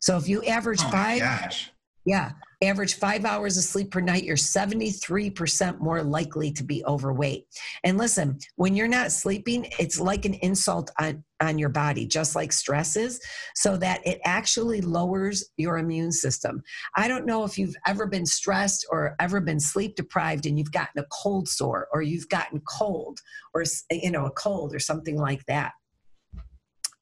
So 0.03 0.19
if 0.19 0.29
you 0.29 0.45
average 0.45 0.83
oh 0.83 0.91
five 0.91 1.21
gosh. 1.21 1.71
Yeah. 2.05 2.33
Average 2.63 2.95
five 2.95 3.25
hours 3.25 3.57
of 3.57 3.65
sleep 3.65 3.91
per 3.91 4.01
night, 4.01 4.23
you're 4.23 4.37
73% 4.37 5.81
more 5.81 6.03
likely 6.03 6.53
to 6.53 6.63
be 6.63 6.85
overweight. 6.85 7.47
And 7.83 7.99
listen, 7.99 8.39
when 8.55 8.77
you're 8.77 8.87
not 8.87 9.11
sleeping, 9.11 9.67
it's 9.81 9.99
like 9.99 10.25
an 10.25 10.35
insult 10.35 10.91
on, 11.01 11.25
on 11.41 11.59
your 11.59 11.71
body, 11.71 12.07
just 12.07 12.37
like 12.37 12.53
stress 12.53 12.95
is, 12.95 13.21
so 13.57 13.77
that 13.79 14.01
it 14.07 14.21
actually 14.25 14.81
lowers 14.81 15.45
your 15.57 15.79
immune 15.79 16.13
system. 16.13 16.63
I 16.97 17.09
don't 17.09 17.27
know 17.27 17.43
if 17.43 17.59
you've 17.59 17.75
ever 17.87 18.07
been 18.07 18.27
stressed 18.27 18.87
or 18.91 19.17
ever 19.19 19.41
been 19.41 19.61
sleep 19.61 19.97
deprived 19.97 20.47
and 20.47 20.57
you've 20.57 20.73
gotten 20.73 21.03
a 21.03 21.07
cold 21.11 21.49
sore 21.49 21.89
or 21.93 22.03
you've 22.03 22.29
gotten 22.29 22.63
cold 22.69 23.19
or, 23.55 23.65
you 23.91 24.13
know, 24.13 24.27
a 24.27 24.31
cold 24.31 24.73
or 24.73 24.79
something 24.79 25.17
like 25.17 25.45
that. 25.47 25.73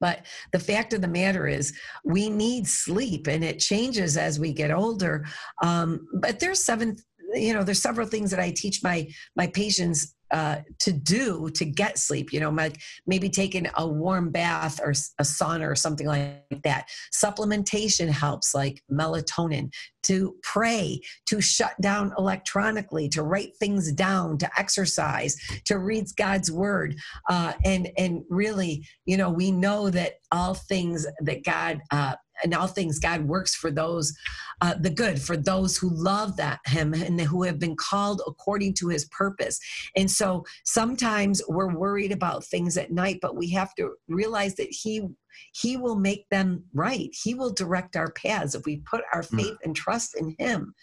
But 0.01 0.27
the 0.53 0.59
fact 0.59 0.93
of 0.93 1.03
the 1.03 1.09
matter 1.09 1.47
is, 1.47 1.73
we 2.05 2.31
need 2.31 2.67
sleep, 2.67 3.27
and 3.27 3.45
it 3.45 3.59
changes 3.59 4.17
as 4.17 4.41
we 4.41 4.53
get 4.53 4.71
older. 4.71 5.27
Um, 5.63 6.07
but 6.15 6.41
there's 6.41 6.65
seven, 6.65 6.97
you 7.35 7.53
know, 7.53 7.63
there's 7.63 7.83
several 7.83 8.07
things 8.07 8.31
that 8.31 8.41
I 8.41 8.53
teach 8.57 8.83
my 8.83 9.09
my 9.37 9.47
patients 9.47 10.15
uh, 10.31 10.57
to 10.81 10.93
do 10.93 11.51
to 11.55 11.65
get 11.65 11.99
sleep. 11.99 12.33
You 12.33 12.41
know, 12.41 12.51
like 12.51 12.81
maybe 13.07 13.29
taking 13.29 13.69
a 13.77 13.87
warm 13.87 14.31
bath 14.31 14.81
or 14.83 14.91
a 14.91 15.23
sauna 15.23 15.69
or 15.69 15.75
something 15.75 16.07
like 16.07 16.63
that. 16.65 16.87
Supplementation 17.13 18.09
helps, 18.09 18.55
like 18.55 18.83
melatonin. 18.91 19.71
To 20.05 20.37
pray, 20.43 20.99
to 21.27 21.43
shut 21.43 21.79
down 21.83 22.15
electronically, 22.17 23.07
to 23.11 23.23
write 23.23 23.51
things 23.59 23.93
down, 23.93 24.39
to 24.39 24.51
exercise, 24.59 25.37
to 25.67 25.79
read 25.79 26.07
God's 26.17 26.51
word, 26.51 26.97
uh, 27.29 27.53
and 27.67 27.91
and 27.99 28.23
really, 28.31 28.87
you 29.05 29.19
know, 29.19 29.29
we 29.29 29.53
know 29.53 29.91
that 29.91 30.15
all 30.33 30.55
things 30.55 31.07
that 31.21 31.45
God 31.45 31.81
uh, 31.91 32.15
and 32.43 32.55
all 32.55 32.67
things 32.67 32.99
God 32.99 33.27
works 33.27 33.55
for 33.55 33.71
those, 33.71 34.17
uh, 34.61 34.75
the 34.81 34.91
good, 34.91 35.21
for 35.21 35.37
those 35.37 35.77
who 35.77 35.91
love 35.91 36.37
that 36.37 36.61
Him 36.67 36.95
and 36.95 37.21
who 37.21 37.43
have 37.43 37.59
been 37.59 37.77
called 37.77 38.23
according 38.27 38.75
to 38.75 38.89
His 38.89 39.07
purpose. 39.07 39.59
And 39.97 40.11
so 40.11 40.45
sometimes 40.65 41.43
we're 41.49 41.75
worried 41.75 42.13
about 42.13 42.45
things 42.45 42.77
at 42.77 42.93
night, 42.93 43.19
but 43.23 43.37
we 43.37 43.51
have 43.51 43.75
to 43.77 43.95
realize 44.09 44.55
that 44.57 44.69
He 44.71 45.03
He 45.53 45.77
will 45.77 45.97
make 45.97 46.29
them 46.31 46.65
right. 46.75 47.11
He 47.13 47.35
will 47.35 47.53
direct 47.53 47.97
our 47.97 48.13
paths 48.13 48.55
if 48.55 48.65
we 48.65 48.79
put 48.79 49.03
our 49.13 49.23
hmm. 49.23 49.37
faith 49.37 49.57
and 49.65 49.75
trust 49.75 50.17
in 50.19 50.35
Him. 50.39 50.75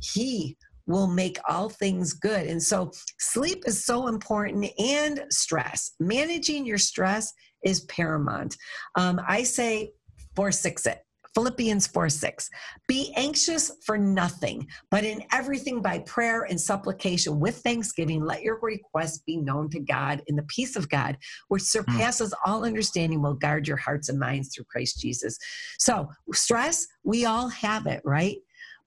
He 0.00 0.56
will 0.86 1.08
make 1.08 1.38
all 1.48 1.68
things 1.68 2.12
good. 2.12 2.46
And 2.46 2.62
so 2.62 2.92
sleep 3.18 3.64
is 3.66 3.84
so 3.84 4.06
important 4.06 4.70
and 4.78 5.24
stress. 5.30 5.92
Managing 5.98 6.64
your 6.64 6.78
stress 6.78 7.32
is 7.64 7.80
paramount. 7.82 8.56
Um, 8.94 9.20
I 9.26 9.42
say 9.42 9.92
forsix 10.36 10.86
it. 10.86 11.05
Philippians 11.36 11.86
4 11.88 12.08
6. 12.08 12.48
Be 12.88 13.12
anxious 13.14 13.70
for 13.84 13.98
nothing, 13.98 14.66
but 14.90 15.04
in 15.04 15.22
everything 15.32 15.82
by 15.82 15.98
prayer 15.98 16.44
and 16.44 16.58
supplication 16.58 17.38
with 17.38 17.58
thanksgiving, 17.58 18.24
let 18.24 18.40
your 18.40 18.58
requests 18.62 19.18
be 19.18 19.36
known 19.36 19.68
to 19.68 19.80
God, 19.80 20.22
in 20.28 20.36
the 20.36 20.44
peace 20.44 20.76
of 20.76 20.88
God, 20.88 21.18
which 21.48 21.60
hmm. 21.60 21.66
surpasses 21.66 22.30
mm. 22.30 22.38
all 22.46 22.64
understanding, 22.64 23.20
will 23.20 23.34
guard 23.34 23.68
your 23.68 23.76
hearts 23.76 24.08
and 24.08 24.18
minds 24.18 24.48
through 24.48 24.64
Christ 24.64 24.98
Jesus. 24.98 25.36
So, 25.78 26.08
stress, 26.32 26.86
we 27.04 27.26
all 27.26 27.48
have 27.50 27.86
it, 27.86 28.00
right? 28.02 28.38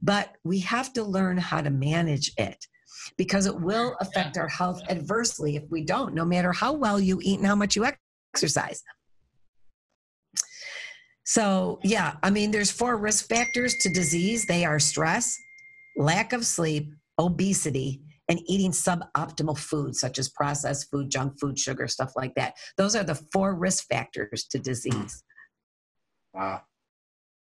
But 0.02 0.32
we 0.44 0.58
have 0.62 0.92
to 0.94 1.04
learn 1.04 1.38
how 1.38 1.62
to 1.62 1.70
manage 1.70 2.32
it 2.40 2.66
because 3.16 3.46
it 3.46 3.62
will 3.62 3.96
affect 4.02 4.38
our 4.38 4.48
health 4.48 4.82
adversely 4.90 5.56
if 5.56 5.70
we 5.70 5.84
don't, 5.84 6.16
no 6.16 6.26
matter 6.26 6.52
how 6.52 6.74
well 6.74 7.00
you 7.00 7.20
eat 7.22 7.38
and 7.38 7.48
how 7.48 7.56
much 7.56 7.76
you 7.76 7.86
exercise. 8.34 8.82
So, 11.30 11.78
yeah, 11.84 12.16
I 12.24 12.32
mean, 12.32 12.50
there's 12.50 12.72
four 12.72 12.98
risk 12.98 13.30
factors 13.30 13.76
to 13.82 13.90
disease. 13.94 14.48
They 14.48 14.66
are 14.66 14.80
stress, 14.80 15.38
lack 15.96 16.34
of 16.34 16.44
sleep, 16.44 16.92
obesity, 17.20 18.02
and 18.30 18.40
eating 18.48 18.72
suboptimal 18.72 19.60
food, 19.60 19.96
such 19.96 20.18
as 20.18 20.30
processed 20.30 20.90
food, 20.90 21.12
junk 21.12 21.40
food, 21.40 21.60
sugar, 21.60 21.88
stuff 21.88 22.14
like 22.16 22.34
that. 22.34 22.56
Those 22.78 22.96
are 22.96 23.04
the 23.04 23.14
four 23.14 23.54
risk 23.54 23.86
factors 23.88 24.46
to 24.46 24.58
disease. 24.58 25.24
Wow. 26.34 26.64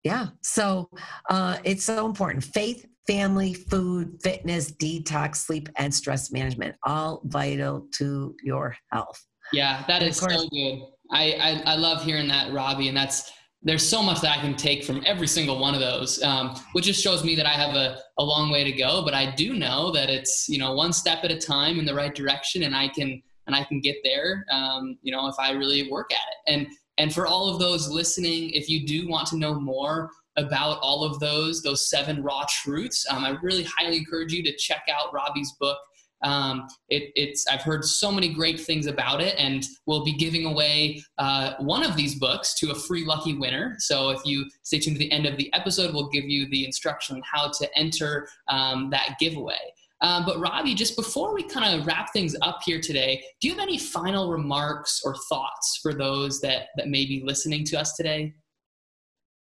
Yeah. 0.04 0.28
So 0.44 0.88
uh, 1.32 1.58
it's 1.64 1.84
so 1.84 2.06
important. 2.06 2.44
Faith, 2.44 2.86
family, 3.08 3.56
food, 3.56 4.20
fitness, 4.22 4.72
detox, 4.72 5.38
sleep, 5.38 5.68
and 5.78 5.92
stress 5.92 6.32
management, 6.32 6.76
all 6.86 7.24
vital 7.26 7.88
to 7.96 8.36
your 8.44 8.76
health. 8.92 9.20
Yeah, 9.52 9.84
that 9.88 10.04
is 10.04 10.20
course, 10.20 10.44
so 10.44 10.48
good. 10.50 10.84
I, 11.10 11.64
I, 11.66 11.74
I 11.74 11.76
love 11.76 12.04
hearing 12.04 12.28
that, 12.28 12.54
Robbie, 12.54 12.88
and 12.88 12.96
that's 12.96 13.32
there's 13.64 13.88
so 13.88 14.04
much 14.04 14.20
that 14.22 14.38
I 14.38 14.42
can 14.42 14.56
take 14.56 14.84
from 14.84 15.02
every 15.06 15.28
single 15.28 15.58
one 15.58 15.74
of 15.74 15.80
those, 15.80 16.22
um, 16.22 16.56
which 16.74 16.86
just 16.86 17.02
shows 17.02 17.24
me 17.24 17.36
that 17.36 17.46
I 17.46 17.54
have 17.54 17.76
a, 17.76 17.98
a 18.18 18.24
long 18.24 18.52
way 18.52 18.64
to 18.64 18.72
go. 18.72 19.04
But 19.04 19.14
I 19.14 19.34
do 19.34 19.54
know 19.54 19.92
that 19.92 20.10
it's 20.10 20.48
you 20.50 20.58
know 20.58 20.74
one 20.74 20.94
step 20.94 21.24
at 21.24 21.32
a 21.32 21.38
time 21.38 21.80
in 21.80 21.86
the 21.86 21.96
right 21.96 22.14
direction, 22.14 22.64
and 22.64 22.76
I 22.76 22.90
can 22.90 23.22
and 23.48 23.56
I 23.56 23.64
can 23.64 23.80
get 23.80 23.98
there. 24.04 24.46
Um, 24.52 24.98
you 25.02 25.12
know, 25.12 25.28
if 25.28 25.36
I 25.40 25.52
really 25.52 25.90
work 25.90 26.12
at 26.12 26.18
it. 26.18 26.54
And 26.54 26.68
and 26.98 27.14
for 27.14 27.26
all 27.26 27.50
of 27.50 27.60
those 27.60 27.90
listening, 27.90 28.52
if 28.52 28.70
you 28.70 28.86
do 28.86 29.08
want 29.08 29.28
to 29.30 29.38
know 29.38 29.60
more 29.60 30.10
about 30.36 30.80
all 30.82 31.04
of 31.04 31.20
those 31.20 31.62
those 31.62 31.90
seven 31.90 32.22
raw 32.22 32.46
truths, 32.50 33.06
um, 33.10 33.24
I 33.24 33.32
really 33.42 33.64
highly 33.64 33.98
encourage 33.98 34.34
you 34.34 34.44
to 34.44 34.56
check 34.58 34.84
out 34.94 35.14
Robbie's 35.14 35.54
book. 35.60 35.78
Um, 36.24 36.68
it, 36.90 37.12
it's 37.16 37.46
I've 37.48 37.62
heard 37.62 37.84
so 37.84 38.12
many 38.12 38.34
great 38.34 38.60
things 38.60 38.88
about 38.88 39.22
it, 39.22 39.36
and 39.38 39.64
we'll 39.86 40.04
be 40.04 40.14
giving 40.14 40.46
away 40.46 41.04
uh, 41.18 41.54
one 41.60 41.84
of 41.84 41.96
these 41.96 42.16
books 42.16 42.54
to 42.60 42.72
a 42.72 42.76
free 42.76 43.06
lucky 43.06 43.36
winner. 43.38 43.76
So 43.80 44.10
if 44.10 44.22
you 44.26 44.46
stay 44.64 44.80
tuned 44.80 44.96
to 44.96 45.00
the 45.00 45.12
end 45.12 45.26
of 45.26 45.38
the 45.38 45.54
episode, 45.54 45.94
we'll 45.94 46.10
give 46.10 46.26
you 46.26 46.48
the 46.50 46.66
instruction 46.66 47.18
on 47.18 47.22
how 47.30 47.52
to 47.52 47.78
enter 47.78 48.28
um, 48.48 48.90
that 48.92 49.16
giveaway. 49.20 49.60
Um, 50.02 50.26
but 50.26 50.38
Robbie, 50.38 50.76
just 50.76 50.98
before 50.98 51.34
we 51.34 51.44
kind 51.44 51.80
of 51.80 51.88
wrap 51.88 52.12
things 52.12 52.36
up 52.42 52.60
here 52.66 52.82
today, 52.82 53.24
do 53.40 53.48
you 53.48 53.54
have 53.54 53.64
any 53.64 53.78
final 53.78 54.30
remarks 54.30 55.02
or 55.06 55.16
thoughts 55.30 55.80
for 55.82 55.94
those 55.94 56.42
that 56.42 56.68
that 56.76 56.90
may 56.90 57.06
be 57.06 57.24
listening 57.26 57.64
to 57.66 57.80
us 57.80 57.96
today? 57.96 58.34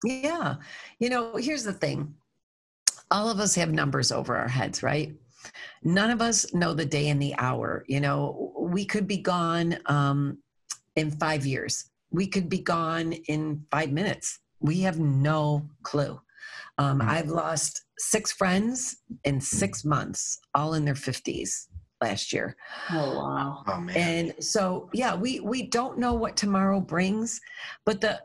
Yeah, 0.03 0.55
you 0.99 1.09
know, 1.09 1.35
here's 1.37 1.63
the 1.63 1.73
thing. 1.73 2.15
All 3.11 3.29
of 3.29 3.39
us 3.39 3.55
have 3.55 3.71
numbers 3.71 4.11
over 4.11 4.35
our 4.35 4.47
heads, 4.47 4.83
right? 4.83 5.13
None 5.83 6.09
of 6.09 6.21
us 6.21 6.53
know 6.53 6.73
the 6.73 6.85
day 6.85 7.09
and 7.09 7.21
the 7.21 7.35
hour. 7.37 7.83
You 7.87 7.99
know, 7.99 8.53
we 8.57 8.85
could 8.85 9.07
be 9.07 9.17
gone 9.17 9.77
um, 9.85 10.37
in 10.95 11.11
five 11.11 11.45
years, 11.45 11.89
we 12.11 12.27
could 12.27 12.49
be 12.49 12.59
gone 12.59 13.13
in 13.13 13.65
five 13.71 13.91
minutes. 13.91 14.39
We 14.59 14.81
have 14.81 14.99
no 14.99 15.67
clue. 15.83 16.19
Um, 16.77 16.99
mm-hmm. 16.99 17.09
I've 17.09 17.29
lost 17.29 17.85
six 17.97 18.31
friends 18.31 18.97
in 19.23 19.39
six 19.39 19.85
months, 19.85 20.39
all 20.53 20.73
in 20.73 20.85
their 20.85 20.93
50s 20.93 21.67
last 22.01 22.33
year. 22.33 22.55
Oh 22.91 23.17
wow. 23.17 23.63
Oh 23.67 23.79
man. 23.79 23.95
And 23.95 24.43
so 24.43 24.89
yeah, 24.91 25.15
we 25.15 25.39
we 25.39 25.67
don't 25.67 25.99
know 25.99 26.13
what 26.13 26.35
tomorrow 26.35 26.81
brings, 26.81 27.39
but 27.85 28.01
the 28.01 28.21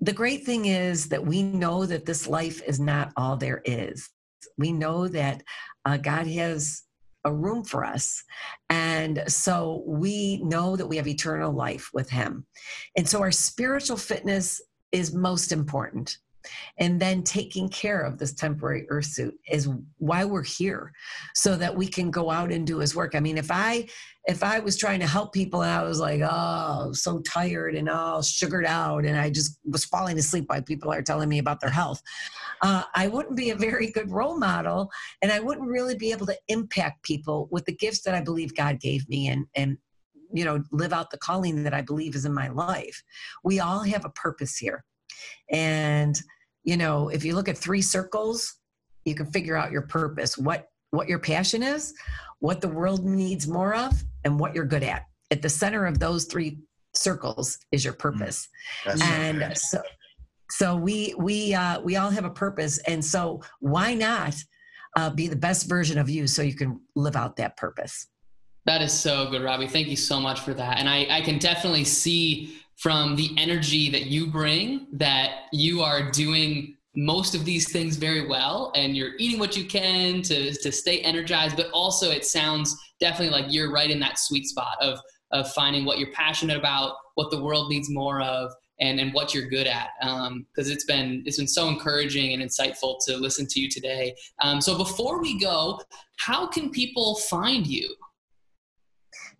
the 0.00 0.12
great 0.12 0.44
thing 0.44 0.66
is 0.66 1.08
that 1.08 1.24
we 1.24 1.42
know 1.42 1.86
that 1.86 2.06
this 2.06 2.26
life 2.26 2.62
is 2.66 2.80
not 2.80 3.12
all 3.16 3.36
there 3.36 3.62
is. 3.64 4.08
We 4.58 4.72
know 4.72 5.08
that 5.08 5.42
uh, 5.86 5.96
God 5.96 6.26
has 6.26 6.82
a 7.24 7.32
room 7.32 7.64
for 7.64 7.84
us. 7.84 8.22
And 8.70 9.22
so 9.26 9.82
we 9.86 10.42
know 10.42 10.76
that 10.76 10.86
we 10.86 10.96
have 10.96 11.08
eternal 11.08 11.52
life 11.52 11.90
with 11.94 12.10
Him. 12.10 12.46
And 12.96 13.08
so 13.08 13.20
our 13.20 13.32
spiritual 13.32 13.96
fitness 13.96 14.60
is 14.92 15.14
most 15.14 15.52
important 15.52 16.18
and 16.78 17.00
then 17.00 17.22
taking 17.22 17.68
care 17.68 18.00
of 18.00 18.18
this 18.18 18.34
temporary 18.34 18.86
earth 18.88 19.06
suit 19.06 19.34
is 19.50 19.68
why 19.98 20.24
we're 20.24 20.42
here 20.42 20.92
so 21.34 21.56
that 21.56 21.74
we 21.74 21.86
can 21.86 22.10
go 22.10 22.30
out 22.30 22.52
and 22.52 22.66
do 22.66 22.78
his 22.78 22.94
work. 22.94 23.14
I 23.14 23.20
mean 23.20 23.38
if 23.38 23.50
i 23.50 23.86
if 24.28 24.42
i 24.42 24.58
was 24.58 24.76
trying 24.76 24.98
to 24.98 25.06
help 25.06 25.32
people 25.32 25.62
and 25.62 25.70
i 25.70 25.84
was 25.84 26.00
like 26.00 26.20
oh 26.20 26.90
so 26.92 27.20
tired 27.20 27.76
and 27.76 27.88
all 27.88 28.20
sugared 28.22 28.66
out 28.66 29.04
and 29.04 29.16
i 29.16 29.30
just 29.30 29.60
was 29.64 29.84
falling 29.84 30.18
asleep 30.18 30.44
while 30.48 30.60
people 30.60 30.92
are 30.92 31.00
telling 31.00 31.28
me 31.28 31.38
about 31.38 31.60
their 31.60 31.70
health 31.70 32.02
uh, 32.62 32.82
i 32.96 33.06
wouldn't 33.06 33.36
be 33.36 33.50
a 33.50 33.54
very 33.54 33.88
good 33.88 34.10
role 34.10 34.36
model 34.36 34.90
and 35.22 35.30
i 35.30 35.38
wouldn't 35.38 35.68
really 35.68 35.94
be 35.94 36.10
able 36.10 36.26
to 36.26 36.36
impact 36.48 37.04
people 37.04 37.48
with 37.52 37.64
the 37.66 37.76
gifts 37.76 38.02
that 38.02 38.16
i 38.16 38.20
believe 38.20 38.52
god 38.56 38.80
gave 38.80 39.08
me 39.08 39.28
and 39.28 39.46
and 39.54 39.78
you 40.32 40.44
know 40.44 40.62
live 40.72 40.92
out 40.92 41.10
the 41.10 41.18
calling 41.18 41.62
that 41.62 41.74
i 41.74 41.80
believe 41.80 42.14
is 42.14 42.24
in 42.24 42.34
my 42.34 42.48
life. 42.48 43.02
We 43.44 43.60
all 43.60 43.80
have 43.80 44.04
a 44.04 44.10
purpose 44.10 44.56
here. 44.56 44.84
And 45.50 46.20
you 46.66 46.76
know, 46.76 47.08
if 47.08 47.24
you 47.24 47.34
look 47.34 47.48
at 47.48 47.56
three 47.56 47.80
circles, 47.80 48.56
you 49.06 49.14
can 49.14 49.26
figure 49.26 49.56
out 49.56 49.70
your 49.72 49.82
purpose, 49.82 50.36
what 50.36 50.68
what 50.90 51.08
your 51.08 51.18
passion 51.18 51.62
is, 51.62 51.94
what 52.40 52.60
the 52.60 52.68
world 52.68 53.04
needs 53.04 53.48
more 53.48 53.74
of, 53.74 53.92
and 54.24 54.38
what 54.38 54.54
you're 54.54 54.66
good 54.66 54.82
at. 54.82 55.06
At 55.30 55.42
the 55.42 55.48
center 55.48 55.86
of 55.86 55.98
those 55.98 56.26
three 56.26 56.58
circles 56.92 57.58
is 57.72 57.84
your 57.84 57.94
purpose. 57.94 58.48
Mm, 58.84 59.42
and 59.42 59.56
so 59.56 59.80
so 60.50 60.76
we 60.76 61.14
we 61.16 61.54
uh, 61.54 61.80
we 61.80 61.96
all 61.96 62.10
have 62.10 62.24
a 62.24 62.30
purpose, 62.30 62.78
and 62.86 63.02
so 63.02 63.40
why 63.60 63.94
not 63.94 64.34
uh, 64.96 65.10
be 65.10 65.28
the 65.28 65.36
best 65.36 65.68
version 65.68 65.98
of 65.98 66.10
you 66.10 66.26
so 66.26 66.42
you 66.42 66.54
can 66.54 66.80
live 66.96 67.16
out 67.16 67.36
that 67.36 67.56
purpose? 67.56 68.08
That 68.64 68.82
is 68.82 68.92
so 68.92 69.30
good, 69.30 69.42
Robbie. 69.42 69.68
Thank 69.68 69.86
you 69.86 69.96
so 69.96 70.18
much 70.18 70.40
for 70.40 70.52
that. 70.54 70.80
And 70.80 70.88
I, 70.88 71.06
I 71.08 71.20
can 71.20 71.38
definitely 71.38 71.84
see 71.84 72.56
from 72.76 73.16
the 73.16 73.30
energy 73.38 73.90
that 73.90 74.06
you 74.06 74.26
bring 74.26 74.86
that 74.92 75.44
you 75.52 75.82
are 75.82 76.10
doing 76.10 76.76
most 76.94 77.34
of 77.34 77.44
these 77.44 77.70
things 77.70 77.96
very 77.96 78.26
well 78.26 78.72
and 78.74 78.96
you're 78.96 79.12
eating 79.18 79.38
what 79.38 79.56
you 79.56 79.64
can 79.64 80.22
to, 80.22 80.52
to 80.52 80.72
stay 80.72 81.00
energized 81.00 81.56
but 81.56 81.70
also 81.72 82.10
it 82.10 82.24
sounds 82.24 82.76
definitely 83.00 83.30
like 83.30 83.52
you're 83.52 83.72
right 83.72 83.90
in 83.90 84.00
that 84.00 84.18
sweet 84.18 84.46
spot 84.46 84.76
of 84.80 84.98
of 85.32 85.50
finding 85.52 85.84
what 85.84 85.98
you're 85.98 86.12
passionate 86.12 86.56
about 86.56 86.94
what 87.14 87.30
the 87.30 87.42
world 87.42 87.68
needs 87.68 87.90
more 87.90 88.20
of 88.20 88.52
and, 88.78 89.00
and 89.00 89.12
what 89.12 89.34
you're 89.34 89.48
good 89.48 89.66
at 89.66 89.88
because 90.00 90.28
um, 90.28 90.72
it's 90.72 90.84
been 90.84 91.22
it's 91.26 91.38
been 91.38 91.48
so 91.48 91.68
encouraging 91.68 92.32
and 92.32 92.42
insightful 92.42 92.98
to 93.06 93.16
listen 93.16 93.46
to 93.46 93.60
you 93.60 93.68
today. 93.68 94.14
Um, 94.40 94.60
so 94.60 94.76
before 94.76 95.20
we 95.20 95.40
go 95.40 95.80
how 96.18 96.46
can 96.46 96.70
people 96.70 97.16
find 97.16 97.66
you 97.66 97.94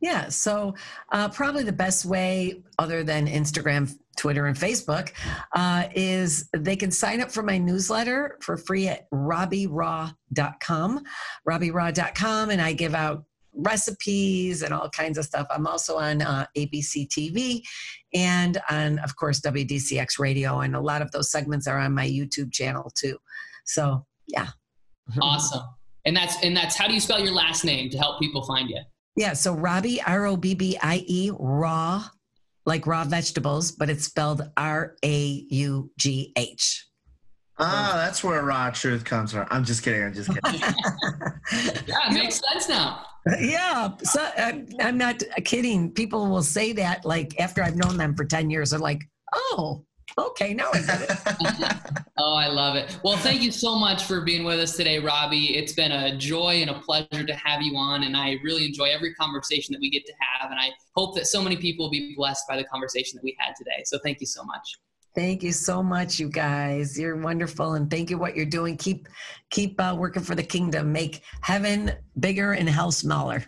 yeah. 0.01 0.29
So, 0.29 0.75
uh, 1.13 1.29
probably 1.31 1.63
the 1.65 1.73
best 1.73 2.05
way, 2.05 2.63
other 2.79 3.03
than 3.03 3.27
Instagram, 3.27 3.95
Twitter, 4.17 4.47
and 4.47 4.57
Facebook, 4.57 5.13
uh, 5.55 5.89
is 5.95 6.49
they 6.53 6.77
can 6.77 6.91
sign 6.91 7.21
up 7.21 7.31
for 7.31 7.43
my 7.43 7.59
newsletter 7.59 8.39
for 8.41 8.57
free 8.57 8.89
at 8.89 9.11
robbieraugh.com. 9.11 11.05
Robbieraugh.com. 11.49 12.51
And 12.51 12.61
I 12.61 12.73
give 12.73 12.95
out 12.95 13.25
recipes 13.55 14.63
and 14.63 14.75
all 14.75 14.91
kinds 14.91 15.17
of 15.17 15.25
stuff. 15.25 15.47
I'm 15.51 15.67
also 15.67 15.97
on 15.97 16.21
uh, 16.21 16.45
ABC 16.57 17.09
TV 17.09 17.63
and 18.13 18.59
on, 18.71 18.99
of 18.99 19.17
course, 19.17 19.41
WDCX 19.41 20.19
Radio. 20.19 20.61
And 20.61 20.77
a 20.77 20.81
lot 20.81 21.01
of 21.01 21.11
those 21.13 21.31
segments 21.31 21.67
are 21.67 21.79
on 21.79 21.95
my 21.95 22.07
YouTube 22.07 22.53
channel 22.53 22.91
too. 22.95 23.17
So, 23.65 24.05
yeah. 24.29 24.49
Awesome. 25.21 25.63
And 26.05 26.17
that's 26.17 26.37
and 26.45 26.57
that's 26.57 26.77
how 26.77 26.87
do 26.87 26.95
you 26.95 27.01
spell 27.01 27.19
your 27.19 27.33
last 27.33 27.65
name 27.65 27.91
to 27.91 27.99
help 27.99 28.21
people 28.21 28.45
find 28.45 28.69
you? 28.69 28.81
Yeah, 29.17 29.33
so 29.33 29.55
Robbie 29.55 30.01
R 30.03 30.27
O 30.27 30.37
B 30.37 30.55
B 30.55 30.79
I 30.83 31.03
E 31.07 31.31
raw 31.39 32.05
like 32.67 32.87
raw 32.87 33.05
vegetables, 33.05 33.73
but 33.73 33.89
it's 33.89 34.05
spelled 34.05 34.51
R 34.57 34.97
A 35.03 35.47
U 35.49 35.91
G 35.97 36.33
H. 36.37 36.87
Ah, 37.59 37.95
that's 37.97 38.23
where 38.23 38.43
raw 38.43 38.69
truth 38.71 39.05
comes 39.05 39.33
from. 39.33 39.47
I'm 39.51 39.65
just 39.65 39.83
kidding. 39.83 40.03
I'm 40.03 40.13
just 40.13 40.29
kidding. 40.29 40.61
yeah, 41.87 42.11
it 42.11 42.13
makes 42.13 42.43
sense 42.53 42.69
now. 42.69 43.03
Yeah, 43.41 43.91
so 44.03 44.29
I'm, 44.37 44.69
I'm 44.79 44.99
not 44.99 45.23
kidding. 45.45 45.91
People 45.91 46.29
will 46.29 46.43
say 46.43 46.73
that 46.75 47.07
like 47.07 47.41
after 47.41 47.63
I've 47.63 47.77
known 47.77 47.97
them 47.97 48.15
for 48.15 48.27
10 48.27 48.51
years, 48.51 48.71
they're 48.71 48.79
like, 48.79 49.09
oh, 49.35 49.85
okay, 50.19 50.55
now 50.55 50.71
I 50.73 50.81
get 50.81 51.03
it. 51.03 51.11
oh, 52.19 52.35
I 52.35 52.49
love 52.49 52.77
it. 52.77 52.99
Well, 53.03 53.17
thank 53.19 53.43
you 53.43 53.51
so 53.51 53.77
much 53.77 54.05
for 54.05 54.21
being 54.21 54.45
with 54.45 54.59
us 54.59 54.77
today, 54.77 54.99
Robbie. 54.99 55.57
It's 55.57 55.73
been 55.73 55.93
a 55.93 56.17
joy 56.17 56.63
and 56.63 56.71
a 56.71 56.81
pleasure 56.81 57.25
to 57.25 57.35
have 57.35 57.63
you 57.63 57.77
on, 57.77 58.03
and 58.05 58.17
I 58.17 58.37
really 58.43 58.65
enjoy 58.65 58.87
every 58.87 59.15
conversation 59.15 59.73
that 59.73 59.81
we 59.81 59.91
get 59.91 60.07
to 60.07 60.13
have. 60.21 60.51
And 60.51 60.59
I 60.59 60.71
hope 60.95 61.15
that 61.17 61.27
so 61.27 61.43
many 61.43 61.57
people 61.57 61.87
will 61.87 61.91
be 61.91 62.15
blessed 62.15 62.45
by 62.49 62.57
the 62.57 62.65
conversation 62.65 63.17
that 63.17 63.25
we 63.25 63.37
had 63.39 63.55
today. 63.57 63.83
So 63.85 63.99
thank 64.03 64.21
you 64.21 64.27
so 64.27 64.43
much. 64.45 64.79
Thank 65.15 65.43
you 65.43 65.53
so 65.53 65.83
much, 65.83 66.19
you 66.19 66.29
guys. 66.29 66.99
You're 66.99 67.17
wonderful, 67.17 67.75
and 67.75 67.91
thank 67.91 68.11
you 68.11 68.17
for 68.17 68.21
what 68.21 68.37
you're 68.37 68.45
doing. 68.45 68.77
Keep 68.77 69.09
keep 69.51 69.81
uh, 69.81 69.95
working 69.99 70.23
for 70.23 70.35
the 70.35 70.43
kingdom. 70.43 70.93
Make 70.93 71.23
heaven 71.41 71.93
bigger 72.19 72.53
and 72.53 72.69
hell 72.69 72.93
smaller. 72.93 73.45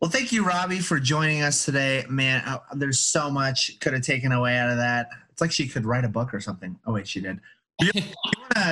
Well, 0.00 0.10
thank 0.10 0.32
you, 0.32 0.44
Robbie, 0.44 0.80
for 0.80 0.98
joining 0.98 1.42
us 1.42 1.64
today. 1.64 2.04
Man, 2.10 2.42
uh, 2.46 2.58
there's 2.74 3.00
so 3.00 3.30
much 3.30 3.78
could 3.80 3.92
have 3.92 4.02
taken 4.02 4.32
away 4.32 4.56
out 4.58 4.70
of 4.70 4.76
that. 4.76 5.08
It's 5.34 5.40
like 5.40 5.50
she 5.50 5.66
could 5.66 5.84
write 5.84 6.04
a 6.04 6.08
book 6.08 6.32
or 6.32 6.38
something. 6.38 6.78
Oh 6.86 6.92
wait, 6.92 7.08
she 7.08 7.20
did. 7.20 7.40
You, 7.80 7.90
you 7.94 8.02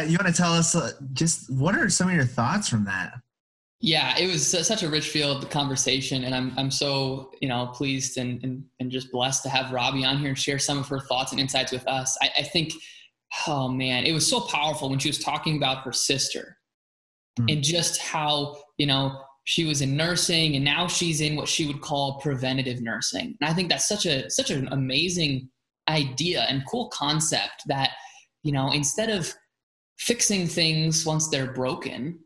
you 0.06 0.16
wanna 0.16 0.32
tell 0.32 0.52
us 0.52 0.76
uh, 0.76 0.92
just 1.12 1.52
what 1.52 1.74
are 1.74 1.90
some 1.90 2.08
of 2.08 2.14
your 2.14 2.24
thoughts 2.24 2.68
from 2.68 2.84
that? 2.84 3.14
Yeah, 3.80 4.16
it 4.16 4.28
was 4.28 4.46
such 4.46 4.84
a 4.84 4.88
rich 4.88 5.08
field 5.08 5.50
conversation, 5.50 6.22
and 6.22 6.36
I'm 6.36 6.52
I'm 6.56 6.70
so 6.70 7.32
you 7.40 7.48
know 7.48 7.66
pleased 7.74 8.16
and 8.16 8.40
and, 8.44 8.64
and 8.78 8.92
just 8.92 9.10
blessed 9.10 9.42
to 9.42 9.48
have 9.48 9.72
Robbie 9.72 10.04
on 10.04 10.18
here 10.18 10.28
and 10.28 10.38
share 10.38 10.60
some 10.60 10.78
of 10.78 10.86
her 10.86 11.00
thoughts 11.00 11.32
and 11.32 11.40
insights 11.40 11.72
with 11.72 11.84
us. 11.88 12.16
I, 12.22 12.30
I 12.38 12.42
think, 12.44 12.74
oh 13.48 13.66
man, 13.66 14.04
it 14.04 14.12
was 14.12 14.30
so 14.30 14.42
powerful 14.42 14.88
when 14.88 15.00
she 15.00 15.08
was 15.08 15.18
talking 15.18 15.56
about 15.56 15.78
her 15.78 15.90
sister 15.90 16.58
mm. 17.40 17.52
and 17.52 17.64
just 17.64 18.00
how 18.00 18.56
you 18.78 18.86
know 18.86 19.20
she 19.42 19.64
was 19.64 19.82
in 19.82 19.96
nursing 19.96 20.54
and 20.54 20.64
now 20.64 20.86
she's 20.86 21.20
in 21.20 21.34
what 21.34 21.48
she 21.48 21.66
would 21.66 21.80
call 21.80 22.20
preventative 22.20 22.80
nursing, 22.80 23.36
and 23.40 23.50
I 23.50 23.52
think 23.52 23.68
that's 23.68 23.88
such 23.88 24.06
a 24.06 24.30
such 24.30 24.50
an 24.50 24.68
amazing 24.70 25.48
idea 25.88 26.46
and 26.48 26.62
cool 26.68 26.88
concept 26.88 27.62
that 27.66 27.90
you 28.42 28.52
know 28.52 28.72
instead 28.72 29.10
of 29.10 29.32
fixing 29.98 30.46
things 30.46 31.04
once 31.04 31.28
they're 31.28 31.52
broken 31.52 32.18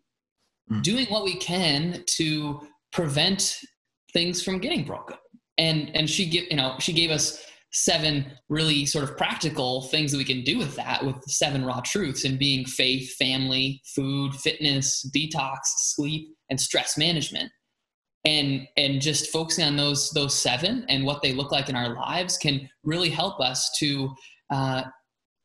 mm. 0.71 0.83
doing 0.83 1.07
what 1.07 1.25
we 1.25 1.35
can 1.37 2.03
to 2.07 2.61
prevent 2.93 3.61
things 4.13 4.43
from 4.43 4.59
getting 4.59 4.85
broken 4.85 5.17
and 5.59 5.91
and 5.95 6.09
she 6.09 6.27
give 6.27 6.45
you 6.51 6.57
know 6.57 6.77
she 6.79 6.93
gave 6.93 7.11
us 7.11 7.43
seven 7.73 8.25
really 8.49 8.87
sort 8.87 9.05
of 9.05 9.17
practical 9.17 9.83
things 9.83 10.11
that 10.13 10.19
we 10.19 10.25
can 10.25 10.43
do 10.43 10.57
with 10.57 10.75
that 10.77 11.05
with 11.05 11.17
the 11.17 11.31
seven 11.31 11.65
raw 11.65 11.81
truths 11.81 12.25
and 12.25 12.39
being 12.39 12.65
faith 12.65 13.15
family 13.17 13.83
food 13.95 14.33
fitness 14.35 15.09
detox 15.15 15.59
sleep 15.65 16.29
and 16.49 16.61
stress 16.61 16.97
management 16.97 17.51
and 18.27 18.67
and 18.77 19.01
just 19.01 19.31
focusing 19.31 19.65
on 19.65 19.77
those 19.77 20.11
those 20.11 20.35
seven 20.35 20.85
and 20.89 21.05
what 21.05 21.23
they 21.23 21.33
look 21.33 21.53
like 21.53 21.69
in 21.71 21.77
our 21.77 21.95
lives 21.95 22.37
can 22.37 22.69
really 22.85 23.09
help 23.09 23.41
us 23.41 23.71
to 23.79 24.13
uh, 24.51 24.83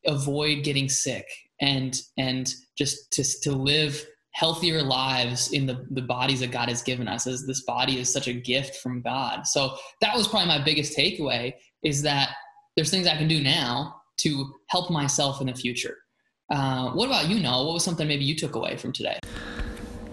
avoid 0.06 0.64
getting 0.64 0.90
sick 0.90 1.26
and 1.62 2.02
and 2.18 2.54
just 2.78 3.12
to, 3.14 3.24
to 3.42 3.52
live 3.52 4.06
healthier 4.34 4.82
lives 4.82 5.52
in 5.52 5.66
the, 5.66 5.86
the 5.92 6.02
bodies 6.02 6.40
that 6.40 6.52
God 6.52 6.70
has 6.70 6.82
given 6.82 7.08
us 7.08 7.28
as 7.28 7.46
this 7.46 7.64
body 7.66 8.00
is 8.00 8.12
such 8.12 8.28
a 8.28 8.34
gift 8.34 8.78
from 8.78 9.02
God. 9.02 9.46
So 9.46 9.76
that 10.00 10.16
was 10.16 10.28
probably 10.28 10.48
my 10.48 10.64
biggest 10.64 10.98
takeaway 10.98 11.54
is 11.84 12.02
that 12.04 12.30
there's 12.76 12.90
things 12.90 13.08
I 13.08 13.18
can 13.18 13.28
do 13.28 13.44
now 13.44 13.94
to 14.22 14.54
help 14.68 14.90
myself 14.90 15.42
in 15.42 15.48
the 15.48 15.54
future. 15.54 15.98
Uh, 16.50 16.92
what 16.92 17.08
about 17.08 17.28
you, 17.28 17.42
Noah? 17.42 17.66
What 17.66 17.74
was 17.74 17.84
something 17.84 18.08
maybe 18.08 18.24
you 18.24 18.36
took 18.36 18.56
away 18.56 18.78
from 18.78 18.94
today? 18.94 19.20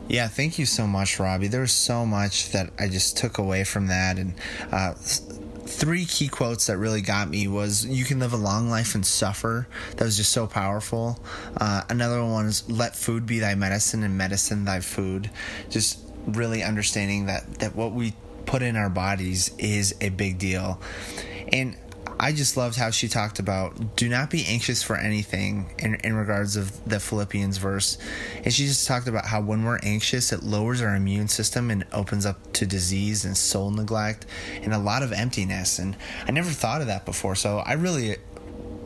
Yeah, 0.08 0.26
thank 0.26 0.58
you 0.58 0.64
so 0.64 0.86
much, 0.86 1.20
Robbie. 1.20 1.48
There 1.48 1.60
was 1.60 1.72
so 1.72 2.06
much 2.06 2.50
that 2.52 2.70
I 2.78 2.88
just 2.88 3.18
took 3.18 3.36
away 3.36 3.64
from 3.64 3.88
that, 3.88 4.18
and 4.18 4.34
uh, 4.72 4.94
three 4.94 6.06
key 6.06 6.28
quotes 6.28 6.66
that 6.66 6.78
really 6.78 7.02
got 7.02 7.28
me 7.28 7.46
was 7.46 7.84
"You 7.84 8.06
can 8.06 8.18
live 8.18 8.32
a 8.32 8.38
long 8.38 8.70
life 8.70 8.94
and 8.94 9.04
suffer." 9.04 9.68
That 9.96 10.04
was 10.04 10.16
just 10.16 10.32
so 10.32 10.46
powerful. 10.46 11.20
Uh, 11.56 11.82
another 11.90 12.24
one 12.24 12.46
is 12.46 12.68
"Let 12.70 12.96
food 12.96 13.26
be 13.26 13.38
thy 13.38 13.54
medicine, 13.54 14.02
and 14.02 14.16
medicine 14.16 14.64
thy 14.64 14.80
food." 14.80 15.30
Just 15.68 15.98
really 16.26 16.62
understanding 16.62 17.26
that 17.26 17.58
that 17.58 17.76
what 17.76 17.92
we 17.92 18.14
put 18.46 18.62
in 18.62 18.76
our 18.76 18.88
bodies 18.88 19.50
is 19.58 19.94
a 20.00 20.08
big 20.08 20.38
deal, 20.38 20.80
and 21.52 21.76
I 22.20 22.32
just 22.32 22.56
loved 22.56 22.76
how 22.76 22.90
she 22.90 23.06
talked 23.06 23.38
about 23.38 23.96
do 23.96 24.08
not 24.08 24.28
be 24.30 24.44
anxious 24.46 24.82
for 24.82 24.96
anything 24.96 25.72
in, 25.78 25.94
in 25.96 26.14
regards 26.14 26.56
of 26.56 26.84
the 26.84 26.98
Philippians 26.98 27.58
verse. 27.58 27.96
And 28.44 28.52
she 28.52 28.66
just 28.66 28.88
talked 28.88 29.06
about 29.06 29.26
how 29.26 29.40
when 29.40 29.64
we're 29.64 29.78
anxious, 29.82 30.32
it 30.32 30.42
lowers 30.42 30.82
our 30.82 30.96
immune 30.96 31.28
system 31.28 31.70
and 31.70 31.86
opens 31.92 32.26
up 32.26 32.52
to 32.54 32.66
disease 32.66 33.24
and 33.24 33.36
soul 33.36 33.70
neglect 33.70 34.26
and 34.62 34.74
a 34.74 34.78
lot 34.78 35.02
of 35.02 35.12
emptiness. 35.12 35.78
And 35.78 35.96
I 36.26 36.32
never 36.32 36.50
thought 36.50 36.80
of 36.80 36.88
that 36.88 37.04
before. 37.04 37.36
So 37.36 37.58
I 37.58 37.74
really 37.74 38.16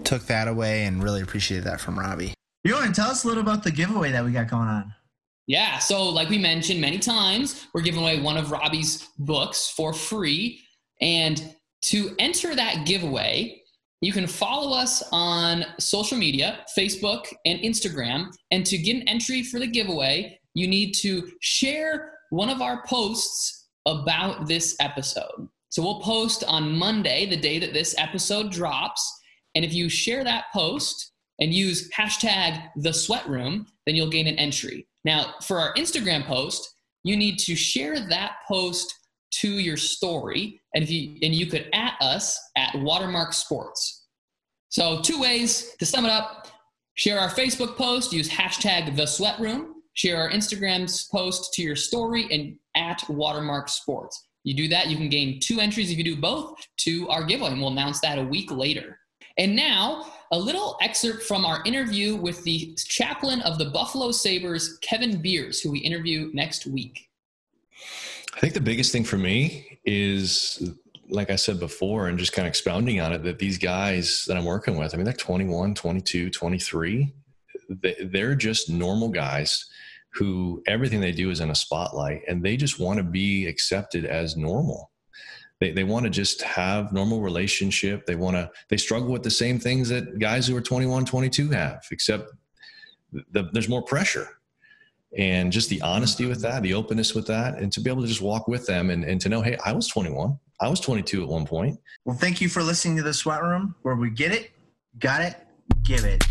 took 0.04 0.26
that 0.26 0.46
away 0.48 0.84
and 0.84 1.02
really 1.02 1.22
appreciated 1.22 1.64
that 1.64 1.80
from 1.80 1.98
Robbie. 1.98 2.34
You 2.64 2.74
want 2.74 2.94
to 2.94 3.00
tell 3.00 3.10
us 3.10 3.24
a 3.24 3.28
little 3.28 3.42
about 3.42 3.64
the 3.64 3.72
giveaway 3.72 4.12
that 4.12 4.24
we 4.24 4.32
got 4.32 4.48
going 4.48 4.68
on? 4.68 4.94
Yeah, 5.46 5.78
so 5.78 6.08
like 6.08 6.28
we 6.28 6.38
mentioned 6.38 6.80
many 6.80 6.98
times, 6.98 7.66
we're 7.74 7.80
giving 7.80 8.00
away 8.00 8.20
one 8.20 8.36
of 8.36 8.52
Robbie's 8.52 9.08
books 9.18 9.68
for 9.68 9.92
free. 9.92 10.60
And 11.00 11.54
to 11.82 12.14
enter 12.18 12.54
that 12.54 12.86
giveaway, 12.86 13.62
you 14.00 14.12
can 14.12 14.26
follow 14.26 14.76
us 14.76 15.02
on 15.12 15.64
social 15.78 16.18
media, 16.18 16.64
Facebook 16.76 17.26
and 17.46 17.60
Instagram. 17.60 18.32
And 18.50 18.66
to 18.66 18.76
get 18.76 18.96
an 18.96 19.08
entry 19.08 19.42
for 19.44 19.60
the 19.60 19.66
giveaway, 19.66 20.38
you 20.54 20.66
need 20.66 20.92
to 20.94 21.30
share 21.40 22.12
one 22.30 22.50
of 22.50 22.60
our 22.60 22.82
posts 22.84 23.68
about 23.86 24.48
this 24.48 24.76
episode. 24.80 25.48
So 25.70 25.82
we'll 25.82 26.00
post 26.00 26.44
on 26.44 26.76
Monday, 26.76 27.26
the 27.26 27.36
day 27.36 27.58
that 27.58 27.72
this 27.72 27.94
episode 27.96 28.50
drops. 28.50 29.20
And 29.54 29.64
if 29.64 29.72
you 29.72 29.88
share 29.88 30.24
that 30.24 30.46
post 30.52 31.12
and 31.38 31.54
use 31.54 31.88
hashtag 31.96 32.68
the 32.76 32.92
sweat 32.92 33.28
room, 33.28 33.66
then 33.86 33.94
you'll 33.94 34.10
gain 34.10 34.26
an 34.26 34.36
entry. 34.36 34.86
Now, 35.04 35.34
for 35.42 35.58
our 35.58 35.74
Instagram 35.74 36.24
post, 36.24 36.74
you 37.04 37.16
need 37.16 37.38
to 37.40 37.56
share 37.56 37.98
that 38.08 38.32
post 38.46 38.94
to 39.32 39.48
your 39.48 39.76
story 39.76 40.60
and 40.74 40.84
if 40.84 40.90
you 40.90 41.18
and 41.22 41.34
you 41.34 41.46
could 41.46 41.68
at 41.72 41.94
us 42.00 42.38
at 42.56 42.74
watermark 42.76 43.32
sports. 43.32 44.06
So 44.68 45.00
two 45.00 45.20
ways 45.20 45.74
to 45.78 45.86
sum 45.86 46.04
it 46.04 46.10
up. 46.10 46.48
Share 46.94 47.18
our 47.18 47.30
facebook 47.30 47.76
post 47.76 48.12
use 48.12 48.28
hashtag 48.28 48.96
the 48.96 49.06
sweat 49.06 49.38
room. 49.40 49.74
Share 49.94 50.18
our 50.18 50.30
instagram's 50.30 51.08
post 51.10 51.52
to 51.54 51.62
your 51.62 51.76
story 51.76 52.26
and 52.30 52.56
at 52.76 53.02
watermark 53.08 53.68
sports. 53.68 54.28
You 54.44 54.54
do 54.54 54.68
that 54.68 54.88
you 54.88 54.96
can 54.96 55.08
gain 55.08 55.40
two 55.40 55.60
entries 55.60 55.90
if 55.90 55.98
you 55.98 56.04
do 56.04 56.20
both 56.20 56.54
to 56.78 57.08
our 57.08 57.24
giveaway. 57.24 57.52
And 57.52 57.60
we'll 57.60 57.70
announce 57.70 58.00
that 58.00 58.18
a 58.18 58.24
week 58.24 58.50
later. 58.50 58.98
And 59.38 59.56
now 59.56 60.12
a 60.32 60.38
little 60.38 60.76
excerpt 60.80 61.22
from 61.22 61.44
our 61.44 61.62
interview 61.64 62.16
with 62.16 62.42
the 62.44 62.74
chaplain 62.76 63.40
of 63.42 63.58
the 63.58 63.66
buffalo 63.66 64.10
sabres 64.10 64.78
kevin 64.82 65.20
beers 65.20 65.60
who 65.60 65.70
we 65.70 65.78
interview 65.78 66.30
next 66.32 66.66
week 66.66 67.08
I 68.34 68.40
think 68.40 68.54
the 68.54 68.60
biggest 68.60 68.92
thing 68.92 69.04
for 69.04 69.18
me 69.18 69.78
is, 69.84 70.70
like 71.10 71.30
I 71.30 71.36
said 71.36 71.60
before, 71.60 72.08
and 72.08 72.18
just 72.18 72.32
kind 72.32 72.46
of 72.46 72.50
expounding 72.50 73.00
on 73.00 73.12
it, 73.12 73.22
that 73.24 73.38
these 73.38 73.58
guys 73.58 74.24
that 74.26 74.36
I'm 74.36 74.44
working 74.44 74.78
with, 74.78 74.94
I 74.94 74.96
mean, 74.96 75.04
they're 75.04 75.12
21, 75.12 75.74
22, 75.74 76.30
23. 76.30 77.12
They're 78.04 78.34
just 78.34 78.70
normal 78.70 79.08
guys 79.08 79.68
who 80.14 80.62
everything 80.66 81.00
they 81.00 81.12
do 81.12 81.30
is 81.30 81.40
in 81.40 81.50
a 81.50 81.54
spotlight 81.54 82.20
and 82.28 82.42
they 82.42 82.56
just 82.56 82.78
want 82.78 82.98
to 82.98 83.02
be 83.02 83.46
accepted 83.46 84.04
as 84.04 84.36
normal. 84.36 84.90
They, 85.60 85.72
they 85.72 85.84
want 85.84 86.04
to 86.04 86.10
just 86.10 86.42
have 86.42 86.92
normal 86.92 87.20
relationship. 87.20 88.04
They 88.04 88.16
want 88.16 88.36
to, 88.36 88.50
they 88.68 88.76
struggle 88.76 89.10
with 89.10 89.22
the 89.22 89.30
same 89.30 89.58
things 89.58 89.88
that 89.88 90.18
guys 90.18 90.46
who 90.46 90.56
are 90.56 90.60
21, 90.60 91.06
22 91.06 91.50
have, 91.50 91.82
except 91.90 92.30
the, 93.12 93.48
there's 93.52 93.68
more 93.68 93.82
pressure 93.82 94.28
and 95.16 95.52
just 95.52 95.68
the 95.68 95.80
honesty 95.82 96.26
with 96.26 96.40
that, 96.42 96.62
the 96.62 96.74
openness 96.74 97.14
with 97.14 97.26
that, 97.26 97.58
and 97.58 97.72
to 97.72 97.80
be 97.80 97.90
able 97.90 98.02
to 98.02 98.08
just 98.08 98.22
walk 98.22 98.48
with 98.48 98.66
them 98.66 98.90
and, 98.90 99.04
and 99.04 99.20
to 99.20 99.28
know, 99.28 99.42
hey, 99.42 99.56
I 99.64 99.72
was 99.72 99.88
21. 99.88 100.38
I 100.60 100.68
was 100.68 100.80
22 100.80 101.22
at 101.22 101.28
one 101.28 101.46
point. 101.46 101.78
Well, 102.04 102.16
thank 102.16 102.40
you 102.40 102.48
for 102.48 102.62
listening 102.62 102.96
to 102.98 103.02
the 103.02 103.12
Sweat 103.12 103.42
Room, 103.42 103.74
where 103.82 103.96
we 103.96 104.10
get 104.10 104.32
it, 104.32 104.50
got 104.98 105.22
it, 105.22 105.36
give 105.82 106.04
it. 106.04 106.24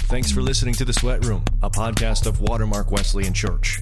Thanks 0.00 0.30
for 0.30 0.40
listening 0.40 0.74
to 0.74 0.84
The 0.84 0.92
Sweat 0.92 1.24
Room, 1.26 1.44
a 1.62 1.70
podcast 1.70 2.26
of 2.26 2.40
Watermark 2.40 2.90
Wesleyan 2.90 3.34
Church. 3.34 3.78